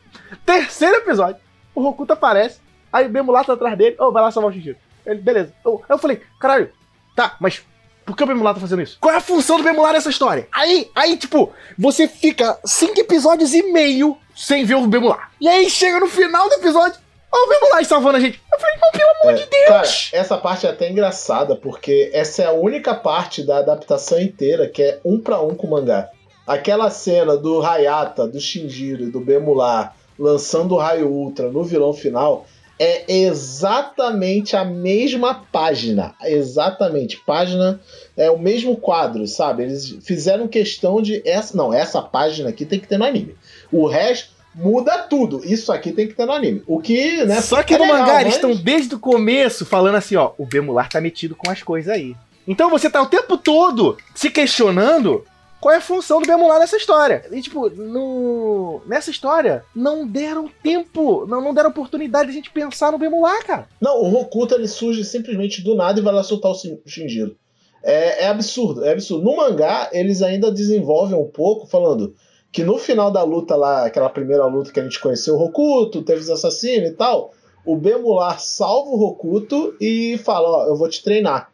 Terceiro 0.46 0.96
episódio. 0.96 1.40
O 1.74 1.82
Rokuto 1.82 2.12
aparece. 2.12 2.60
Aí 2.92 3.06
o 3.06 3.10
Bemular 3.10 3.44
tá 3.44 3.52
atrás 3.52 3.76
dele. 3.76 3.96
Ô, 3.98 4.06
oh, 4.06 4.12
vai 4.12 4.22
lá 4.22 4.30
salvar 4.30 4.50
o 4.50 4.54
Shinjiro. 4.54 4.78
Ele, 5.10 5.20
beleza. 5.20 5.52
Aí 5.64 5.72
eu 5.88 5.98
falei, 5.98 6.22
caralho, 6.38 6.70
tá, 7.16 7.36
mas 7.40 7.62
por 8.04 8.16
que 8.16 8.24
o 8.24 8.26
Bemular 8.26 8.54
tá 8.54 8.60
fazendo 8.60 8.82
isso? 8.82 8.96
Qual 9.00 9.12
é 9.12 9.18
a 9.18 9.20
função 9.20 9.56
do 9.58 9.64
Bemular 9.64 9.92
nessa 9.92 10.10
história? 10.10 10.48
Aí, 10.52 10.90
aí, 10.94 11.16
tipo, 11.16 11.52
você 11.78 12.08
fica 12.08 12.58
cinco 12.64 13.00
episódios 13.00 13.54
e 13.54 13.62
meio 13.72 14.16
sem 14.34 14.64
ver 14.64 14.76
o 14.76 14.86
Bemular. 14.86 15.30
E 15.40 15.48
aí 15.48 15.68
chega 15.68 16.00
no 16.00 16.06
final 16.06 16.48
do 16.48 16.54
episódio, 16.54 16.98
Olha 17.32 17.46
o 17.46 17.48
Bemular 17.48 17.84
salvando 17.84 18.16
a 18.16 18.20
gente. 18.20 18.40
Eu 18.52 18.58
falei, 18.58 18.76
pelo 18.92 19.10
amor 19.22 19.32
é, 19.32 19.44
de 19.44 19.48
Deus. 19.48 19.68
Cara, 19.68 20.20
essa 20.20 20.36
parte 20.36 20.66
é 20.66 20.70
até 20.70 20.90
engraçada, 20.90 21.54
porque 21.54 22.10
essa 22.12 22.42
é 22.42 22.46
a 22.46 22.52
única 22.52 22.92
parte 22.92 23.44
da 23.44 23.58
adaptação 23.58 24.20
inteira 24.20 24.68
que 24.68 24.82
é 24.82 25.00
um 25.04 25.20
para 25.20 25.40
um 25.40 25.54
com 25.54 25.68
o 25.68 25.70
mangá. 25.70 26.08
Aquela 26.44 26.90
cena 26.90 27.36
do 27.36 27.62
Hayata, 27.62 28.26
do 28.26 28.40
Shinjiro 28.40 29.04
e 29.04 29.10
do 29.10 29.20
Bemular 29.20 29.94
lançando 30.18 30.74
o 30.74 30.78
raio 30.78 31.08
Ultra 31.08 31.50
no 31.50 31.62
vilão 31.62 31.94
final 31.94 32.46
é 32.80 33.04
exatamente 33.06 34.56
a 34.56 34.64
mesma 34.64 35.34
página. 35.52 36.14
Exatamente. 36.24 37.18
Página 37.18 37.78
é 38.16 38.30
o 38.30 38.38
mesmo 38.38 38.74
quadro, 38.74 39.26
sabe? 39.26 39.64
Eles 39.64 39.98
fizeram 40.00 40.48
questão 40.48 41.02
de. 41.02 41.22
essa 41.28 41.54
Não, 41.54 41.74
essa 41.74 42.00
página 42.00 42.48
aqui 42.48 42.64
tem 42.64 42.80
que 42.80 42.88
ter 42.88 42.96
no 42.96 43.04
anime. 43.04 43.34
O 43.70 43.86
resto 43.86 44.30
muda 44.54 44.96
tudo. 44.96 45.42
Isso 45.44 45.70
aqui 45.70 45.92
tem 45.92 46.08
que 46.08 46.14
ter 46.14 46.24
no 46.24 46.32
anime. 46.32 46.62
O 46.66 46.80
que, 46.80 47.22
né? 47.26 47.42
Só 47.42 47.62
que 47.62 47.74
é 47.74 47.78
no 47.78 47.84
legal, 47.84 47.98
mangá 47.98 48.14
mas... 48.14 48.22
eles 48.22 48.34
estão 48.36 48.56
desde 48.56 48.94
o 48.94 48.98
começo 48.98 49.66
falando 49.66 49.96
assim: 49.96 50.16
ó, 50.16 50.32
o 50.38 50.46
Bemular 50.46 50.88
tá 50.88 51.02
metido 51.02 51.34
com 51.34 51.50
as 51.50 51.62
coisas 51.62 51.92
aí. 51.92 52.16
Então 52.48 52.70
você 52.70 52.88
tá 52.88 53.02
o 53.02 53.06
tempo 53.06 53.36
todo 53.36 53.98
se 54.14 54.30
questionando 54.30 55.22
qual 55.60 55.74
é 55.74 55.78
a 55.78 55.80
função 55.80 56.20
do 56.20 56.26
Bemular 56.26 56.58
nessa 56.58 56.76
história. 56.76 57.24
E, 57.30 57.42
tipo, 57.42 57.68
no... 57.68 58.80
nessa 58.86 59.10
história, 59.10 59.64
não 59.74 60.06
deram 60.06 60.48
tempo, 60.62 61.26
não, 61.26 61.40
não 61.40 61.52
deram 61.52 61.70
oportunidade 61.70 62.26
de 62.26 62.30
a 62.30 62.34
gente 62.34 62.50
pensar 62.50 62.90
no 62.90 62.98
Bemular, 62.98 63.44
cara. 63.44 63.68
Não, 63.80 64.00
o 64.02 64.08
Rokuta 64.08 64.54
ele 64.54 64.68
surge 64.68 65.04
simplesmente 65.04 65.62
do 65.62 65.74
nada 65.74 66.00
e 66.00 66.02
vai 66.02 66.14
lá 66.14 66.22
soltar 66.22 66.50
o 66.50 66.56
Shinjiro. 66.86 67.36
É, 67.82 68.24
é 68.24 68.28
absurdo, 68.28 68.84
é 68.84 68.92
absurdo. 68.92 69.24
No 69.24 69.36
mangá, 69.36 69.90
eles 69.92 70.22
ainda 70.22 70.50
desenvolvem 70.50 71.18
um 71.18 71.28
pouco, 71.28 71.66
falando 71.66 72.14
que 72.52 72.64
no 72.64 72.78
final 72.78 73.10
da 73.10 73.22
luta 73.22 73.54
lá, 73.54 73.86
aquela 73.86 74.08
primeira 74.08 74.44
luta 74.46 74.72
que 74.72 74.80
a 74.80 74.82
gente 74.82 74.98
conheceu 74.98 75.34
o 75.34 75.38
Rokuto, 75.38 76.02
teve 76.02 76.20
os 76.20 76.30
assassinos 76.30 76.90
e 76.90 76.92
tal, 76.92 77.32
o 77.64 77.76
Bemular 77.76 78.40
salva 78.40 78.90
o 78.90 78.96
Rokuto 78.96 79.76
e 79.80 80.18
fala, 80.24 80.48
ó, 80.48 80.66
eu 80.66 80.76
vou 80.76 80.88
te 80.88 81.02
treinar. 81.02 81.50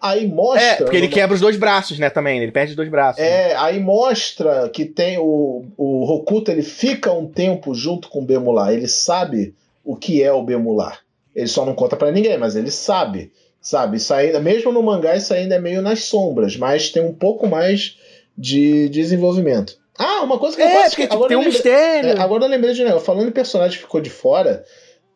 Aí 0.00 0.26
mostra. 0.28 0.62
É, 0.62 0.74
porque 0.76 0.96
ele 0.96 1.08
quebra 1.08 1.34
os 1.34 1.40
dois 1.40 1.56
braços, 1.56 1.98
né, 1.98 2.08
também. 2.08 2.40
Ele 2.40 2.52
perde 2.52 2.70
os 2.70 2.76
dois 2.76 2.88
braços. 2.88 3.22
É, 3.22 3.48
né? 3.48 3.54
aí 3.56 3.80
mostra 3.80 4.68
que 4.68 4.84
tem 4.84 5.18
o, 5.18 5.64
o 5.76 6.04
Rokuto, 6.04 6.50
ele 6.50 6.62
fica 6.62 7.12
um 7.12 7.26
tempo 7.26 7.74
junto 7.74 8.08
com 8.08 8.20
o 8.20 8.24
Bemular. 8.24 8.72
Ele 8.72 8.86
sabe 8.86 9.54
o 9.84 9.96
que 9.96 10.22
é 10.22 10.32
o 10.32 10.42
Bemular. 10.42 11.00
Ele 11.34 11.48
só 11.48 11.64
não 11.64 11.74
conta 11.74 11.96
para 11.96 12.12
ninguém, 12.12 12.38
mas 12.38 12.56
ele 12.56 12.70
sabe. 12.70 13.32
Sabe? 13.60 13.96
Isso 13.96 14.14
ainda, 14.14 14.40
mesmo 14.40 14.72
no 14.72 14.82
mangá, 14.82 15.16
isso 15.16 15.34
ainda 15.34 15.56
é 15.56 15.60
meio 15.60 15.82
nas 15.82 16.04
sombras, 16.04 16.56
mas 16.56 16.90
tem 16.90 17.02
um 17.02 17.12
pouco 17.12 17.46
mais 17.46 17.98
de 18.36 18.88
desenvolvimento. 18.88 19.76
Ah, 19.98 20.22
uma 20.22 20.38
coisa 20.38 20.56
que 20.56 20.62
é, 20.62 20.66
eu 20.66 20.80
posso... 20.80 20.90
porque, 20.90 21.02
tipo, 21.02 21.14
agora 21.14 21.28
tem 21.28 21.36
um 21.36 21.40
lembrei, 21.40 21.54
mistério. 21.54 22.10
É, 22.10 22.20
agora 22.20 22.44
eu 22.44 22.48
lembrei 22.48 22.72
de 22.72 22.82
um 22.82 22.84
negócio. 22.84 23.04
Falando 23.04 23.28
em 23.28 23.32
personagem 23.32 23.76
que 23.76 23.84
ficou 23.84 24.00
de 24.00 24.10
fora, 24.10 24.64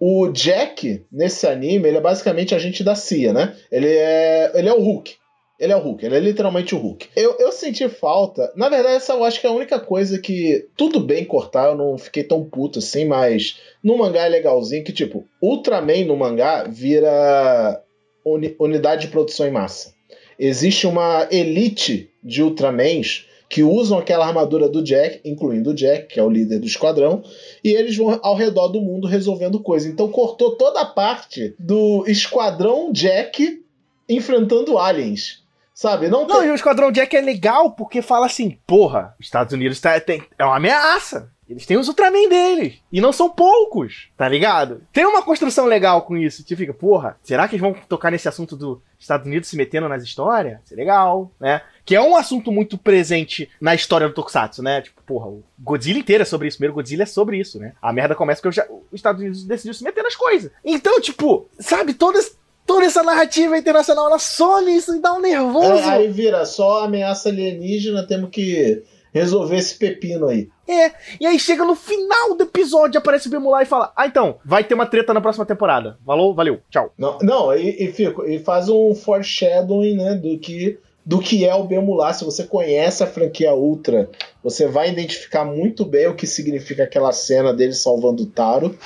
o 0.05 0.33
Jack, 0.33 1.05
nesse 1.13 1.47
anime, 1.47 1.87
ele 1.87 1.99
é 1.99 2.01
basicamente 2.01 2.57
agente 2.57 2.83
da 2.83 2.97
CIA, 2.97 3.33
né? 3.33 3.57
Ele 3.71 3.87
é, 3.87 4.51
ele 4.53 4.69
é 4.69 4.73
o 4.73 4.81
Hulk. 4.81 5.15
Ele 5.61 5.73
é 5.73 5.77
o 5.77 5.79
Hulk, 5.79 6.05
ele 6.05 6.17
é 6.17 6.19
literalmente 6.19 6.75
o 6.75 6.79
Hulk. 6.79 7.11
Eu, 7.15 7.37
eu 7.39 7.53
senti 7.53 7.89
falta. 7.89 8.53
Na 8.57 8.69
verdade, 8.69 8.97
essa 8.97 9.13
eu 9.13 9.23
acho 9.23 9.41
que 9.41 9.47
é 9.47 9.51
a 9.51 9.53
única 9.53 9.79
coisa 9.79 10.19
que. 10.19 10.67
Tudo 10.77 10.99
bem 10.99 11.25
cortar, 11.25 11.69
eu 11.69 11.77
não 11.77 11.97
fiquei 11.97 12.25
tão 12.25 12.43
puto 12.43 12.81
assim, 12.81 13.05
mas 13.05 13.61
no 13.81 13.97
mangá 13.97 14.27
é 14.27 14.29
legalzinho 14.29 14.83
que, 14.83 14.93
tipo, 14.93 15.25
Ultraman 15.41 16.05
no 16.05 16.17
mangá 16.17 16.65
vira 16.65 17.81
uni, 18.25 18.57
unidade 18.59 19.03
de 19.03 19.13
produção 19.13 19.47
em 19.47 19.53
massa. 19.53 19.95
Existe 20.37 20.85
uma 20.85 21.29
elite 21.31 22.11
de 22.25 22.43
Ultramans 22.43 23.29
que 23.53 23.63
usam 23.63 23.99
aquela 23.99 24.27
armadura 24.27 24.67
do 24.67 24.83
Jack, 24.83 25.21
incluindo 25.27 25.73
o 25.73 25.75
Jack, 25.75 26.07
que 26.15 26.19
é 26.19 26.23
o 26.23 26.31
líder 26.31 26.59
do 26.59 26.67
esquadrão, 26.67 27.23
e 27.63 27.69
eles 27.69 27.95
vão 27.95 28.19
ao 28.23 28.35
redor 28.35 28.69
do 28.69 28.81
mundo 28.81 29.07
resolvendo 29.07 29.61
coisas. 29.61 29.93
Então 29.93 30.09
cortou 30.09 30.57
toda 30.57 30.81
a 30.81 30.87
parte 30.87 31.55
do 31.59 32.03
esquadrão 32.07 32.91
Jack 32.91 33.63
enfrentando 34.09 34.79
aliens. 34.79 35.43
Sabe? 35.75 36.09
Não, 36.09 36.27
Não, 36.27 36.39
tem... 36.39 36.49
e 36.49 36.51
o 36.51 36.55
Esquadrão 36.55 36.91
Jack 36.91 37.15
é 37.15 37.21
legal 37.21 37.73
porque 37.73 38.01
fala 38.01 38.25
assim, 38.25 38.59
porra, 38.67 39.15
os 39.21 39.27
Estados 39.27 39.53
Unidos 39.53 39.79
tá, 39.81 40.01
tem, 40.01 40.23
é 40.39 40.45
uma 40.45 40.57
ameaça. 40.57 41.31
Eles 41.49 41.67
têm 41.67 41.77
os 41.77 41.89
Ultraman 41.89 42.29
deles. 42.31 42.79
E 42.91 43.01
não 43.01 43.13
são 43.13 43.29
poucos, 43.29 44.09
tá 44.17 44.27
ligado? 44.27 44.83
Tem 44.93 45.05
uma 45.05 45.23
construção 45.23 45.67
legal 45.67 46.03
com 46.03 46.17
isso. 46.17 46.43
Que 46.45 46.57
fica, 46.57 46.73
porra, 46.73 47.19
será 47.23 47.47
que 47.47 47.57
eles 47.57 47.61
vão 47.61 47.75
tocar 47.89 48.11
nesse 48.11 48.29
assunto 48.29 48.57
dos 48.57 48.79
Estados 48.99 49.27
Unidos 49.27 49.49
se 49.51 49.57
metendo 49.57 49.89
nas 49.89 50.03
histórias? 50.03 50.61
Isso 50.65 50.73
é 50.73 50.77
legal, 50.77 51.31
né? 51.39 51.61
Que 51.85 51.97
é 51.97 52.01
um 52.01 52.17
assunto 52.17 52.53
muito 52.53 52.79
presente 52.79 53.51
na 53.61 53.75
história 53.75 54.09
do 54.09 54.15
Tokusatsu, 54.15 54.63
né? 54.63 54.83
Tipo, 54.83 55.03
porra, 55.03 55.27
o 55.27 55.43
Godzilla 55.59 55.99
inteiro 55.99 56.23
é 56.23 56.25
sobre 56.25 56.49
isso. 56.49 56.57
O 56.57 56.59
primeiro 56.59 56.75
Godzilla 56.75 57.03
é 57.03 57.07
sobre 57.07 57.39
isso, 57.39 57.59
né? 57.59 57.73
A 57.83 57.93
merda 57.93 58.15
começa 58.15 58.41
porque 58.41 58.61
os 58.61 58.67
Estados 58.93 59.21
Unidos 59.21 59.45
decidiu 59.45 59.75
se 59.75 59.83
meter 59.83 60.03
nas 60.03 60.15
coisas. 60.15 60.51
Então, 60.65 61.01
tipo, 61.01 61.49
sabe, 61.59 61.95
todas 61.95 62.37
toda 62.67 62.87
essa 62.87 63.03
narrativa 63.03 63.59
internacional, 63.59 64.07
ela 64.07 64.19
some 64.19 64.75
isso 64.75 64.95
e 64.95 65.01
dá 65.01 65.13
um 65.13 65.21
nervoso. 65.21 65.83
É, 65.83 65.91
aí 65.91 66.09
vira 66.09 66.45
só 66.45 66.85
ameaça 66.85 67.29
alienígena, 67.29 68.07
temos 68.07 68.31
que 68.31 68.83
resolver 69.13 69.57
esse 69.57 69.77
pepino 69.77 70.29
aí. 70.29 70.49
É, 70.67 70.93
e 71.21 71.27
aí 71.27 71.39
chega 71.39 71.65
no 71.65 71.75
final 71.75 72.35
do 72.35 72.45
episódio, 72.45 72.99
aparece 72.99 73.29
o 73.29 73.31
Bemulá 73.31 73.63
e 73.63 73.67
fala: 73.67 73.93
Ah, 73.95 74.07
então, 74.07 74.39
vai 74.45 74.65
ter 74.65 74.75
uma 74.75 74.87
treta 74.87 75.13
na 75.13 75.21
próxima 75.21 75.45
temporada. 75.45 75.99
Valeu, 76.05 76.33
valeu, 76.33 76.61
tchau. 76.71 76.93
Não, 76.97 77.19
não 77.21 77.55
e, 77.55 77.85
e, 77.85 77.93
fico, 77.93 78.25
e 78.25 78.39
faz 78.39 78.69
um 78.69 78.95
foreshadowing, 78.95 79.97
né, 79.97 80.15
do 80.15 80.39
que, 80.39 80.79
do 81.05 81.19
que 81.19 81.45
é 81.45 81.55
o 81.55 81.65
Bemulá. 81.65 82.13
Se 82.13 82.25
você 82.25 82.45
conhece 82.45 83.03
a 83.03 83.07
franquia 83.07 83.55
Ultra, 83.55 84.09
você 84.43 84.67
vai 84.67 84.91
identificar 84.91 85.45
muito 85.45 85.85
bem 85.85 86.07
o 86.07 86.15
que 86.15 86.27
significa 86.27 86.85
aquela 86.85 87.13
cena 87.13 87.53
dele 87.53 87.73
salvando 87.73 88.23
o 88.23 88.27
Taro, 88.27 88.77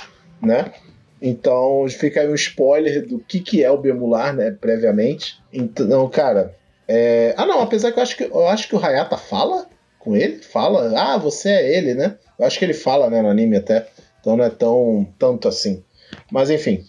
né? 0.41 0.73
Então 1.21 1.85
fica 1.89 2.21
aí 2.21 2.27
um 2.27 2.35
spoiler 2.35 3.05
do 3.05 3.19
que, 3.19 3.39
que 3.39 3.63
é 3.63 3.71
o 3.71 3.77
Bemular, 3.77 4.35
né, 4.35 4.51
previamente. 4.51 5.39
Então, 5.51 6.07
cara. 6.09 6.55
É... 6.87 7.33
Ah, 7.37 7.45
não, 7.45 7.61
apesar 7.61 7.91
que 7.91 7.99
eu 7.99 8.03
acho 8.03 8.15
que 8.15 8.23
eu 8.23 8.47
acho 8.47 8.67
que 8.67 8.75
o 8.75 8.83
Hayata 8.83 9.17
fala 9.17 9.67
com 9.99 10.15
ele, 10.15 10.37
fala, 10.37 10.93
ah, 10.95 11.17
você 11.17 11.49
é 11.49 11.77
ele, 11.77 11.93
né? 11.93 12.15
Eu 12.39 12.45
acho 12.45 12.57
que 12.57 12.63
ele 12.63 12.73
fala, 12.73 13.09
né, 13.09 13.21
no 13.21 13.29
anime 13.29 13.57
até. 13.57 13.87
Então 14.21 14.37
não 14.37 14.45
é 14.45 14.49
tão 14.49 15.07
tanto 15.17 15.47
assim. 15.47 15.83
Mas 16.31 16.49
enfim. 16.49 16.85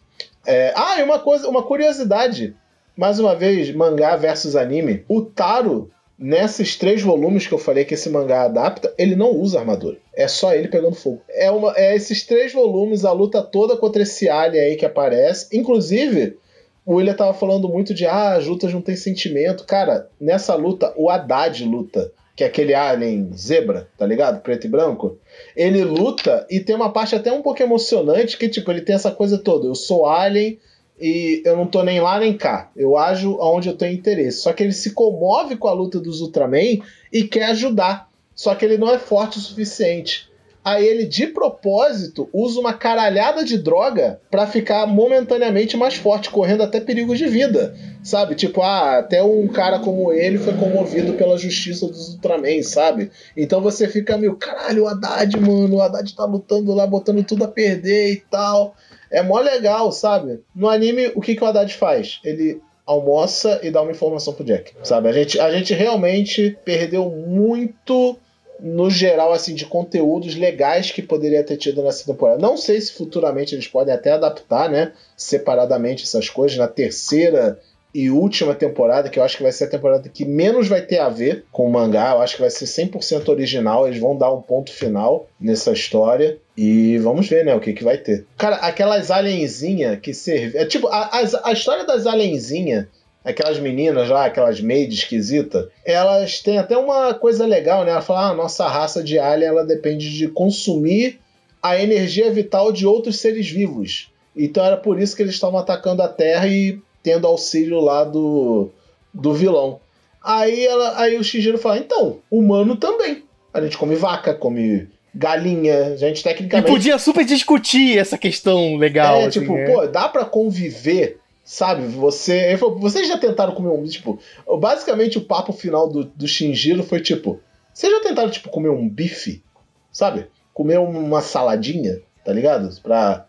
É... 0.47 0.73
Ah, 0.77 1.01
e 1.01 1.03
uma 1.03 1.19
coisa, 1.19 1.49
uma 1.49 1.62
curiosidade. 1.62 2.55
Mais 2.99 3.21
uma 3.21 3.33
vez, 3.37 3.73
mangá 3.73 4.17
versus 4.17 4.57
anime. 4.57 5.05
O 5.09 5.23
Taro 5.23 5.89
nesses 6.19 6.75
três 6.75 7.01
volumes 7.01 7.47
que 7.47 7.55
eu 7.55 7.59
falei 7.59 7.85
que 7.85 7.95
esse 7.95 8.11
mangá 8.11 8.43
adapta, 8.43 8.93
ele 8.99 9.15
não 9.15 9.31
usa 9.31 9.61
armadura. 9.61 9.99
É 10.13 10.27
só 10.27 10.53
ele 10.53 10.67
pegando 10.67 10.97
fogo. 10.97 11.23
É, 11.31 11.49
uma, 11.49 11.73
é 11.77 11.95
esses 11.95 12.27
três 12.27 12.53
volumes, 12.53 13.05
a 13.05 13.13
luta 13.13 13.41
toda 13.41 13.77
contra 13.77 14.03
esse 14.03 14.29
alien 14.29 14.65
aí 14.65 14.75
que 14.75 14.85
aparece. 14.85 15.57
Inclusive, 15.57 16.39
o 16.85 16.95
William 16.97 17.15
tava 17.15 17.33
falando 17.33 17.69
muito 17.69 17.95
de 17.95 18.05
ah, 18.05 18.35
as 18.35 18.49
lutas 18.49 18.75
não 18.75 18.83
tem 18.83 18.97
sentimento. 18.97 19.65
Cara, 19.65 20.09
nessa 20.21 20.57
luta, 20.57 20.93
o 20.97 21.09
Haddad 21.09 21.65
luta. 21.65 22.11
Que 22.35 22.43
é 22.43 22.49
aquele 22.49 22.75
alien 22.75 23.31
zebra, 23.33 23.89
tá 23.97 24.05
ligado? 24.05 24.41
Preto 24.43 24.67
e 24.67 24.71
branco. 24.71 25.19
Ele 25.55 25.85
luta 25.85 26.45
e 26.51 26.59
tem 26.59 26.75
uma 26.75 26.93
parte 26.93 27.15
até 27.15 27.31
um 27.31 27.43
pouco 27.43 27.63
emocionante 27.63 28.37
que, 28.37 28.49
tipo, 28.49 28.73
ele 28.73 28.81
tem 28.81 28.97
essa 28.97 29.13
coisa 29.13 29.39
toda. 29.39 29.69
Eu 29.69 29.77
sou 29.77 30.05
alien, 30.05 30.59
e 31.01 31.43
eu 31.45 31.57
não 31.57 31.67
tô 31.67 31.83
nem 31.83 32.01
lá 32.01 32.19
nem 32.19 32.37
cá. 32.37 32.71
Eu 32.77 32.97
ajo 32.97 33.39
onde 33.41 33.69
eu 33.69 33.77
tenho 33.77 33.95
interesse. 33.95 34.39
Só 34.39 34.53
que 34.53 34.63
ele 34.63 34.73
se 34.73 34.93
comove 34.93 35.57
com 35.57 35.69
a 35.69 35.73
luta 35.73 36.01
dos 36.01 36.21
Ultraman 36.21 36.81
e 37.13 37.25
quer 37.25 37.51
ajudar. 37.51 38.09
Só 38.35 38.55
que 38.55 38.65
ele 38.65 38.79
não 38.79 38.93
é 38.93 38.99
forte 38.99 39.39
o 39.39 39.41
suficiente. 39.41 40.28
Aí 40.68 40.87
ele, 40.87 41.07
de 41.07 41.26
propósito, 41.26 42.28
usa 42.31 42.61
uma 42.61 42.74
caralhada 42.74 43.42
de 43.42 43.57
droga 43.57 44.20
para 44.31 44.46
ficar 44.46 44.87
momentaneamente 44.87 45.78
mais 45.78 45.94
forte, 45.94 46.28
correndo 46.28 46.62
até 46.62 46.78
perigos 46.78 47.16
de 47.16 47.26
vida. 47.26 47.74
Sabe? 48.02 48.35
Tipo, 48.35 48.61
ah, 48.61 48.98
até 48.98 49.22
um 49.22 49.48
cara 49.48 49.78
como 49.78 50.12
ele 50.12 50.37
foi 50.37 50.52
comovido 50.52 51.14
pela 51.14 51.38
justiça 51.38 51.87
dos 51.87 52.12
Ultraman, 52.14 52.62
sabe? 52.62 53.11
Então 53.35 53.62
você 53.62 53.88
fica 53.88 54.18
meio, 54.18 54.37
caralho, 54.37 54.85
o 54.85 54.88
Haddad, 54.88 55.40
mano, 55.40 55.76
o 55.76 55.81
Haddad 55.81 56.14
tá 56.14 56.26
lutando 56.26 56.74
lá, 56.74 56.87
botando 56.87 57.24
tudo 57.24 57.44
a 57.44 57.48
perder 57.48 58.12
e 58.12 58.16
tal. 58.31 58.76
É 59.11 59.22
mó 59.22 59.40
legal, 59.40 59.90
sabe? 59.90 60.40
No 60.54 60.68
anime, 60.68 61.12
o 61.14 61.22
que, 61.22 61.35
que 61.35 61.42
o 61.42 61.46
Haddad 61.46 61.72
faz? 61.74 62.20
Ele 62.22 62.61
almoça 62.85 63.59
e 63.62 63.70
dá 63.70 63.81
uma 63.81 63.92
informação 63.92 64.35
pro 64.35 64.44
Jack, 64.44 64.74
sabe? 64.83 65.09
A 65.09 65.12
gente, 65.12 65.40
a 65.40 65.50
gente 65.50 65.72
realmente 65.72 66.59
perdeu 66.62 67.09
muito 67.09 68.18
no 68.61 68.90
geral, 68.90 69.33
assim, 69.33 69.55
de 69.55 69.64
conteúdos 69.66 70.35
legais 70.35 70.90
que 70.90 71.03
poderia 71.03 71.44
ter 71.44 71.57
tido 71.57 71.83
nessa 71.83 72.05
temporada. 72.05 72.40
Não 72.40 72.57
sei 72.57 72.81
se 72.81 72.92
futuramente 72.92 73.55
eles 73.55 73.68
podem 73.68 73.94
até 73.94 74.12
adaptar, 74.12 74.68
né? 74.68 74.92
Separadamente 75.16 76.05
essas 76.05 76.29
coisas. 76.29 76.59
Na 76.59 76.68
terceira 76.68 77.59
e 77.94 78.11
última 78.11 78.55
temporada, 78.55 79.09
que 79.09 79.18
eu 79.18 79.23
acho 79.23 79.37
que 79.37 79.42
vai 79.42 79.53
ser 79.53 79.64
a 79.64 79.71
temporada 79.71 80.09
que 80.09 80.25
menos 80.25 80.68
vai 80.68 80.83
ter 80.83 80.99
a 80.99 81.09
ver 81.09 81.44
com 81.51 81.66
o 81.66 81.73
mangá, 81.73 82.12
eu 82.12 82.21
acho 82.21 82.35
que 82.35 82.42
vai 82.42 82.51
ser 82.51 82.66
100% 82.66 83.29
original, 83.29 83.87
eles 83.87 83.99
vão 83.99 84.16
dar 84.16 84.33
um 84.33 84.42
ponto 84.42 84.71
final 84.73 85.27
nessa 85.40 85.73
história. 85.73 86.38
E 86.57 86.99
vamos 86.99 87.29
ver, 87.29 87.44
né, 87.44 87.55
o 87.55 87.61
que, 87.61 87.73
que 87.73 87.85
vai 87.85 87.97
ter. 87.97 88.27
Cara, 88.37 88.57
aquelas 88.57 89.11
alienzinhas 89.11 90.01
que 90.01 90.12
servem. 90.12 90.61
É 90.61 90.66
tipo, 90.66 90.88
a, 90.88 91.05
a, 91.05 91.49
a 91.51 91.53
história 91.53 91.87
das 91.87 92.07
alienzinhas 92.07 92.87
aquelas 93.24 93.59
meninas 93.59 94.09
lá, 94.09 94.26
aquelas 94.26 94.61
maid 94.61 94.94
esquisita, 94.94 95.68
elas 95.85 96.40
têm 96.40 96.59
até 96.59 96.76
uma 96.76 97.12
coisa 97.14 97.46
legal, 97.46 97.85
né? 97.85 97.90
Ela 97.90 98.00
fala, 98.00 98.28
ah, 98.28 98.31
a 98.31 98.35
nossa 98.35 98.66
raça 98.66 99.02
de 99.02 99.18
alien, 99.18 99.48
ela 99.48 99.64
depende 99.64 100.16
de 100.16 100.28
consumir 100.28 101.20
a 101.62 101.81
energia 101.81 102.31
vital 102.31 102.72
de 102.72 102.87
outros 102.87 103.18
seres 103.18 103.48
vivos. 103.48 104.11
Então 104.37 104.64
era 104.64 104.76
por 104.76 105.00
isso 105.00 105.16
que 105.16 105.22
eles 105.22 105.35
estavam 105.35 105.59
atacando 105.59 106.02
a 106.02 106.09
Terra 106.09 106.46
e 106.46 106.81
tendo 107.02 107.26
auxílio 107.26 107.81
lá 107.81 108.04
do, 108.04 108.70
do 109.12 109.35
vilão. 109.35 109.81
Aí, 110.22 110.64
ela, 110.64 111.00
aí 111.00 111.16
o 111.16 111.24
Shigiro 111.24 111.59
fala, 111.59 111.78
então, 111.78 112.18
humano 112.31 112.76
também. 112.76 113.24
A 113.52 113.61
gente 113.61 113.78
come 113.78 113.94
vaca, 113.94 114.35
come 114.35 114.88
galinha, 115.14 115.87
a 115.87 115.96
gente 115.96 116.22
tecnicamente... 116.22 116.68
E 116.68 116.72
podia 116.72 116.98
super 116.98 117.24
discutir 117.24 117.98
essa 117.98 118.18
questão 118.18 118.76
legal. 118.76 119.22
É, 119.22 119.26
assim, 119.26 119.40
tipo, 119.40 119.57
é. 119.57 119.72
pô, 119.72 119.87
dá 119.87 120.09
pra 120.09 120.24
conviver 120.24 121.18
Sabe, 121.49 121.87
você. 121.87 122.59
Falou, 122.59 122.79
vocês 122.79 123.09
já 123.09 123.17
tentaram 123.17 123.55
comer 123.55 123.71
um. 123.71 123.83
Tipo, 123.85 124.19
basicamente 124.61 125.17
o 125.17 125.25
papo 125.25 125.51
final 125.51 125.89
do, 125.89 126.05
do 126.05 126.29
Shinjiro 126.29 126.83
foi 126.83 127.01
tipo. 127.01 127.41
Vocês 127.73 127.91
já 127.91 128.01
tentaram, 128.01 128.29
tipo, 128.29 128.51
comer 128.51 128.69
um 128.69 128.87
bife? 128.87 129.43
Sabe? 129.91 130.27
Comer 130.53 130.79
uma 130.79 131.23
saladinha, 131.23 132.03
tá 132.23 132.35
ligado? 132.35 132.69
Pra. 132.83 133.25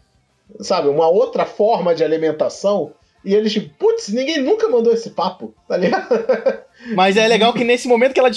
Sabe, 0.59 0.89
uma 0.89 1.07
outra 1.07 1.45
forma 1.45 1.95
de 1.95 2.03
alimentação. 2.03 2.91
E 3.23 3.33
eles, 3.33 3.53
tipo, 3.53 3.73
putz, 3.79 4.09
ninguém 4.09 4.41
nunca 4.41 4.67
mandou 4.67 4.91
esse 4.91 5.11
papo, 5.11 5.53
tá 5.65 5.77
ligado? 5.77 6.09
Mas 6.95 7.15
é 7.15 7.25
legal 7.25 7.53
que 7.53 7.63
nesse 7.63 7.87
momento 7.87 8.13
que 8.13 8.19
ela. 8.19 8.31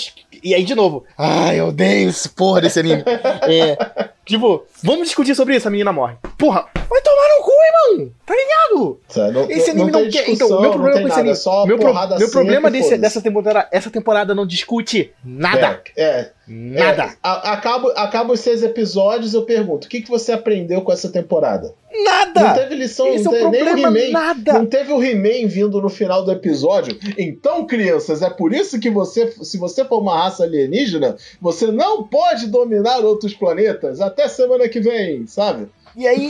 E 0.45 0.55
aí, 0.55 0.63
de 0.63 0.77
novo. 0.77 1.05
Ai, 1.19 1.59
eu 1.59 1.69
odeio 1.69 2.09
esse 2.09 2.29
porra 2.29 2.61
desse 2.61 2.79
anime. 2.79 3.03
é. 3.49 3.77
Tipo, 4.25 4.65
vamos 4.81 5.09
discutir 5.09 5.35
sobre 5.35 5.57
isso, 5.57 5.67
a 5.67 5.71
menina 5.73 5.93
morre. 5.93 6.15
Porra, 6.39 6.69
vai 6.75 7.03
tomar 7.03 7.29
no 7.37 7.45
cu, 7.45 7.52
irmão! 7.73 8.11
Tá 8.25 8.35
ligado? 8.35 9.01
Não, 9.33 9.51
esse 9.51 9.71
anime 9.71 9.91
não, 9.91 10.03
não 10.03 10.11
quer. 10.11 10.29
Então, 10.31 10.61
meu 10.61 10.71
problema 10.71 11.01
com 11.01 11.09
esse 11.09 11.21
anime. 11.21 11.37
Só 11.37 11.67
meu, 11.67 11.79
pro, 11.79 11.95
meu 12.19 12.31
problema 12.31 12.71
desse, 12.71 12.97
dessa 12.97 13.21
temporada. 13.21 13.69
Essa 13.71 13.91
temporada 13.91 14.35
não 14.35 14.47
discute 14.47 15.13
nada. 15.25 15.83
É. 15.97 16.03
é 16.03 16.31
nada. 16.47 17.05
É, 17.05 17.17
acabo, 17.23 17.89
acabo 17.97 18.33
os 18.33 18.41
seis 18.41 18.63
episódios, 18.63 19.35
eu 19.35 19.43
pergunto: 19.43 19.87
o 19.87 19.91
que, 19.91 20.03
que 20.03 20.09
você 20.09 20.33
aprendeu 20.33 20.83
com 20.83 20.93
essa 20.93 21.09
temporada? 21.09 21.75
Nada! 22.05 22.41
Não 22.41 22.55
teve 22.55 22.75
lição, 22.75 23.09
Esse 23.09 23.25
não 23.25 23.35
é 23.35 23.51
teve 23.51 23.91
nem 23.91 24.09
o. 24.09 24.13
Nada! 24.13 24.53
Não 24.55 24.67
teve 24.67 24.93
o 24.93 25.03
He-Man 25.03 25.47
vindo 25.47 25.81
no 25.81 25.91
final 25.91 26.25
do 26.25 26.33
episódio. 26.33 26.99
Então, 27.19 27.67
crianças, 27.67 28.23
é 28.23 28.31
por 28.31 28.55
isso 28.55 28.81
que 28.81 28.89
você, 28.89 29.31
se 29.43 29.59
você 29.59 29.85
for 29.85 30.01
uma 30.01 30.23
raça 30.23 30.45
alienígena, 30.45 31.17
você 31.41 31.67
não 31.71 32.05
pode 32.05 32.47
dominar 32.47 33.01
outros 33.01 33.35
planetas. 33.35 34.01
Até 34.01 34.27
semana 34.27 34.69
que 34.69 34.81
vem, 34.81 35.27
sabe? 35.27 35.69
E 35.97 36.07
aí, 36.07 36.29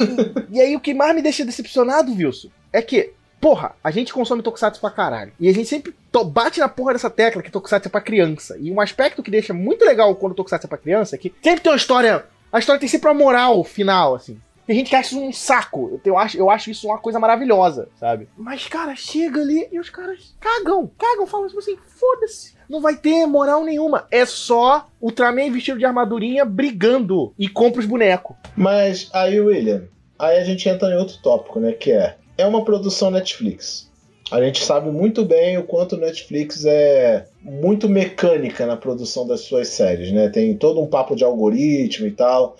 e 0.50 0.60
aí 0.60 0.76
o 0.76 0.80
que 0.80 0.94
mais 0.94 1.14
me 1.14 1.22
deixa 1.22 1.44
decepcionado, 1.44 2.12
Wilson, 2.12 2.48
é 2.72 2.82
que, 2.82 3.12
porra, 3.40 3.74
a 3.82 3.90
gente 3.90 4.12
consome 4.12 4.42
Tokusatsu 4.42 4.80
pra 4.80 4.90
caralho. 4.90 5.32
E 5.38 5.48
a 5.48 5.52
gente 5.52 5.68
sempre 5.68 5.94
bate 6.26 6.60
na 6.60 6.68
porra 6.68 6.92
dessa 6.92 7.10
tecla 7.10 7.42
que 7.42 7.50
Tokusatsu 7.50 7.88
é 7.88 7.90
pra 7.90 8.00
criança. 8.00 8.56
E 8.60 8.70
um 8.70 8.80
aspecto 8.80 9.22
que 9.22 9.30
deixa 9.30 9.54
muito 9.54 9.84
legal 9.84 10.14
quando 10.16 10.34
Tokusatsu 10.34 10.66
é 10.66 10.68
pra 10.68 10.78
criança 10.78 11.16
é 11.16 11.18
que 11.18 11.32
sempre 11.42 11.60
tem 11.60 11.72
uma 11.72 11.76
história. 11.76 12.24
A 12.52 12.58
história 12.58 12.78
tem 12.78 12.88
sempre 12.88 13.08
uma 13.08 13.14
moral 13.14 13.62
final, 13.64 14.14
assim. 14.14 14.38
Tem 14.66 14.76
gente 14.76 14.90
que 14.90 14.96
acha 14.96 15.14
isso 15.14 15.20
um 15.20 15.32
saco. 15.32 16.00
Eu 16.04 16.16
acho, 16.16 16.36
eu 16.36 16.50
acho 16.50 16.70
isso 16.70 16.86
uma 16.86 16.98
coisa 16.98 17.18
maravilhosa, 17.18 17.88
sabe? 17.96 18.28
Mas, 18.36 18.66
cara, 18.66 18.94
chega 18.94 19.40
ali 19.40 19.68
e 19.72 19.78
os 19.78 19.90
caras 19.90 20.34
cagam, 20.40 20.90
cagam, 20.98 21.26
falam 21.26 21.48
tipo 21.48 21.58
assim, 21.58 21.76
foda-se. 21.86 22.54
Não 22.68 22.80
vai 22.80 22.96
ter 22.96 23.26
moral 23.26 23.64
nenhuma. 23.64 24.06
É 24.10 24.24
só 24.24 24.88
Ultraman 25.00 25.50
vestido 25.50 25.78
de 25.78 25.84
armadurinha 25.84 26.44
brigando 26.44 27.34
e 27.38 27.48
compra 27.48 27.80
os 27.80 27.86
bonecos. 27.86 28.36
Mas 28.56 29.10
aí, 29.12 29.40
William, 29.40 29.84
aí 30.18 30.38
a 30.38 30.44
gente 30.44 30.68
entra 30.68 30.88
em 30.90 30.96
outro 30.96 31.18
tópico, 31.18 31.58
né? 31.58 31.72
Que 31.72 31.92
é, 31.92 32.16
é 32.38 32.46
uma 32.46 32.64
produção 32.64 33.10
Netflix. 33.10 33.90
A 34.30 34.40
gente 34.40 34.64
sabe 34.64 34.90
muito 34.90 35.26
bem 35.26 35.58
o 35.58 35.64
quanto 35.64 35.98
Netflix 35.98 36.64
é 36.64 37.26
muito 37.42 37.86
mecânica 37.86 38.64
na 38.64 38.78
produção 38.78 39.26
das 39.26 39.42
suas 39.42 39.68
séries, 39.68 40.10
né? 40.10 40.30
Tem 40.30 40.56
todo 40.56 40.80
um 40.80 40.86
papo 40.86 41.14
de 41.14 41.22
algoritmo 41.22 42.06
e 42.06 42.12
tal, 42.12 42.56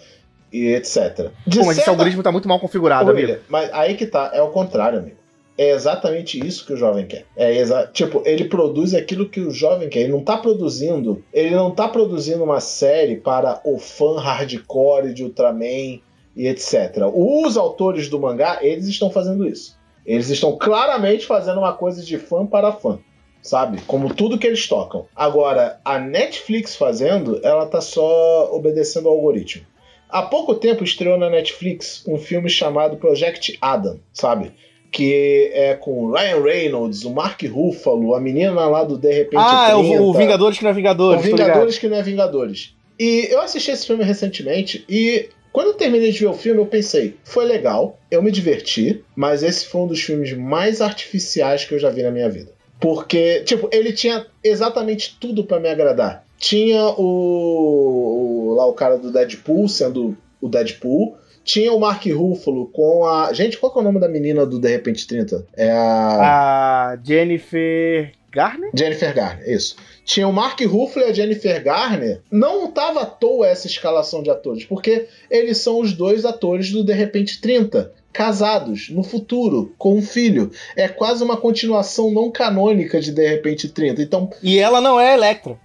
e 0.53 0.74
etc. 0.74 1.30
De 1.46 1.59
Pô, 1.59 1.64
mas 1.64 1.76
certa... 1.76 1.80
esse 1.80 1.90
algoritmo 1.90 2.22
tá 2.22 2.30
muito 2.30 2.48
mal 2.48 2.61
configurado, 2.61 3.09
Ô, 3.09 3.11
amigo. 3.11 3.36
Mas 3.48 3.70
aí 3.72 3.94
que 3.94 4.07
tá, 4.07 4.30
é 4.34 4.42
o 4.42 4.50
contrário, 4.50 4.98
amigo. 4.98 5.16
É 5.57 5.70
exatamente 5.70 6.44
isso 6.44 6.66
que 6.66 6.72
o 6.72 6.76
jovem 6.76 7.07
quer. 7.07 7.26
É 7.36 7.55
exa 7.55 7.88
tipo, 7.92 8.22
ele 8.24 8.44
produz 8.44 8.94
aquilo 8.94 9.28
que 9.28 9.40
o 9.40 9.50
jovem 9.50 9.88
quer. 9.88 10.00
Ele 10.00 10.12
não 10.12 10.24
tá 10.24 10.38
produzindo, 10.38 11.22
ele 11.32 11.55
não 11.55 11.70
tá 11.70 11.88
produzindo 11.88 12.42
uma 12.42 12.61
série 12.61 13.16
para 13.16 13.61
o 13.64 13.78
fã 13.78 14.18
hardcore 14.18 15.12
de 15.12 15.22
Ultraman 15.22 16.00
e 16.34 16.46
etc. 16.48 17.07
Os 17.14 17.57
autores 17.57 18.09
do 18.09 18.18
mangá, 18.18 18.59
eles 18.62 18.86
estão 18.86 19.11
fazendo 19.11 19.46
isso. 19.46 19.76
Eles 20.05 20.28
estão 20.30 20.57
claramente 20.57 21.26
fazendo 21.26 21.59
uma 21.59 21.74
coisa 21.74 22.03
de 22.03 22.18
fã 22.18 22.44
para 22.46 22.72
fã, 22.72 22.98
sabe? 23.40 23.80
Como 23.82 24.12
tudo 24.12 24.38
que 24.38 24.46
eles 24.46 24.66
tocam. 24.66 25.07
Agora, 25.14 25.78
a 25.84 25.98
Netflix 25.98 26.74
fazendo, 26.74 27.40
ela 27.44 27.66
tá 27.66 27.80
só 27.80 28.50
obedecendo 28.53 29.09
ao 29.09 29.14
algoritmo. 29.14 29.64
Há 30.12 30.22
pouco 30.22 30.54
tempo 30.54 30.84
estreou 30.84 31.18
na 31.18 31.30
Netflix 31.30 32.04
um 32.06 32.18
filme 32.18 32.50
chamado 32.50 32.96
Project 32.98 33.56
Adam, 33.60 33.98
sabe? 34.12 34.52
que 34.92 35.50
é 35.54 35.74
com 35.74 36.04
o 36.04 36.12
Ryan 36.12 36.42
Reynolds, 36.42 37.02
o 37.04 37.10
Mark 37.10 37.42
Ruffalo, 37.44 38.14
a 38.14 38.20
menina 38.20 38.66
lá 38.66 38.84
do 38.84 38.98
De 38.98 39.10
Repente 39.10 39.40
Ah, 39.40 39.72
30, 39.72 39.94
é 39.94 40.00
o, 40.00 40.02
o 40.02 40.12
Vingadores 40.12 40.58
que 40.58 40.64
não 40.64 40.70
é 40.70 40.74
Vingadores. 40.74 41.20
O 41.20 41.24
Vingadores 41.24 41.78
que 41.78 41.88
não 41.88 41.96
é 41.96 42.02
Vingadores. 42.02 42.74
E 43.00 43.26
eu 43.30 43.40
assisti 43.40 43.70
esse 43.70 43.86
filme 43.86 44.04
recentemente 44.04 44.84
e 44.86 45.30
quando 45.50 45.68
eu 45.68 45.74
terminei 45.74 46.10
de 46.10 46.18
ver 46.18 46.26
o 46.26 46.34
filme, 46.34 46.60
eu 46.60 46.66
pensei, 46.66 47.16
foi 47.24 47.44
legal, 47.44 47.98
eu 48.10 48.22
me 48.22 48.30
diverti, 48.30 49.04
mas 49.14 49.42
esse 49.42 49.66
foi 49.66 49.82
um 49.82 49.86
dos 49.86 50.00
filmes 50.00 50.32
mais 50.32 50.80
artificiais 50.80 51.64
que 51.64 51.74
eu 51.74 51.78
já 51.78 51.90
vi 51.90 52.02
na 52.02 52.10
minha 52.10 52.28
vida. 52.28 52.50
Porque, 52.80 53.40
tipo, 53.40 53.68
ele 53.70 53.92
tinha 53.92 54.26
exatamente 54.42 55.16
tudo 55.20 55.44
para 55.44 55.60
me 55.60 55.68
agradar. 55.68 56.24
Tinha 56.43 56.88
o, 56.99 58.51
o, 58.51 58.55
lá 58.57 58.66
o 58.66 58.72
cara 58.72 58.99
do 58.99 59.12
Deadpool 59.12 59.68
sendo 59.68 60.16
o 60.40 60.49
Deadpool, 60.49 61.16
tinha 61.45 61.72
o 61.72 61.78
Mark 61.78 62.05
Ruffalo 62.07 62.66
com 62.66 63.07
a. 63.07 63.32
Gente, 63.32 63.57
qual 63.57 63.72
é 63.76 63.78
o 63.78 63.82
nome 63.82 64.01
da 64.01 64.09
menina 64.09 64.45
do 64.45 64.59
De 64.59 64.68
Repente 64.68 65.07
30? 65.07 65.47
É 65.57 65.70
a. 65.70 66.90
A 66.90 66.99
Jennifer 67.01 68.12
Garner? 68.32 68.70
Jennifer 68.74 69.14
Garner, 69.14 69.49
isso. 69.49 69.76
Tinha 70.05 70.26
o 70.26 70.32
Mark 70.32 70.61
Ruffalo 70.62 71.07
e 71.07 71.11
a 71.11 71.12
Jennifer 71.12 71.62
Garner. 71.62 72.20
Não 72.28 72.72
tava 72.72 73.03
à 73.03 73.07
toa 73.07 73.47
essa 73.47 73.68
escalação 73.68 74.20
de 74.20 74.30
atores, 74.30 74.64
porque 74.64 75.07
eles 75.30 75.59
são 75.59 75.78
os 75.78 75.93
dois 75.93 76.24
atores 76.24 76.72
do 76.72 76.82
De 76.82 76.93
Repente 76.93 77.40
30 77.40 77.93
casados 78.12 78.90
no 78.90 79.02
futuro 79.02 79.74
com 79.78 79.96
um 79.96 80.02
filho. 80.02 80.50
É 80.76 80.88
quase 80.88 81.24
uma 81.24 81.36
continuação 81.36 82.10
não 82.12 82.30
canônica 82.30 83.00
de 83.00 83.10
De 83.12 83.26
repente 83.26 83.68
30. 83.68 84.02
Então, 84.02 84.30
e 84.42 84.58
ela 84.58 84.80
não 84.80 85.00
é 85.00 85.14
Electra. 85.14 85.58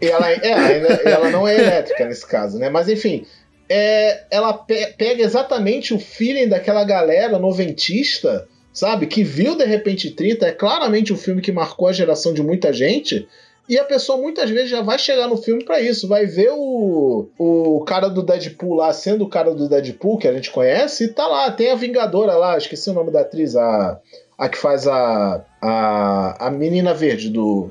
Ela, 0.00 0.30
é, 0.30 1.10
ela 1.10 1.30
não 1.30 1.46
é 1.46 1.56
elétrica 1.60 2.04
nesse 2.04 2.26
caso, 2.26 2.58
né? 2.58 2.68
Mas 2.68 2.88
enfim, 2.88 3.24
é, 3.68 4.24
ela 4.30 4.52
pe 4.52 4.94
pega 4.96 5.22
exatamente 5.22 5.94
o 5.94 5.98
feeling 5.98 6.48
daquela 6.48 6.84
galera 6.84 7.38
noventista, 7.38 8.46
sabe? 8.72 9.06
Que 9.06 9.22
viu 9.22 9.56
De 9.56 9.64
Repente 9.64 10.10
30, 10.10 10.46
é 10.46 10.52
claramente 10.52 11.12
um 11.12 11.16
filme 11.16 11.40
que 11.40 11.52
marcou 11.52 11.88
a 11.88 11.92
geração 11.92 12.34
de 12.34 12.42
muita 12.42 12.72
gente. 12.72 13.26
E 13.68 13.78
a 13.78 13.84
pessoa 13.84 14.18
muitas 14.18 14.48
vezes 14.48 14.70
já 14.70 14.80
vai 14.80 14.98
chegar 14.98 15.26
no 15.26 15.36
filme 15.36 15.64
para 15.64 15.80
isso, 15.80 16.06
vai 16.06 16.24
ver 16.24 16.50
o, 16.52 17.28
o 17.36 17.84
cara 17.84 18.08
do 18.08 18.22
Deadpool 18.22 18.74
lá 18.74 18.92
sendo 18.92 19.24
o 19.24 19.28
cara 19.28 19.52
do 19.52 19.68
Deadpool 19.68 20.18
que 20.18 20.28
a 20.28 20.32
gente 20.32 20.50
conhece, 20.52 21.04
e 21.04 21.08
tá 21.08 21.26
lá, 21.26 21.50
tem 21.50 21.72
a 21.72 21.74
Vingadora 21.74 22.34
lá, 22.34 22.56
esqueci 22.56 22.88
o 22.90 22.92
nome 22.92 23.10
da 23.10 23.22
atriz, 23.22 23.56
a, 23.56 24.00
a 24.38 24.48
que 24.48 24.56
faz 24.56 24.86
a, 24.86 25.44
a, 25.60 26.46
a 26.46 26.50
menina 26.50 26.94
verde 26.94 27.28
do, 27.28 27.70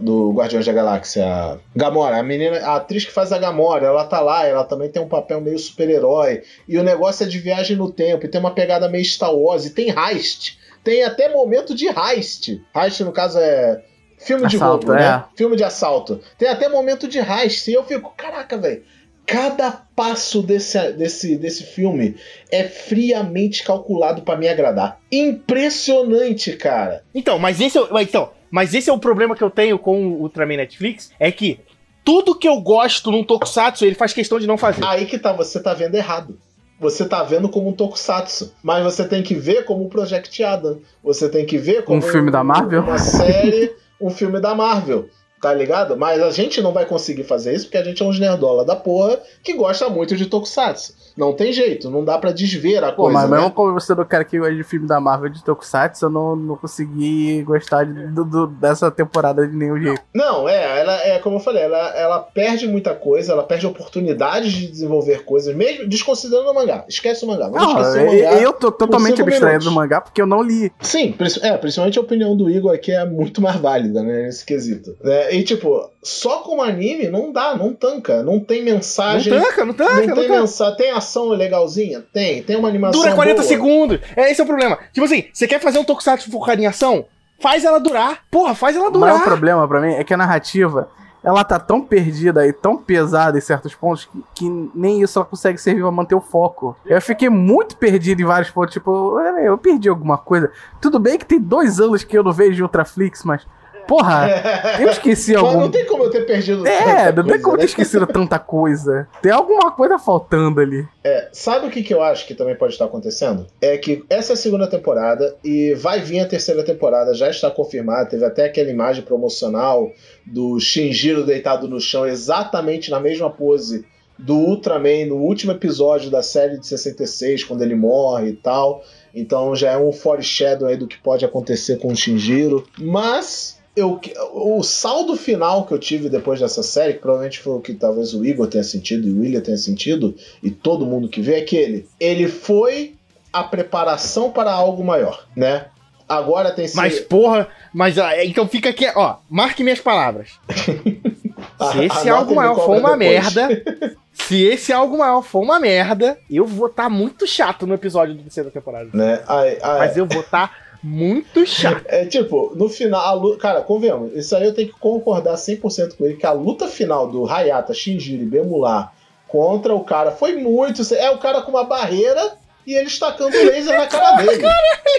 do 0.00 0.32
Guardiões 0.32 0.66
da 0.66 0.72
Galáxia, 0.72 1.60
Gamora, 1.76 2.18
a 2.18 2.22
menina, 2.24 2.58
a 2.58 2.76
atriz 2.76 3.04
que 3.04 3.12
faz 3.12 3.30
a 3.30 3.38
Gamora, 3.38 3.86
ela 3.86 4.04
tá 4.04 4.18
lá, 4.18 4.44
ela 4.44 4.64
também 4.64 4.88
tem 4.88 5.00
um 5.00 5.08
papel 5.08 5.40
meio 5.40 5.58
super-herói, 5.60 6.42
e 6.66 6.76
o 6.76 6.82
negócio 6.82 7.24
é 7.24 7.28
de 7.28 7.38
viagem 7.38 7.76
no 7.76 7.88
tempo, 7.88 8.26
e 8.26 8.28
tem 8.28 8.40
uma 8.40 8.54
pegada 8.54 8.88
meio 8.88 9.04
Star 9.04 9.32
Wars, 9.32 9.64
e 9.64 9.70
tem 9.70 9.90
heist, 9.90 10.58
tem 10.82 11.04
até 11.04 11.32
momento 11.32 11.72
de 11.72 11.86
heist. 11.86 12.60
Heist, 12.76 13.00
no 13.04 13.12
caso, 13.12 13.38
é 13.38 13.80
filme 14.24 14.46
de 14.46 14.56
assalto, 14.56 14.86
roubo, 14.86 15.00
né? 15.00 15.06
é. 15.06 15.10
né? 15.10 15.24
Filme 15.36 15.56
de 15.56 15.64
assalto. 15.64 16.20
Tem 16.38 16.48
até 16.48 16.68
momento 16.68 17.06
de 17.06 17.18
heist, 17.18 17.68
e 17.68 17.74
eu 17.74 17.84
fico, 17.84 18.12
caraca, 18.16 18.56
velho, 18.56 18.82
cada 19.26 19.70
passo 19.70 20.42
desse, 20.42 20.92
desse, 20.92 21.36
desse 21.36 21.64
filme 21.64 22.16
é 22.50 22.64
friamente 22.64 23.62
calculado 23.64 24.22
para 24.22 24.38
me 24.38 24.48
agradar. 24.48 25.00
Impressionante, 25.10 26.52
cara. 26.56 27.02
Então, 27.14 27.38
mas 27.38 27.60
esse 27.60 27.78
é, 27.78 27.82
então, 28.02 28.30
mas 28.50 28.74
esse 28.74 28.90
é 28.90 28.92
o 28.92 28.98
problema 28.98 29.34
que 29.34 29.42
eu 29.42 29.50
tenho 29.50 29.78
com 29.78 30.06
o 30.06 30.22
Ultraman 30.22 30.58
Netflix, 30.58 31.10
é 31.18 31.32
que 31.32 31.60
tudo 32.04 32.38
que 32.38 32.46
eu 32.46 32.60
gosto 32.60 33.10
num 33.10 33.24
tokusatsu, 33.24 33.84
ele 33.84 33.94
faz 33.94 34.12
questão 34.12 34.38
de 34.38 34.46
não 34.46 34.58
fazer. 34.58 34.84
Aí 34.84 35.06
que 35.06 35.18
tá, 35.18 35.32
você 35.32 35.58
tá 35.58 35.72
vendo 35.72 35.94
errado. 35.94 36.38
Você 36.78 37.08
tá 37.08 37.22
vendo 37.22 37.48
como 37.48 37.70
um 37.70 37.72
tokusatsu, 37.72 38.52
mas 38.62 38.84
você 38.84 39.08
tem 39.08 39.22
que 39.22 39.34
ver 39.34 39.64
como 39.64 39.84
o 39.84 39.88
Project 39.88 40.42
Adam. 40.42 40.80
Você 41.02 41.28
tem 41.28 41.46
que 41.46 41.56
ver 41.56 41.84
como 41.84 41.98
um 41.98 42.02
filme 42.02 42.28
um, 42.28 42.32
da 42.32 42.44
Marvel, 42.44 42.82
uma 42.82 42.98
série, 42.98 43.72
um 44.04 44.10
filme 44.10 44.38
da 44.38 44.54
Marvel 44.54 45.08
tá 45.44 45.52
ligado? 45.52 45.94
Mas 45.94 46.22
a 46.22 46.30
gente 46.30 46.62
não 46.62 46.72
vai 46.72 46.86
conseguir 46.86 47.22
fazer 47.22 47.52
isso 47.52 47.66
porque 47.66 47.76
a 47.76 47.84
gente 47.84 48.02
é 48.02 48.06
uns 48.06 48.18
nerdola 48.18 48.64
da 48.64 48.74
porra 48.74 49.20
que 49.42 49.52
gosta 49.52 49.90
muito 49.90 50.16
de 50.16 50.24
Tokusatsu. 50.24 50.94
Não 51.14 51.34
tem 51.34 51.52
jeito, 51.52 51.90
não 51.90 52.02
dá 52.02 52.16
para 52.16 52.32
desver 52.32 52.82
a 52.82 52.90
Pô, 52.90 53.02
coisa. 53.02 53.20
Mas 53.20 53.30
né? 53.30 53.36
mesmo 53.36 53.50
como 53.52 53.74
você 53.74 53.94
não 53.94 54.06
quer 54.06 54.24
que 54.24 54.38
gosta 54.38 54.54
de 54.54 54.64
filme 54.64 54.88
da 54.88 54.98
Marvel 54.98 55.28
de 55.28 55.44
Tokusatsu, 55.44 56.06
eu 56.06 56.10
não, 56.10 56.34
não 56.34 56.56
consegui 56.56 57.42
gostar 57.42 57.84
de, 57.84 58.06
do, 58.08 58.24
do, 58.24 58.46
dessa 58.46 58.90
temporada 58.90 59.46
de 59.46 59.54
nenhum 59.54 59.78
jeito. 59.78 60.00
Não, 60.14 60.48
é, 60.48 60.80
ela 60.80 60.94
é 61.02 61.18
como 61.18 61.36
eu 61.36 61.40
falei, 61.40 61.62
ela, 61.62 61.94
ela 61.94 62.18
perde 62.20 62.66
muita 62.66 62.94
coisa, 62.94 63.32
ela 63.32 63.42
perde 63.42 63.66
oportunidades 63.66 64.50
de 64.50 64.66
desenvolver 64.66 65.24
coisas, 65.24 65.54
mesmo 65.54 65.86
desconsiderando 65.86 66.50
o 66.50 66.54
mangá. 66.54 66.86
Esquece 66.88 67.22
o 67.22 67.28
mangá. 67.28 67.48
Vamos 67.48 67.74
não, 67.74 67.80
esquecer 67.82 68.02
o 68.02 68.06
mangá. 68.06 68.40
Eu 68.40 68.52
tô 68.54 68.72
totalmente 68.72 69.20
abstraído 69.20 69.64
do 69.64 69.72
mangá 69.72 70.00
porque 70.00 70.22
eu 70.22 70.26
não 70.26 70.42
li. 70.42 70.72
Sim, 70.80 71.14
é, 71.42 71.56
principalmente 71.58 71.98
a 71.98 72.02
opinião 72.02 72.34
do 72.34 72.50
Igor 72.50 72.74
aqui 72.74 72.90
é 72.90 73.04
muito 73.04 73.42
mais 73.42 73.56
válida, 73.56 74.02
né, 74.02 74.22
nesse 74.22 74.44
quesito. 74.44 74.96
É, 75.04 75.33
e 75.34 75.42
tipo, 75.42 75.90
só 76.00 76.38
com 76.38 76.62
anime 76.62 77.08
não 77.08 77.32
dá, 77.32 77.56
não 77.56 77.74
tanca, 77.74 78.22
não 78.22 78.38
tem 78.38 78.62
mensagem. 78.62 79.32
Não 79.32 79.42
tanca, 79.42 79.64
não 79.64 79.74
tanca. 79.74 80.06
Não, 80.06 80.14
tem 80.14 80.30
mensagem, 80.30 80.76
tem 80.76 80.90
ação 80.92 81.28
legalzinha? 81.30 82.04
Tem, 82.12 82.40
tem 82.40 82.54
uma 82.54 82.68
animação. 82.68 83.00
Dura 83.00 83.16
40 83.16 83.34
boa. 83.34 83.48
segundos. 83.48 84.00
É 84.14 84.30
esse 84.30 84.40
é 84.40 84.44
o 84.44 84.46
problema. 84.46 84.78
Tipo 84.92 85.04
assim, 85.04 85.24
você 85.32 85.48
quer 85.48 85.60
fazer 85.60 85.80
um 85.80 85.84
tokusatsu 85.84 86.30
focado 86.30 86.62
em 86.62 86.66
ação? 86.66 87.04
Faz 87.40 87.64
ela 87.64 87.80
durar. 87.80 88.20
Porra, 88.30 88.54
faz 88.54 88.76
ela 88.76 88.92
durar. 88.92 89.10
O 89.10 89.12
maior 89.12 89.24
problema 89.24 89.66
para 89.66 89.80
mim 89.80 89.94
é 89.94 90.04
que 90.04 90.14
a 90.14 90.16
narrativa 90.16 90.88
ela 91.24 91.42
tá 91.42 91.58
tão 91.58 91.80
perdida 91.80 92.46
e 92.46 92.52
tão 92.52 92.76
pesada 92.76 93.36
em 93.36 93.40
certos 93.40 93.74
pontos 93.74 94.04
que, 94.04 94.24
que, 94.36 94.70
nem 94.72 95.02
isso 95.02 95.18
ela 95.18 95.26
consegue 95.26 95.58
servir 95.58 95.80
pra 95.80 95.90
manter 95.90 96.14
o 96.14 96.20
foco. 96.20 96.76
Eu 96.86 97.00
fiquei 97.02 97.28
muito 97.28 97.76
perdido 97.76 98.20
em 98.22 98.26
vários 98.26 98.50
pontos, 98.50 98.74
tipo, 98.74 99.18
eu 99.18 99.58
perdi 99.58 99.88
alguma 99.88 100.16
coisa. 100.16 100.52
Tudo 100.80 101.00
bem 101.00 101.18
que 101.18 101.26
tem 101.26 101.40
dois 101.40 101.80
anos 101.80 102.04
que 102.04 102.16
eu 102.16 102.22
não 102.22 102.32
vejo 102.32 102.62
Ultraflix, 102.62 103.24
mas 103.24 103.44
Porra, 103.86 104.28
eu 104.80 104.88
esqueci 104.88 105.34
algum. 105.34 105.60
Não 105.60 105.70
tem 105.70 105.86
como 105.86 106.04
eu 106.04 106.10
ter 106.10 106.26
perdido. 106.26 106.66
É, 106.66 107.12
não 107.12 107.24
tem 107.24 107.40
como 107.40 107.54
eu 107.54 107.58
ter 107.58 107.64
né? 107.64 107.68
esquecido 107.68 108.06
tanta 108.06 108.38
coisa. 108.38 109.08
Tem 109.22 109.32
alguma 109.32 109.70
coisa 109.70 109.98
faltando 109.98 110.60
ali. 110.60 110.86
É, 111.02 111.28
sabe 111.32 111.66
o 111.66 111.70
que, 111.70 111.82
que 111.82 111.92
eu 111.92 112.02
acho 112.02 112.26
que 112.26 112.34
também 112.34 112.56
pode 112.56 112.72
estar 112.72 112.86
acontecendo? 112.86 113.46
É 113.60 113.76
que 113.76 114.04
essa 114.08 114.32
é 114.32 114.34
a 114.34 114.36
segunda 114.36 114.66
temporada 114.66 115.36
e 115.44 115.74
vai 115.74 116.00
vir 116.00 116.20
a 116.20 116.26
terceira 116.26 116.64
temporada, 116.64 117.14
já 117.14 117.28
está 117.28 117.50
confirmada. 117.50 118.08
Teve 118.08 118.24
até 118.24 118.46
aquela 118.46 118.70
imagem 118.70 119.02
promocional 119.02 119.90
do 120.24 120.58
Shinjiro 120.58 121.24
deitado 121.24 121.68
no 121.68 121.80
chão, 121.80 122.06
exatamente 122.06 122.90
na 122.90 123.00
mesma 123.00 123.30
pose 123.30 123.84
do 124.18 124.34
Ultraman 124.34 125.06
no 125.06 125.16
último 125.16 125.52
episódio 125.52 126.10
da 126.10 126.22
série 126.22 126.58
de 126.58 126.66
66, 126.66 127.44
quando 127.44 127.62
ele 127.62 127.74
morre 127.74 128.30
e 128.30 128.34
tal. 128.34 128.84
Então 129.14 129.54
já 129.54 129.72
é 129.72 129.78
um 129.78 129.92
foreshadow 129.92 130.68
aí 130.68 130.76
do 130.76 130.86
que 130.86 130.98
pode 130.98 131.24
acontecer 131.24 131.78
com 131.78 131.88
o 131.88 131.96
Shinjiro. 131.96 132.66
Mas 132.78 133.60
eu, 133.76 134.00
o 134.32 134.62
saldo 134.62 135.16
final 135.16 135.66
que 135.66 135.74
eu 135.74 135.78
tive 135.78 136.08
depois 136.08 136.40
dessa 136.40 136.62
série, 136.62 136.94
que 136.94 137.00
provavelmente 137.00 137.40
foi 137.40 137.54
o 137.54 137.60
que 137.60 137.74
talvez 137.74 138.14
o 138.14 138.24
Igor 138.24 138.46
tenha 138.46 138.62
sentido 138.62 139.08
e 139.08 139.12
o 139.12 139.20
William 139.20 139.40
tenha 139.40 139.56
sentido, 139.56 140.14
e 140.42 140.50
todo 140.50 140.86
mundo 140.86 141.08
que 141.08 141.20
vê, 141.20 141.34
é 141.34 141.42
que 141.42 141.56
ele, 141.56 141.88
ele 141.98 142.28
foi 142.28 142.94
a 143.32 143.42
preparação 143.42 144.30
para 144.30 144.52
algo 144.52 144.84
maior, 144.84 145.26
né? 145.36 145.66
Agora 146.08 146.52
tem 146.52 146.68
sido... 146.68 146.76
Mas 146.76 147.00
porra, 147.00 147.48
mas 147.72 147.98
ah, 147.98 148.24
então 148.24 148.46
fica 148.46 148.68
aqui, 148.68 148.86
ó, 148.94 149.16
marque 149.28 149.64
minhas 149.64 149.80
palavras. 149.80 150.38
Se 151.72 151.84
esse 151.84 152.08
algo 152.08 152.34
maior 152.34 152.54
for 152.56 152.76
uma 152.76 152.96
depois. 152.96 153.34
merda, 153.34 153.62
se 154.12 154.42
esse 154.42 154.72
algo 154.72 154.98
maior 154.98 155.22
for 155.22 155.40
uma 155.40 155.60
merda, 155.60 156.18
eu 156.30 156.46
vou 156.46 156.66
estar 156.66 156.84
tá 156.84 156.88
muito 156.90 157.26
chato 157.26 157.66
no 157.66 157.74
episódio 157.74 158.14
do 158.14 158.22
terceira 158.22 158.50
temporada. 158.50 158.88
Né? 158.92 159.22
Ai, 159.26 159.58
ai. 159.62 159.78
Mas 159.80 159.96
eu 159.96 160.06
vou 160.06 160.20
estar 160.20 160.48
tá 160.48 160.54
muito 160.84 161.46
chato. 161.46 161.82
É 161.88 162.04
tipo, 162.04 162.52
no 162.54 162.68
final, 162.68 163.00
a 163.00 163.12
luta, 163.14 163.38
cara, 163.38 163.62
convenhamos, 163.62 164.14
isso 164.14 164.36
aí 164.36 164.44
eu 164.44 164.54
tenho 164.54 164.68
que 164.68 164.78
concordar 164.78 165.34
100% 165.34 165.96
com 165.96 166.04
ele, 166.04 166.16
que 166.16 166.26
a 166.26 166.32
luta 166.32 166.68
final 166.68 167.10
do 167.10 167.26
Hayata, 167.26 167.72
Shinjiro 167.72 168.22
e 168.22 168.26
Bemular 168.26 168.92
contra 169.26 169.74
o 169.74 169.82
cara 169.82 170.10
foi 170.10 170.36
muito. 170.36 170.82
É 170.94 171.10
o 171.10 171.16
cara 171.16 171.40
com 171.40 171.50
uma 171.50 171.64
barreira 171.64 172.34
e 172.66 172.74
ele 172.74 172.86
estacando 172.86 173.32
laser 173.32 173.78
na 173.78 173.86
cara 173.86 174.22
dele. 174.22 174.42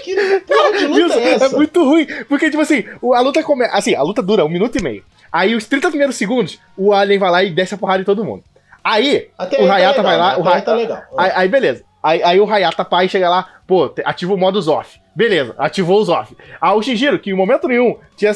que 0.02 0.40
porra 0.40 0.76
de 0.76 0.86
luta 0.86 1.14
é 1.14 1.34
essa? 1.34 1.46
É 1.46 1.48
muito 1.50 1.84
ruim, 1.84 2.06
porque, 2.28 2.50
tipo 2.50 2.62
assim, 2.62 2.84
a 3.14 3.20
luta. 3.20 3.40
Assim, 3.70 3.94
a 3.94 4.02
luta 4.02 4.20
dura 4.20 4.44
um 4.44 4.48
minuto 4.48 4.76
e 4.76 4.82
meio. 4.82 5.04
Aí, 5.32 5.54
os 5.54 5.66
30 5.66 5.88
primeiros 5.88 6.16
segundos, 6.16 6.58
o 6.76 6.92
Alien 6.92 7.18
vai 7.18 7.30
lá 7.30 7.44
e 7.44 7.50
desce 7.50 7.74
a 7.74 7.78
porrada 7.78 8.02
em 8.02 8.04
todo 8.04 8.24
mundo. 8.24 8.42
Aí, 8.82 9.28
Até 9.38 9.58
o 9.58 9.62
aí 9.62 9.68
tá 9.68 9.74
Hayata 9.74 10.02
vai 10.02 10.16
lá. 10.16 10.38
O 10.38 10.46
Hayata, 10.46 10.62
tá 10.62 10.74
legal. 10.74 11.02
aí, 11.16 11.32
aí, 11.34 11.48
beleza. 11.48 11.82
Aí, 12.06 12.22
aí 12.22 12.38
o 12.40 12.48
Hayata 12.48 12.84
pai 12.84 13.08
chega 13.08 13.28
lá, 13.28 13.48
pô, 13.66 13.92
ativa 14.04 14.32
o 14.32 14.36
modo 14.36 14.58
off. 14.70 15.00
Beleza, 15.12 15.54
ativou 15.58 16.00
os 16.00 16.08
off. 16.08 16.36
Ah, 16.60 16.72
o 16.74 16.80
Shinjiro, 16.82 17.18
que 17.18 17.30
em 17.30 17.34
momento 17.34 17.66
nenhum 17.66 17.98
tinha 18.16 18.32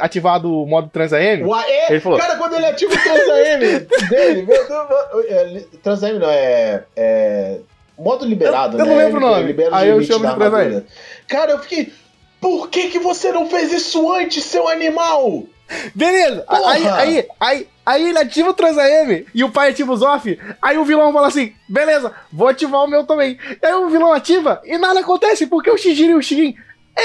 ativado 0.00 0.52
o 0.52 0.66
modo 0.66 0.90
Trans 0.92 1.12
AM. 1.14 1.42
O 1.44 1.54
A- 1.54 1.64
é, 1.66 1.92
Ele 1.92 2.00
falou- 2.00 2.18
Cara, 2.18 2.36
quando 2.36 2.54
ele 2.56 2.66
ativa 2.66 2.92
o 2.92 2.98
Trans-AM 2.98 3.86
dele, 4.10 4.42
meu 4.42 4.66
Deus, 4.68 5.26
é, 5.30 5.64
Trans-AM 5.82 6.18
não, 6.18 6.28
é, 6.28 6.84
é. 6.94 7.58
Modo 7.98 8.26
liberado, 8.26 8.76
Eu- 8.76 8.80
eu 8.80 8.84
né? 8.86 8.92
não 8.92 8.98
lembro 8.98 9.16
o 9.18 9.20
nome. 9.30 9.56
Aí 9.72 9.88
eu 9.88 10.02
chamo 10.02 10.26
de 10.26 10.34
Trans-AM. 10.34 10.84
Cara, 11.26 11.52
eu 11.52 11.58
fiquei. 11.60 11.92
Por 12.38 12.68
que, 12.68 12.88
que 12.90 12.98
você 12.98 13.32
não 13.32 13.48
fez 13.48 13.72
isso 13.72 14.12
antes, 14.12 14.44
seu 14.44 14.68
animal? 14.68 15.44
Beleza, 15.94 16.44
aí, 16.48 16.86
aí, 16.88 17.26
aí, 17.40 17.68
aí 17.86 18.08
ele 18.08 18.18
ativa 18.18 18.50
o 18.50 18.54
Trans 18.54 18.76
AM 18.76 19.24
e 19.32 19.44
o 19.44 19.50
pai 19.50 19.70
ativa 19.70 19.92
os 19.92 20.02
off. 20.02 20.38
Aí 20.60 20.76
o 20.76 20.84
vilão 20.84 21.12
fala 21.12 21.28
assim: 21.28 21.54
beleza, 21.68 22.12
vou 22.32 22.48
ativar 22.48 22.84
o 22.84 22.88
meu 22.88 23.06
também. 23.06 23.38
Aí 23.62 23.72
o 23.72 23.88
vilão 23.88 24.12
ativa 24.12 24.60
e 24.64 24.76
nada 24.76 25.00
acontece 25.00 25.46
porque 25.46 25.70
o 25.70 25.78
Shinjiro 25.78 26.10
e 26.12 26.14
o 26.16 26.22
Shin 26.22 26.54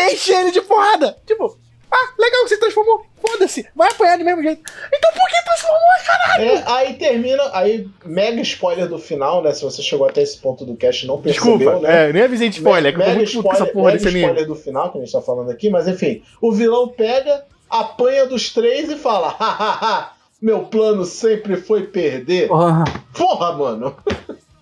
enchem 0.09 0.41
ele 0.41 0.51
de 0.51 0.61
porrada. 0.61 1.15
Tipo, 1.25 1.57
ah, 1.91 2.13
legal 2.17 2.43
que 2.43 2.49
você 2.49 2.57
transformou. 2.57 3.05
Foda-se, 3.21 3.67
vai 3.75 3.89
apanhar 3.89 4.17
do 4.17 4.25
mesmo 4.25 4.41
jeito. 4.41 4.63
Então 4.91 5.11
por 5.13 5.29
que 5.29 5.43
transformou, 5.43 5.79
caralho? 6.07 6.43
É, 6.43 6.63
aí 6.65 6.93
termina, 6.95 7.43
aí 7.53 7.87
mega 8.03 8.41
spoiler 8.41 8.87
do 8.87 8.97
final, 8.97 9.43
né? 9.43 9.53
Se 9.53 9.61
você 9.63 9.81
chegou 9.83 10.07
até 10.07 10.23
esse 10.23 10.37
ponto 10.39 10.65
do 10.65 10.75
cast 10.75 11.03
e 11.03 11.07
não 11.07 11.21
percebeu, 11.21 11.57
Desculpa, 11.57 11.87
né? 11.87 12.09
é, 12.09 12.13
nem 12.13 12.23
avisei 12.23 12.49
de 12.49 12.57
spoiler, 12.57 12.95
que 12.95 12.99
eu 12.99 13.05
tô 13.05 13.11
muito 13.11 13.31
puto 13.31 13.43
com 13.43 13.53
essa 13.53 13.65
porra 13.67 13.85
mega 13.91 13.97
desse 13.97 14.07
anime. 14.07 14.21
spoiler 14.25 14.47
do 14.47 14.55
final 14.55 14.91
que 14.91 14.97
a 14.97 15.01
gente 15.01 15.11
tá 15.11 15.21
falando 15.21 15.51
aqui, 15.51 15.69
mas 15.69 15.87
enfim, 15.87 16.23
o 16.41 16.51
vilão 16.51 16.87
pega, 16.87 17.45
apanha 17.69 18.25
dos 18.25 18.49
três 18.51 18.89
e 18.89 18.95
fala: 18.95 19.29
hahaha, 19.37 20.13
meu 20.41 20.63
plano 20.65 21.05
sempre 21.05 21.55
foi 21.55 21.83
perder. 21.83 22.47
Porra. 22.47 22.83
Porra, 23.15 23.53
mano. 23.53 23.95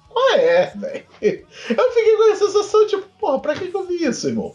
Qual 0.09 0.33
é, 0.33 0.73
velho? 0.75 1.03
Eu 1.21 1.91
fiquei 1.91 2.17
com 2.17 2.31
a 2.31 2.35
sensação, 2.35 2.87
tipo, 2.87 3.05
porra, 3.19 3.39
pra 3.39 3.55
que, 3.55 3.67
que 3.67 3.75
eu 3.75 3.85
vi 3.85 4.03
isso, 4.03 4.27
irmão? 4.27 4.53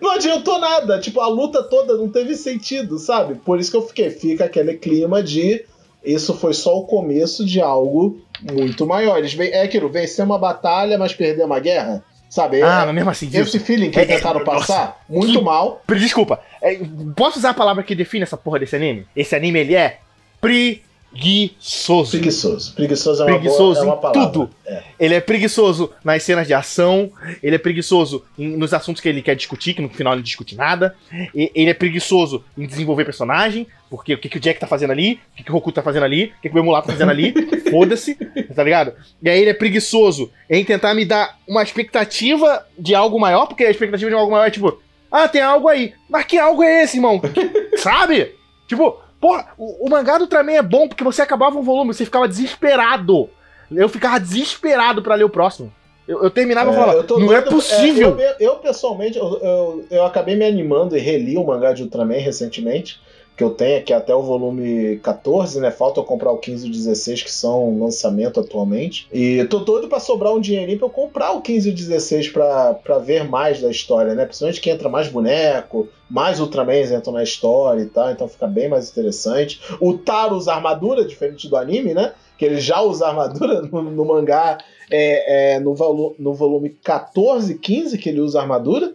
Não 0.00 0.12
adiantou 0.12 0.60
nada, 0.60 1.00
tipo, 1.00 1.20
a 1.20 1.26
luta 1.26 1.62
toda 1.64 1.96
não 1.96 2.08
teve 2.08 2.36
sentido, 2.36 2.98
sabe? 2.98 3.34
Por 3.34 3.58
isso 3.58 3.70
que 3.70 3.76
eu 3.76 3.82
fiquei, 3.82 4.10
fica 4.10 4.44
aquele 4.44 4.74
clima 4.74 5.22
de 5.22 5.64
isso 6.04 6.34
foi 6.34 6.52
só 6.52 6.78
o 6.78 6.86
começo 6.86 7.44
de 7.44 7.60
algo 7.60 8.20
muito 8.40 8.86
maior. 8.86 9.18
Eles 9.18 9.38
é 9.38 9.62
aquilo, 9.62 9.88
vencer 9.88 10.24
uma 10.24 10.38
batalha, 10.38 10.98
mas 10.98 11.14
perder 11.14 11.44
uma 11.44 11.60
guerra, 11.60 12.04
sabe? 12.32 12.62
Ah, 12.62 12.82
É- 12.82 12.86
mas 12.86 12.94
mesmo 12.94 13.10
assim, 13.10 13.26
esse 13.26 13.36
Gilson. 13.36 13.58
feeling 13.60 13.90
que 13.90 13.98
É- 13.98 14.02
eles 14.02 14.16
tentaram 14.16 14.40
é- 14.40 14.44
passar, 14.44 15.04
muito 15.08 15.42
mal. 15.42 15.82
Pre- 15.86 15.98
Desculpa, 15.98 16.40
é, 16.62 16.80
posso 17.14 17.38
usar 17.38 17.50
a 17.50 17.54
palavra 17.54 17.82
que 17.82 17.94
define 17.94 18.22
essa 18.22 18.36
porra 18.38 18.58
desse 18.58 18.74
anime? 18.74 19.06
Esse 19.14 19.36
anime 19.36 19.58
ele 19.58 19.74
é 19.74 19.98
preguiçoso. 20.40 22.12
Preguiçoso. 22.12 22.74
Preguiçoso 22.74 23.22
é 23.22 23.26
uma, 23.26 23.32
Preguiçoso 23.38 23.74
boa, 23.80 23.84
é 23.84 23.88
uma 23.88 23.96
palavra. 23.98 24.30
tudo. 24.32 24.50
É. 24.66 24.82
Ele 24.98 25.14
é 25.14 25.20
preguiçoso 25.20 25.90
nas 26.02 26.22
cenas 26.22 26.46
de 26.46 26.54
ação, 26.54 27.12
ele 27.42 27.56
é 27.56 27.58
preguiçoso 27.58 28.24
em- 28.38 28.56
nos 28.56 28.72
assuntos 28.72 29.00
que 29.02 29.08
ele 29.08 29.20
quer 29.22 29.36
discutir, 29.36 29.74
que 29.74 29.82
no 29.82 29.88
final 29.90 30.14
ele 30.14 30.20
não 30.20 30.24
discute 30.24 30.54
nada. 30.56 30.94
E- 31.34 31.52
ele 31.54 31.70
é 31.70 31.74
preguiçoso 31.74 32.42
em 32.56 32.66
desenvolver 32.66 33.04
personagem, 33.04 33.66
porque 33.92 34.14
o 34.14 34.18
que, 34.18 34.26
que 34.30 34.38
o 34.38 34.40
Jack 34.40 34.58
tá 34.58 34.66
fazendo 34.66 34.90
ali, 34.92 35.20
o 35.32 35.36
que, 35.36 35.44
que 35.44 35.50
o 35.50 35.52
Roku 35.54 35.70
tá 35.70 35.82
fazendo 35.82 36.04
ali, 36.04 36.32
o 36.38 36.40
que, 36.40 36.48
que 36.48 36.56
o 36.56 36.58
Emulato 36.58 36.86
tá 36.86 36.94
fazendo 36.94 37.10
ali, 37.10 37.34
foda-se, 37.70 38.14
tá 38.54 38.64
ligado? 38.64 38.94
E 39.22 39.28
aí 39.28 39.38
ele 39.38 39.50
é 39.50 39.54
preguiçoso 39.54 40.30
em 40.48 40.64
tentar 40.64 40.94
me 40.94 41.04
dar 41.04 41.38
uma 41.46 41.62
expectativa 41.62 42.64
de 42.78 42.94
algo 42.94 43.20
maior, 43.20 43.46
porque 43.46 43.64
a 43.64 43.70
expectativa 43.70 44.10
de 44.10 44.16
algo 44.16 44.32
maior 44.32 44.46
é 44.46 44.50
tipo, 44.50 44.80
ah, 45.10 45.28
tem 45.28 45.42
algo 45.42 45.68
aí. 45.68 45.92
Mas 46.08 46.24
que 46.24 46.38
algo 46.38 46.62
é 46.62 46.82
esse, 46.84 46.96
irmão? 46.96 47.20
Sabe? 47.76 48.34
Tipo, 48.66 48.98
porra, 49.20 49.48
o, 49.58 49.86
o 49.86 49.90
mangá 49.90 50.16
do 50.16 50.22
Ultraman 50.22 50.52
é 50.54 50.62
bom 50.62 50.88
porque 50.88 51.04
você 51.04 51.20
acabava 51.20 51.58
um 51.58 51.62
volume, 51.62 51.92
você 51.92 52.06
ficava 52.06 52.26
desesperado. 52.26 53.28
Eu 53.70 53.88
ficava 53.88 54.18
desesperado 54.18 55.02
pra 55.02 55.14
ler 55.14 55.24
o 55.24 55.30
próximo. 55.30 55.72
Eu, 56.06 56.24
eu 56.24 56.30
terminava 56.30 56.70
e 56.70 56.72
É, 56.74 56.76
falava, 56.76 56.98
eu 56.98 57.04
tô 57.04 57.18
não 57.18 57.32
é 57.32 57.40
doido- 57.40 57.50
possível. 57.54 58.16
é, 58.18 58.32
eu, 58.40 58.48
eu, 58.48 58.56
pessoalmente, 58.56 59.16
eu, 59.16 59.38
eu, 59.40 59.84
eu 59.90 60.04
acabei 60.04 60.34
me 60.34 60.44
animando 60.44 60.96
e 60.96 61.00
reli 61.00 61.36
o 61.36 61.44
mangá 61.44 61.72
de 61.72 61.82
Ultraman 61.82 62.18
recentemente. 62.18 63.00
Que 63.42 63.46
eu 63.46 63.50
tenho 63.50 63.78
aqui 63.78 63.92
até 63.92 64.14
o 64.14 64.22
volume 64.22 64.98
14, 65.02 65.60
né? 65.60 65.72
Falta 65.72 65.98
eu 65.98 66.04
comprar 66.04 66.30
o 66.30 66.38
15 66.38 66.66
e 66.66 66.68
o 66.70 66.72
16, 66.72 67.22
que 67.24 67.32
são 67.32 67.76
lançamento 67.80 68.38
atualmente. 68.38 69.08
E 69.12 69.44
tô 69.46 69.58
doido 69.58 69.88
pra 69.88 69.98
sobrar 69.98 70.32
um 70.32 70.40
dinheirinho 70.40 70.78
pra 70.78 70.86
eu 70.86 70.90
comprar 70.92 71.32
o 71.32 71.40
15 71.42 71.68
e 71.68 71.72
o 71.72 71.74
16 71.74 72.28
pra, 72.28 72.74
pra 72.74 72.98
ver 72.98 73.24
mais 73.28 73.60
da 73.60 73.68
história, 73.68 74.14
né? 74.14 74.24
Principalmente 74.24 74.60
que 74.60 74.70
entra 74.70 74.88
mais 74.88 75.08
boneco, 75.08 75.88
mais 76.08 76.38
Ultramans 76.38 76.92
entram 76.92 77.12
na 77.14 77.22
história 77.24 77.82
e 77.82 77.86
tal, 77.86 78.12
então 78.12 78.28
fica 78.28 78.46
bem 78.46 78.68
mais 78.68 78.88
interessante. 78.90 79.60
O 79.80 79.94
Taro 79.94 80.36
usa 80.36 80.52
armadura, 80.54 81.04
diferente 81.04 81.48
do 81.48 81.56
anime, 81.56 81.94
né? 81.94 82.12
Que 82.38 82.44
ele 82.44 82.60
já 82.60 82.80
usa 82.80 83.08
armadura 83.08 83.62
no, 83.62 83.82
no 83.82 84.04
mangá 84.04 84.58
é, 84.88 85.54
é, 85.54 85.58
no, 85.60 85.74
volu 85.74 86.14
no 86.18 86.32
volume 86.32 86.70
14, 86.70 87.54
15 87.58 87.98
que 87.98 88.08
ele 88.08 88.20
usa 88.20 88.40
armadura, 88.40 88.92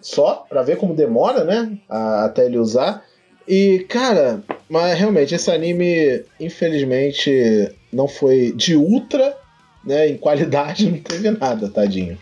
só, 0.00 0.46
pra 0.48 0.62
ver 0.62 0.78
como 0.78 0.94
demora, 0.94 1.44
né? 1.44 1.76
a- 1.86 2.24
até 2.24 2.46
ele 2.46 2.56
usar. 2.58 3.04
E, 3.52 3.80
cara, 3.88 4.44
mas 4.68 4.96
realmente, 4.96 5.34
esse 5.34 5.50
anime, 5.50 6.22
infelizmente, 6.38 7.68
não 7.92 8.06
foi 8.06 8.52
de 8.52 8.76
ultra, 8.76 9.36
né? 9.84 10.08
Em 10.08 10.16
qualidade, 10.16 10.86
não 10.90 10.98
teve 10.98 11.28
nada, 11.32 11.68
tadinho. 11.68 12.16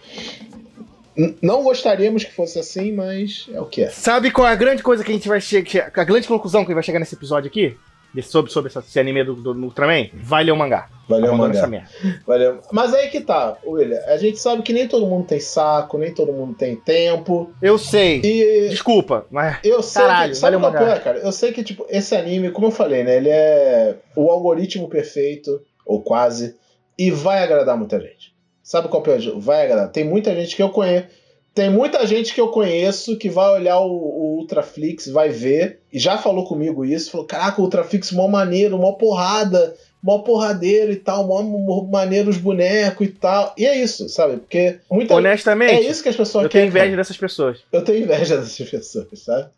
N- 1.15 1.37
não 1.43 1.63
gostaríamos 1.63 2.25
que 2.25 2.33
fosse 2.33 2.59
assim, 2.59 2.93
mas 2.93 3.47
é 3.53 3.61
o 3.61 3.67
que 3.67 3.83
é. 3.83 3.91
Sabe 3.91 4.31
qual 4.31 4.49
é 4.49 4.53
a 4.53 4.57
grande 4.57 4.83
coisa 4.83 5.05
que 5.05 5.11
a 5.11 5.15
gente 5.15 5.29
vai 5.29 5.41
chegar. 5.41 5.93
A 5.95 6.05
grande 6.05 6.27
conclusão 6.27 6.65
que 6.65 6.73
vai 6.73 6.83
chegar 6.83 6.99
nesse 6.99 7.15
episódio 7.15 7.49
aqui? 7.49 7.77
Sobre, 8.23 8.51
sobre 8.51 8.71
esse 8.71 9.01
anime 9.01 9.25
do, 9.25 9.35
do, 9.35 9.55
do 9.55 9.65
Ultraman? 9.65 10.09
Vai 10.15 10.45
ler 10.45 10.53
o 10.53 10.57
mangá. 10.57 10.89
Valeu, 11.09 11.29
Abandona 11.29 11.49
mangá. 11.49 11.59
essa 11.59 11.67
merda. 11.67 11.89
Valeu. 12.27 12.61
Mas 12.71 12.93
aí 12.93 13.09
que 13.09 13.21
tá, 13.21 13.57
William. 13.67 13.99
A 14.07 14.17
gente 14.19 14.39
sabe 14.39 14.63
que 14.63 14.73
nem 14.73 14.87
todo 14.87 15.07
mundo 15.07 15.27
tem 15.27 15.41
saco, 15.41 15.97
nem 15.97 16.13
todo 16.13 16.33
mundo 16.33 16.55
tem 16.55 16.77
tempo. 16.77 17.51
Eu 17.63 17.79
sei. 17.79 18.21
E 18.23 18.69
Desculpa, 18.69 19.27
mas. 19.31 19.59
Eu 19.65 19.83
sei 19.83 20.03
Caralho, 20.03 20.33
que, 20.33 20.39
sabe 20.39 20.59
qual 20.59 20.73
mangá. 20.73 20.95
é, 20.95 20.99
cara? 20.99 21.19
Eu 21.19 21.33
sei 21.33 21.53
que, 21.53 21.63
tipo, 21.63 21.87
esse 21.89 22.15
anime, 22.15 22.51
como 22.51 22.67
eu 22.67 22.71
falei, 22.71 23.05
né? 23.05 23.17
Ele 23.17 23.31
é 23.31 23.97
o 24.15 24.31
algoritmo 24.31 24.89
perfeito, 24.89 25.61
ou 25.87 26.03
quase, 26.03 26.55
e 26.99 27.11
vai 27.11 27.43
agradar 27.43 27.77
muita 27.77 27.99
gente. 27.99 28.37
Sabe 28.63 28.89
qual 28.89 29.03
é 29.07 29.31
o 29.31 29.41
Vai 29.41 29.65
agradar. 29.65 29.91
Tem 29.91 30.05
muita 30.05 30.35
gente 30.35 30.55
que 30.55 30.63
eu 30.63 30.69
conheço. 30.69 31.07
Tem 31.55 31.69
muita 31.71 32.07
gente 32.07 32.33
que 32.33 32.41
eu 32.41 32.49
conheço 32.49 33.17
que 33.17 33.29
vai 33.29 33.51
olhar 33.51 33.81
o, 33.81 33.91
o 33.91 34.37
Ultraflix, 34.39 35.09
vai 35.09 35.29
ver, 35.29 35.81
e 35.93 35.99
já 35.99 36.17
falou 36.17 36.45
comigo 36.47 36.85
isso, 36.85 37.11
falou: 37.11 37.27
caraca, 37.27 37.61
o 37.61 37.65
Ultraflix 37.65 38.13
mó 38.13 38.29
maneiro, 38.29 38.79
mó 38.79 38.93
porrada, 38.93 39.75
mó 40.01 40.21
porradeiro 40.21 40.93
e 40.93 40.97
tal, 40.97 41.27
mó, 41.27 41.43
mó 41.43 41.83
maneiro 41.83 42.31
os 42.31 42.37
bonecos 42.37 43.07
e 43.09 43.11
tal. 43.11 43.55
E 43.59 43.67
é 43.67 43.77
isso, 43.77 44.09
sabe? 44.09 44.37
Porque 44.37 44.79
muita 44.89 45.15
É 45.15 45.17
Honestamente, 45.17 45.89
isso 45.89 46.03
que 46.03 46.09
as 46.09 46.17
pessoas 46.17 46.45
eu 46.45 46.51
tenho 46.51 46.63
querem. 46.67 46.73
cara. 46.73 46.85
inveja 46.87 46.97
dessas 46.97 47.17
pessoas. 47.17 47.59
Eu 47.73 47.83
tenho 47.83 48.05
inveja 48.05 48.37
dessas 48.39 48.71
pessoas, 48.71 49.07
sabe? 49.19 49.49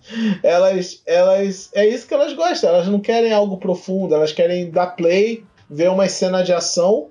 Elas, 0.42 1.02
elas, 1.04 1.68
é 1.74 1.86
isso 1.86 2.06
que 2.06 2.14
elas 2.14 2.32
gostam. 2.32 2.70
Elas 2.70 2.88
não 2.88 3.00
querem 3.00 3.32
algo 3.32 3.58
profundo. 3.58 4.14
Elas 4.14 4.32
querem 4.32 4.70
dar 4.70 4.86
play, 4.96 5.44
ver 5.68 5.90
uma 5.90 6.08
cena 6.08 6.42
de 6.42 6.54
ação, 6.54 7.08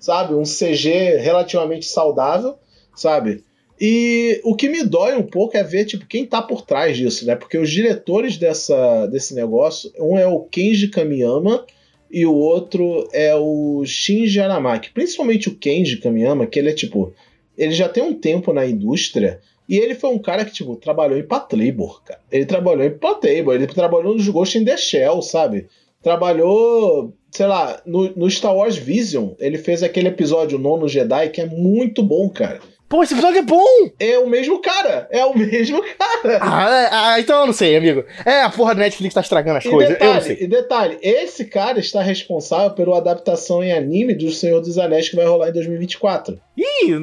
sabe? 0.00 0.34
Um 0.34 0.42
CG 0.42 1.18
relativamente 1.18 1.86
saudável, 1.86 2.58
sabe? 2.96 3.44
E 3.84 4.40
o 4.44 4.54
que 4.54 4.68
me 4.68 4.84
dói 4.84 5.16
um 5.16 5.24
pouco 5.24 5.56
é 5.56 5.64
ver 5.64 5.84
tipo 5.84 6.06
quem 6.06 6.24
tá 6.24 6.40
por 6.40 6.62
trás 6.62 6.96
disso, 6.96 7.26
né? 7.26 7.34
Porque 7.34 7.58
os 7.58 7.68
diretores 7.68 8.36
dessa, 8.36 9.06
desse 9.06 9.34
negócio, 9.34 9.90
um 9.98 10.16
é 10.16 10.24
o 10.24 10.38
Kenji 10.38 10.86
Kamiyama 10.86 11.66
e 12.08 12.24
o 12.24 12.32
outro 12.32 13.08
é 13.12 13.34
o 13.34 13.82
Shinji 13.84 14.38
Aramaki. 14.38 14.92
Principalmente 14.92 15.48
o 15.48 15.56
Kenji 15.56 15.96
Kamiyama, 15.96 16.46
que 16.46 16.60
ele 16.60 16.70
é 16.70 16.72
tipo, 16.72 17.12
ele 17.58 17.72
já 17.72 17.88
tem 17.88 18.04
um 18.04 18.14
tempo 18.14 18.52
na 18.52 18.64
indústria 18.64 19.40
e 19.68 19.78
ele 19.78 19.96
foi 19.96 20.10
um 20.10 20.18
cara 20.20 20.44
que, 20.44 20.52
tipo, 20.52 20.76
trabalhou 20.76 21.18
em 21.18 21.26
Patlabor, 21.26 22.04
cara. 22.04 22.20
Ele 22.30 22.46
trabalhou 22.46 22.84
em 22.84 22.96
Patlabor, 22.96 23.56
ele 23.56 23.66
trabalhou 23.66 24.16
no 24.16 24.32
Ghost 24.32 24.58
in 24.58 24.64
the 24.64 24.76
Shell, 24.76 25.20
sabe? 25.22 25.66
Trabalhou, 26.00 27.12
sei 27.32 27.46
lá, 27.46 27.82
no, 27.84 28.08
no 28.16 28.30
Star 28.30 28.54
Wars 28.54 28.76
Vision. 28.76 29.30
Ele 29.40 29.58
fez 29.58 29.82
aquele 29.82 30.06
episódio 30.06 30.56
Nono 30.56 30.86
Jedi, 30.86 31.30
que 31.30 31.40
é 31.40 31.46
muito 31.46 32.00
bom, 32.00 32.28
cara. 32.28 32.60
Pô, 32.92 33.02
esse 33.02 33.14
episódio 33.14 33.38
é 33.38 33.42
bom! 33.42 33.64
É 33.98 34.18
o 34.18 34.26
mesmo 34.26 34.60
cara. 34.60 35.08
É 35.10 35.24
o 35.24 35.32
mesmo 35.38 35.82
cara. 35.82 36.38
Ah, 36.42 36.70
é- 36.70 36.88
ah, 36.92 37.20
então 37.20 37.40
eu 37.40 37.46
não 37.46 37.52
sei, 37.54 37.74
amigo. 37.74 38.04
É, 38.22 38.42
a 38.42 38.50
porra 38.50 38.74
do 38.74 38.80
Netflix 38.80 39.14
tá 39.14 39.22
estragando 39.22 39.56
as 39.56 39.64
E 39.64 39.70
coisas. 39.70 39.98
eu 39.98 40.06
não 40.06 40.12
detalhe, 40.14 40.36
sei. 40.36 40.44
e 40.44 40.46
detalhe, 40.46 40.98
esse 41.00 41.46
cara 41.46 41.78
está 41.80 42.02
responsável 42.02 42.72
pela 42.72 42.98
adaptação 42.98 43.64
em 43.64 43.72
anime 43.72 44.14
do 44.14 44.30
Senhor 44.30 44.60
dos 44.60 44.76
Anéis 44.76 45.08
que 45.08 45.16
vai 45.16 45.24
rolar 45.24 45.48
em 45.48 45.52
2024. 45.54 46.38
Ih, 46.54 47.02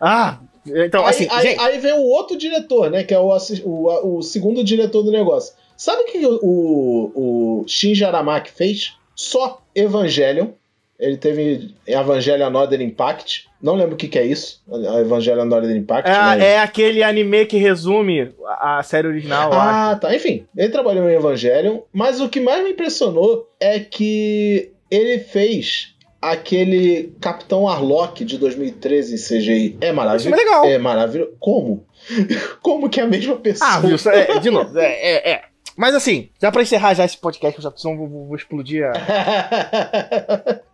ah, 0.00 0.40
então, 0.66 1.04
aí, 1.04 1.10
assim, 1.10 1.28
aí, 1.30 1.42
gente. 1.46 1.60
aí 1.60 1.78
vem 1.78 1.92
o 1.92 2.02
outro 2.02 2.36
diretor, 2.36 2.90
né? 2.90 3.04
Que 3.04 3.14
é 3.14 3.20
o, 3.20 3.28
o, 3.64 4.16
o 4.18 4.22
segundo 4.22 4.64
diretor 4.64 5.04
do 5.04 5.12
negócio. 5.12 5.54
Sabe 5.76 6.02
o 6.02 6.06
que 6.06 6.26
o, 6.26 6.40
o, 6.42 7.60
o 7.62 7.64
Shinji 7.68 8.04
Aramaki 8.04 8.50
fez? 8.50 8.94
Só 9.14 9.62
Evangelion. 9.76 10.48
Ele 10.98 11.16
teve 11.16 11.74
Evangelion 11.86 12.50
Northern 12.50 12.84
Impact. 12.84 13.46
Não 13.62 13.74
lembro 13.76 13.94
o 13.94 13.96
que, 13.96 14.08
que 14.08 14.18
é 14.18 14.24
isso. 14.26 14.60
a 14.68 15.00
Evangelion 15.00 15.44
Northern 15.44 15.78
Impact. 15.78 16.08
É, 16.10 16.12
mas- 16.18 16.42
é 16.42 16.58
aquele 16.58 17.02
anime 17.04 17.46
que 17.46 17.56
resume 17.56 18.32
a 18.60 18.82
série 18.82 19.06
original. 19.06 19.50
Ah, 19.52 19.96
tá. 20.00 20.14
Enfim, 20.14 20.44
ele 20.56 20.70
trabalhou 20.70 21.08
em 21.08 21.14
Evangelion, 21.14 21.80
mas 21.92 22.20
o 22.20 22.28
que 22.28 22.40
mais 22.40 22.64
me 22.64 22.70
impressionou 22.70 23.48
é 23.60 23.78
que 23.78 24.72
ele 24.90 25.18
fez 25.20 25.94
aquele 26.20 27.14
Capitão 27.20 27.68
Arlock 27.68 28.24
de 28.24 28.36
2013 28.38 29.14
em 29.14 29.18
CGI. 29.38 29.76
É 29.80 29.92
maravilhoso. 29.92 30.34
é 30.34 30.36
legal. 30.44 30.64
É 30.64 30.78
maravilhoso. 30.78 31.30
Como? 31.38 31.86
Como 32.60 32.88
que 32.90 32.98
é 33.00 33.04
a 33.04 33.06
mesma 33.06 33.36
pessoa? 33.36 33.70
Ah, 33.70 33.78
viu? 33.80 33.96
É, 34.12 34.38
de 34.40 34.50
novo, 34.50 34.76
é, 34.76 34.84
é, 34.86 35.30
é. 35.32 35.42
Mas 35.76 35.94
assim, 35.94 36.28
já 36.42 36.50
pra 36.50 36.62
encerrar 36.62 36.92
já 36.94 37.04
esse 37.04 37.16
podcast, 37.16 37.54
que 37.60 37.64
eu 37.64 37.70
já 37.70 37.94
vou, 37.96 38.08
vou- 38.08 38.26
vou 38.26 38.36
explodir. 38.36 38.84
a- 38.84 38.92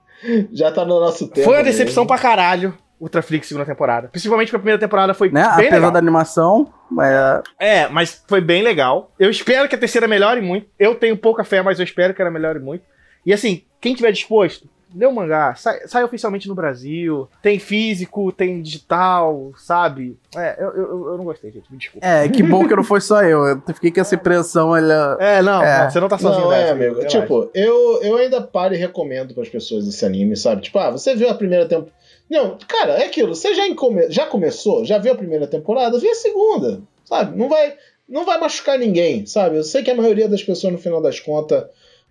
Já 0.53 0.71
tá 0.73 0.85
no 0.85 1.01
nosso 1.01 1.29
tempo. 1.29 1.45
Foi 1.47 1.57
uma 1.59 1.65
decepção 1.65 2.03
mesmo. 2.05 2.07
pra 2.09 2.19
caralho. 2.19 2.77
Ultraflix 3.01 3.49
segunda 3.49 3.67
temporada. 3.67 4.09
Principalmente 4.09 4.47
porque 4.49 4.57
a 4.57 4.61
primeira 4.61 4.79
temporada 4.81 5.12
foi 5.12 5.29
Né? 5.31 5.43
bem 5.43 5.51
Apesar 5.67 5.75
legal. 5.75 5.91
da 5.91 5.99
animação, 5.99 6.73
mas 6.91 7.12
É, 7.59 7.89
mas 7.89 8.25
foi 8.27 8.41
bem 8.41 8.62
legal. 8.62 9.12
Eu 9.19 9.29
espero 9.31 9.69
que 9.69 9.75
a 9.75 9.79
terceira 9.79 10.07
melhore 10.09 10.41
muito. 10.41 10.69
Eu 10.79 10.95
tenho 10.95 11.17
pouca 11.17 11.45
fé, 11.45 11.61
mas 11.61 11.79
eu 11.79 11.85
espero 11.85 12.15
que 12.15 12.23
ela 12.23 12.31
melhore 12.31 12.61
muito. 12.61 12.85
E 13.27 13.33
assim, 13.33 13.62
quem 13.81 13.95
tiver 13.95 14.12
disposto, 14.12 14.69
lê 14.95 15.07
o 15.07 15.12
mangá. 15.12 15.55
Sai, 15.55 15.86
sai 15.86 16.05
oficialmente 16.05 16.49
no 16.49 16.55
Brasil. 16.55 17.28
Tem 17.42 17.59
físico, 17.59 18.30
tem 18.32 18.62
digital, 18.62 19.53
sabe? 19.57 20.16
É, 20.36 20.57
eu, 20.59 20.68
eu, 20.70 21.07
eu 21.12 21.18
não 21.18 21.24
gostei, 21.24 21.51
gente. 21.51 21.70
Me 21.70 21.78
desculpa. 21.78 22.07
é, 22.07 22.28
que 22.28 22.42
bom 22.42 22.66
que 22.66 22.76
não 22.76 22.84
foi 22.84 23.01
só 23.01 23.22
eu. 23.22 23.47
Eu 23.47 23.62
fiquei 23.74 23.90
com 23.90 24.01
essa 24.01 24.14
impressão, 24.14 24.68
olha. 24.70 25.16
É, 25.18 25.42
não, 25.42 25.62
É. 25.62 25.90
você 25.90 26.01
não 26.01 26.09
tá 26.09 26.18
sozinho 26.18 26.45
Não, 26.45 26.53
é, 26.53 26.70
amigo. 26.70 26.97
relaxa. 26.97 27.20
Tipo, 27.20 27.51
eu, 27.55 28.03
eu 28.03 28.16
ainda 28.16 28.40
paro 28.40 28.74
e 28.74 28.76
recomendo 28.78 29.34
pras 29.34 29.49
pessoas 29.49 29.86
esse 29.86 30.05
anime, 30.05 30.36
sabe? 30.36 30.62
Tipo, 30.62 30.78
ah, 30.78 30.90
você 30.90 31.14
viu 31.14 31.28
a 31.28 31.34
primeira 31.34 31.66
temporada. 31.66 31.92
Não, 32.30 32.57
cara, 32.66 32.92
é 32.95 33.05
aquilo. 33.07 33.34
Você 33.34 33.55
já, 33.55 33.66
encome... 33.68 34.11
já 34.11 34.26
começou? 34.26 34.84
Já 34.84 34.99
viu 34.99 35.12
a 35.12 35.16
primeira 35.16 35.47
temporada? 35.47 35.99
Vê 35.99 36.09
a 36.09 36.14
segunda, 36.14 36.80
sabe? 37.05 37.36
Não 37.36 37.49
vai, 37.49 37.74
não 38.09 38.24
vai 38.24 38.38
machucar 38.40 38.78
ninguém, 38.78 39.26
sabe? 39.26 39.57
Eu 39.57 39.62
sei 39.64 39.82
que 39.82 39.90
a 39.90 39.95
maioria 39.95 40.28
das 40.28 40.42
pessoas, 40.42 40.72
no 40.72 40.78
final 40.78 41.03
das 41.03 41.20
contas, 41.20 41.64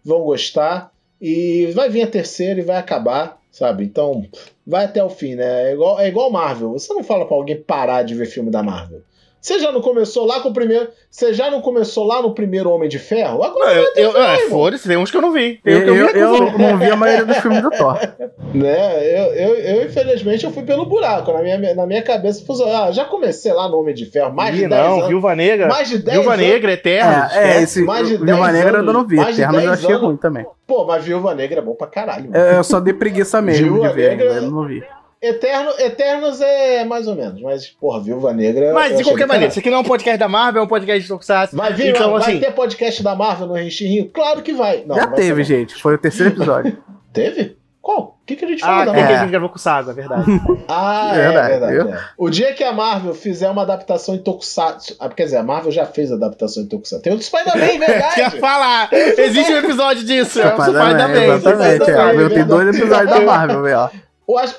vão 0.06 0.22
gostar. 0.22 0.92
E 1.26 1.68
vai 1.68 1.88
vir 1.88 2.02
a 2.02 2.08
terceira 2.08 2.60
e 2.60 2.64
vai 2.64 2.76
acabar, 2.76 3.42
sabe? 3.50 3.86
Então, 3.86 4.28
vai 4.68 4.84
até 4.84 5.02
o 5.02 5.10
fim, 5.10 5.36
né? 5.36 5.70
É 5.70 5.74
igual, 5.74 5.98
é 5.98 6.10
igual 6.10 6.30
Marvel. 6.30 6.74
Você 6.74 6.94
não 6.94 7.02
fala 7.02 7.26
pra 7.26 7.38
alguém 7.38 7.62
parar 7.62 8.04
de 8.04 8.14
ver 8.14 8.26
filme 8.26 8.52
da 8.52 8.62
Marvel. 8.62 9.02
Você 9.44 9.60
já 9.60 9.74
não 9.74 9.82
começou 9.82 10.26
lá 10.26 10.40
com 10.40 10.48
o 10.50 10.54
primeiro. 10.54 10.88
Você 11.12 11.34
já 11.34 11.52
não 11.52 11.60
começou 11.60 12.06
lá 12.08 12.22
no 12.22 12.34
primeiro 12.34 12.70
Homem 12.72 12.88
de 12.88 12.98
Ferro? 12.98 13.44
Agora 13.44 13.74
Eu, 13.74 13.88
eu, 13.98 14.14
vai, 14.14 14.36
é, 14.38 14.50
foda-se, 14.50 14.88
tem 14.88 14.96
uns 14.96 15.12
que 15.12 15.18
eu 15.18 15.22
não 15.22 15.34
vi. 15.34 15.60
Eu, 15.66 15.80
eu, 15.80 15.96
eu, 15.96 16.36
a 16.36 16.46
ver. 16.46 16.58
não 16.58 16.78
vi 16.78 16.90
a 16.90 16.96
maioria 16.96 17.26
dos 17.26 17.38
filmes 17.40 17.62
do 17.62 17.70
Thor. 17.70 18.00
Né? 18.54 19.04
Eu, 19.04 19.34
eu, 19.34 19.56
eu, 19.56 19.86
infelizmente, 19.88 20.46
eu 20.46 20.52
fui 20.52 20.62
pelo 20.64 20.86
buraco. 20.86 21.34
Na 21.34 21.42
minha, 21.42 21.76
na 21.76 21.86
minha 21.88 22.02
cabeça, 22.04 22.46
fui, 22.46 22.56
ah, 22.72 22.92
já 22.92 23.04
comecei 23.04 23.52
lá 23.52 23.68
no 23.68 23.80
Homem 23.80 23.94
de 23.96 24.06
Ferro, 24.06 24.32
mais 24.34 24.56
Ih, 24.56 24.62
de 24.62 24.68
10 24.70 24.82
não, 24.82 24.94
anos. 24.96 25.08
Viúva 25.08 25.36
Negra. 25.36 25.68
Mais 25.68 25.90
de 25.90 25.98
10 25.98 26.18
Viúva 26.20 26.34
anos. 26.36 26.46
Negra, 26.46 26.72
Eterno. 26.72 27.12
É, 27.34 27.58
é, 27.58 27.62
esse 27.64 27.82
mais 27.82 28.08
de 28.08 28.16
Viúva 28.18 28.52
10 28.52 28.54
Negra 28.54 28.78
eu 28.78 28.80
anos, 28.82 28.94
não 28.94 29.06
vi. 29.08 29.20
Eterno 29.20 29.56
eu 29.56 29.62
10 29.62 29.70
achei 29.72 29.90
anos. 29.96 30.02
ruim 30.08 30.18
também. 30.18 30.46
Pô, 30.68 30.86
mas 30.86 31.04
Viúva 31.04 31.34
Negra 31.36 31.60
é 31.60 31.62
bom 31.64 31.74
pra 31.74 31.88
caralho. 31.88 32.30
mano. 32.30 32.38
Eu, 32.38 32.58
eu 32.58 32.64
só 32.64 32.80
dei 32.80 32.94
preguiça 32.94 33.42
mesmo 33.42 33.66
Viúva 33.74 33.90
de 33.90 33.96
ver, 33.96 34.10
Negra- 34.12 34.34
ainda, 34.36 34.46
eu 34.46 34.52
não 34.52 34.66
vi. 34.68 34.82
Eterno, 35.24 35.72
Eternos 35.80 36.42
é 36.42 36.84
mais 36.84 37.08
ou 37.08 37.16
menos, 37.16 37.42
mas, 37.42 37.68
porra, 37.68 38.02
Viúva 38.02 38.34
Negra. 38.34 38.74
Mas, 38.74 38.98
de 38.98 39.04
qualquer 39.04 39.26
maneira, 39.26 39.50
isso 39.50 39.60
aqui 39.60 39.70
não 39.70 39.78
é 39.78 39.82
um 39.82 39.84
podcast 39.86 40.18
da 40.20 40.28
Marvel, 40.28 40.62
é 40.62 40.66
um 40.66 40.68
podcast 40.68 41.02
de 41.02 41.08
Tokusatsu. 41.08 41.56
Vai 41.56 41.74
vir, 41.74 41.90
então, 41.96 42.12
vai 42.12 42.22
assim, 42.22 42.40
ter 42.40 42.52
podcast 42.52 43.02
da 43.02 43.16
Marvel 43.16 43.48
no 43.48 43.54
Renchirrinho? 43.54 44.10
Claro 44.14 44.42
que 44.42 44.52
vai. 44.54 44.84
Não, 44.86 44.96
Já 44.96 45.04
não 45.04 45.12
vai 45.12 45.20
teve, 45.22 45.46
ser, 45.46 45.60
gente. 45.60 45.82
Foi 45.82 45.96
o 45.96 45.98
terceiro 45.98 46.34
episódio. 46.34 46.78
Teve? 47.14 47.58
Qual? 47.82 48.18
O 48.22 48.26
que, 48.26 48.38
que 48.38 48.46
a 48.46 48.48
gente 48.48 48.62
falou 48.62 48.82
Ah, 48.82 48.86
da 48.86 48.92
aquele 48.92 49.02
Marvel? 49.02 49.08
que 49.08 49.20
a 49.20 49.24
gente 49.26 49.32
gravou 49.32 49.50
com 49.50 49.56
o 49.58 49.60
Sago, 49.60 49.92
é 49.92 49.94
verdade. 49.94 50.26
Ah, 50.70 51.12
é 51.14 51.18
Verdade, 51.22 51.50
verdade. 51.50 51.74
viu? 51.74 51.90
é. 51.94 52.00
O 52.18 52.30
dia 52.30 52.54
que 52.54 52.64
a 52.64 52.72
Marvel 52.72 53.14
fizer 53.14 53.50
uma 53.50 53.62
adaptação 53.64 54.16
em 54.16 54.20
Tokusatsu. 54.20 54.96
Ah, 55.00 55.10
quer 55.10 55.26
dizer, 55.26 55.38
a 55.38 55.44
Marvel 55.44 55.70
já 55.72 55.86
fez 55.86 56.10
adaptação 56.12 56.64
em 56.64 56.68
Tokusatsu. 56.68 57.04
Tem 57.04 57.12
o 57.14 57.18
do 57.18 57.24
Spider-Man, 57.24 57.60
Quer 57.60 57.80
verdade. 57.80 58.40
falar? 58.40 58.90
Existe 58.94 59.52
um 59.54 59.58
episódio 59.58 60.04
disso, 60.06 60.40
é 60.42 60.46
o 60.46 60.50
Spider-Man. 60.62 60.90
Exatamente. 60.92 61.40
Spider-Man, 61.40 62.12
é. 62.12 62.16
Eu 62.24 62.30
tenho 62.30 62.46
dois 62.46 62.76
episódios 62.78 63.10
da 63.10 63.20
Marvel, 63.22 63.62
velho. 63.64 63.78
ó. 63.80 63.90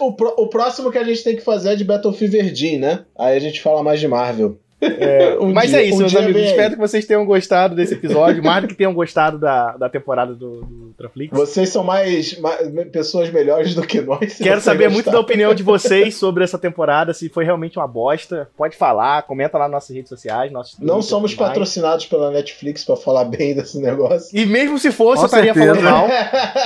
O, 0.01 0.13
pró- 0.13 0.35
o 0.39 0.49
próximo 0.49 0.91
que 0.91 0.99
a 0.99 1.05
gente 1.05 1.23
tem 1.25 1.37
que 1.37 1.43
fazer 1.43 1.73
é 1.73 1.77
de 1.77 1.85
Battlefield 1.85 2.37
Verdin, 2.37 2.79
né? 2.79 3.05
Aí 3.19 3.37
a 3.37 3.41
gente 3.41 3.61
fala 3.61 3.83
mais 3.83 4.01
de 4.01 4.09
Marvel. 4.09 4.59
Um 5.41 5.53
Mas 5.53 5.71
dia- 5.71 5.81
é 5.81 5.85
isso, 5.85 5.97
um 5.97 6.01
meus 6.01 6.17
amigos. 6.17 6.43
Espero 6.43 6.75
que 6.75 6.79
vocês 6.81 7.05
tenham 7.07 7.25
gostado 7.25 7.75
desse 7.75 7.95
episódio, 7.95 8.43
mais 8.43 8.63
do 8.63 8.69
que 8.69 8.75
tenham 8.75 8.93
gostado 8.95 9.39
da, 9.39 9.77
da 9.77 9.89
temporada 9.89 10.35
do, 10.35 10.61
do 10.63 10.87
Ultraflix. 10.89 11.37
Vocês 11.37 11.69
são 11.69 11.83
mais, 11.85 12.39
mais- 12.39 12.69
pessoas 12.93 13.31
melhores 13.31 13.75
do 13.75 13.83
que 13.83 14.01
nós. 14.01 14.35
Quero 14.37 14.61
saber 14.61 14.85
gostar. 14.85 14.95
muito 14.95 15.11
da 15.11 15.21
opinião 15.21 15.55
de 15.55 15.63
vocês 15.63 16.15
sobre 16.17 16.45
essa 16.45 16.59
temporada, 16.59 17.13
se 17.13 17.29
foi 17.29 17.45
realmente 17.45 17.79
uma 17.79 17.87
bosta. 17.89 18.49
Pode 18.57 18.77
falar, 18.77 19.23
comenta 19.23 19.59
lá 19.59 19.65
nas 19.65 19.73
nossas 19.73 19.95
redes 19.97 20.09
sociais. 20.09 20.51
Nossos 20.53 20.79
Não 20.79 21.03
somos 21.03 21.35
patrocinados 21.35 22.07
pela 22.07 22.31
Netflix 22.31 22.85
pra 22.85 22.97
falar 22.97 23.25
bem 23.25 23.55
desse 23.55 23.79
negócio. 23.81 24.29
E 24.39 24.47
mesmo 24.47 24.79
se 24.79 24.91
fosse, 24.93 25.17
Com 25.17 25.23
eu 25.23 25.27
estaria 25.27 25.55
certeza. 25.55 25.75
falando 25.77 26.09
mal. 26.09 26.09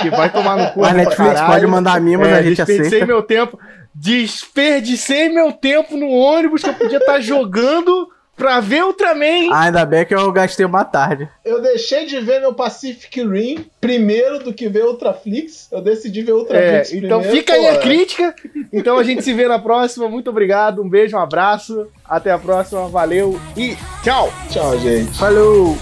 Que 0.01 0.09
vai 0.09 0.31
tomar 0.31 0.57
no 0.57 0.71
cu. 0.73 0.83
A 0.83 0.93
Netflix 0.93 1.33
caralho. 1.33 1.53
pode 1.53 1.67
mandar 1.67 1.99
mimos, 2.01 2.27
É, 2.27 2.33
a 2.35 2.41
gente 2.41 2.55
desperdicei 2.57 2.87
aceita. 2.99 3.05
meu 3.05 3.21
tempo. 3.23 3.59
Desperdicei 4.01 5.27
meu 5.29 5.51
tempo 5.51 5.97
no 5.97 6.09
ônibus 6.09 6.63
que 6.63 6.69
eu 6.69 6.73
podia 6.73 6.99
estar 6.99 7.19
jogando 7.19 8.07
pra 8.35 8.61
ver 8.61 8.85
Ultraman. 8.85 9.49
Ah, 9.51 9.63
ainda 9.63 9.85
bem 9.85 10.05
que 10.05 10.15
eu 10.15 10.31
gastei 10.31 10.65
uma 10.65 10.85
tarde. 10.85 11.27
Eu 11.43 11.61
deixei 11.61 12.05
de 12.05 12.17
ver 12.21 12.39
meu 12.39 12.53
Pacific 12.53 13.21
Rim 13.21 13.65
primeiro 13.81 14.39
do 14.39 14.53
que 14.53 14.69
ver 14.69 14.85
Ultraflix. 14.85 15.67
Eu 15.69 15.81
decidi 15.81 16.21
ver 16.21 16.31
É, 16.31 16.35
Ultraflix 16.35 16.93
então 16.93 17.19
primeiro. 17.19 17.35
fica 17.35 17.53
aí 17.53 17.67
a 17.67 17.77
crítica. 17.79 18.33
Então 18.71 18.97
a 18.97 19.03
gente 19.03 19.21
se 19.21 19.33
vê 19.33 19.45
na 19.47 19.59
próxima. 19.59 20.07
Muito 20.07 20.29
obrigado, 20.29 20.81
um 20.81 20.89
beijo, 20.89 21.17
um 21.17 21.19
abraço. 21.19 21.87
Até 22.05 22.31
a 22.31 22.37
próxima, 22.39 22.87
valeu 22.87 23.37
e 23.57 23.75
tchau! 24.01 24.31
Tchau, 24.49 24.79
gente. 24.79 25.17
Falou! 25.17 25.75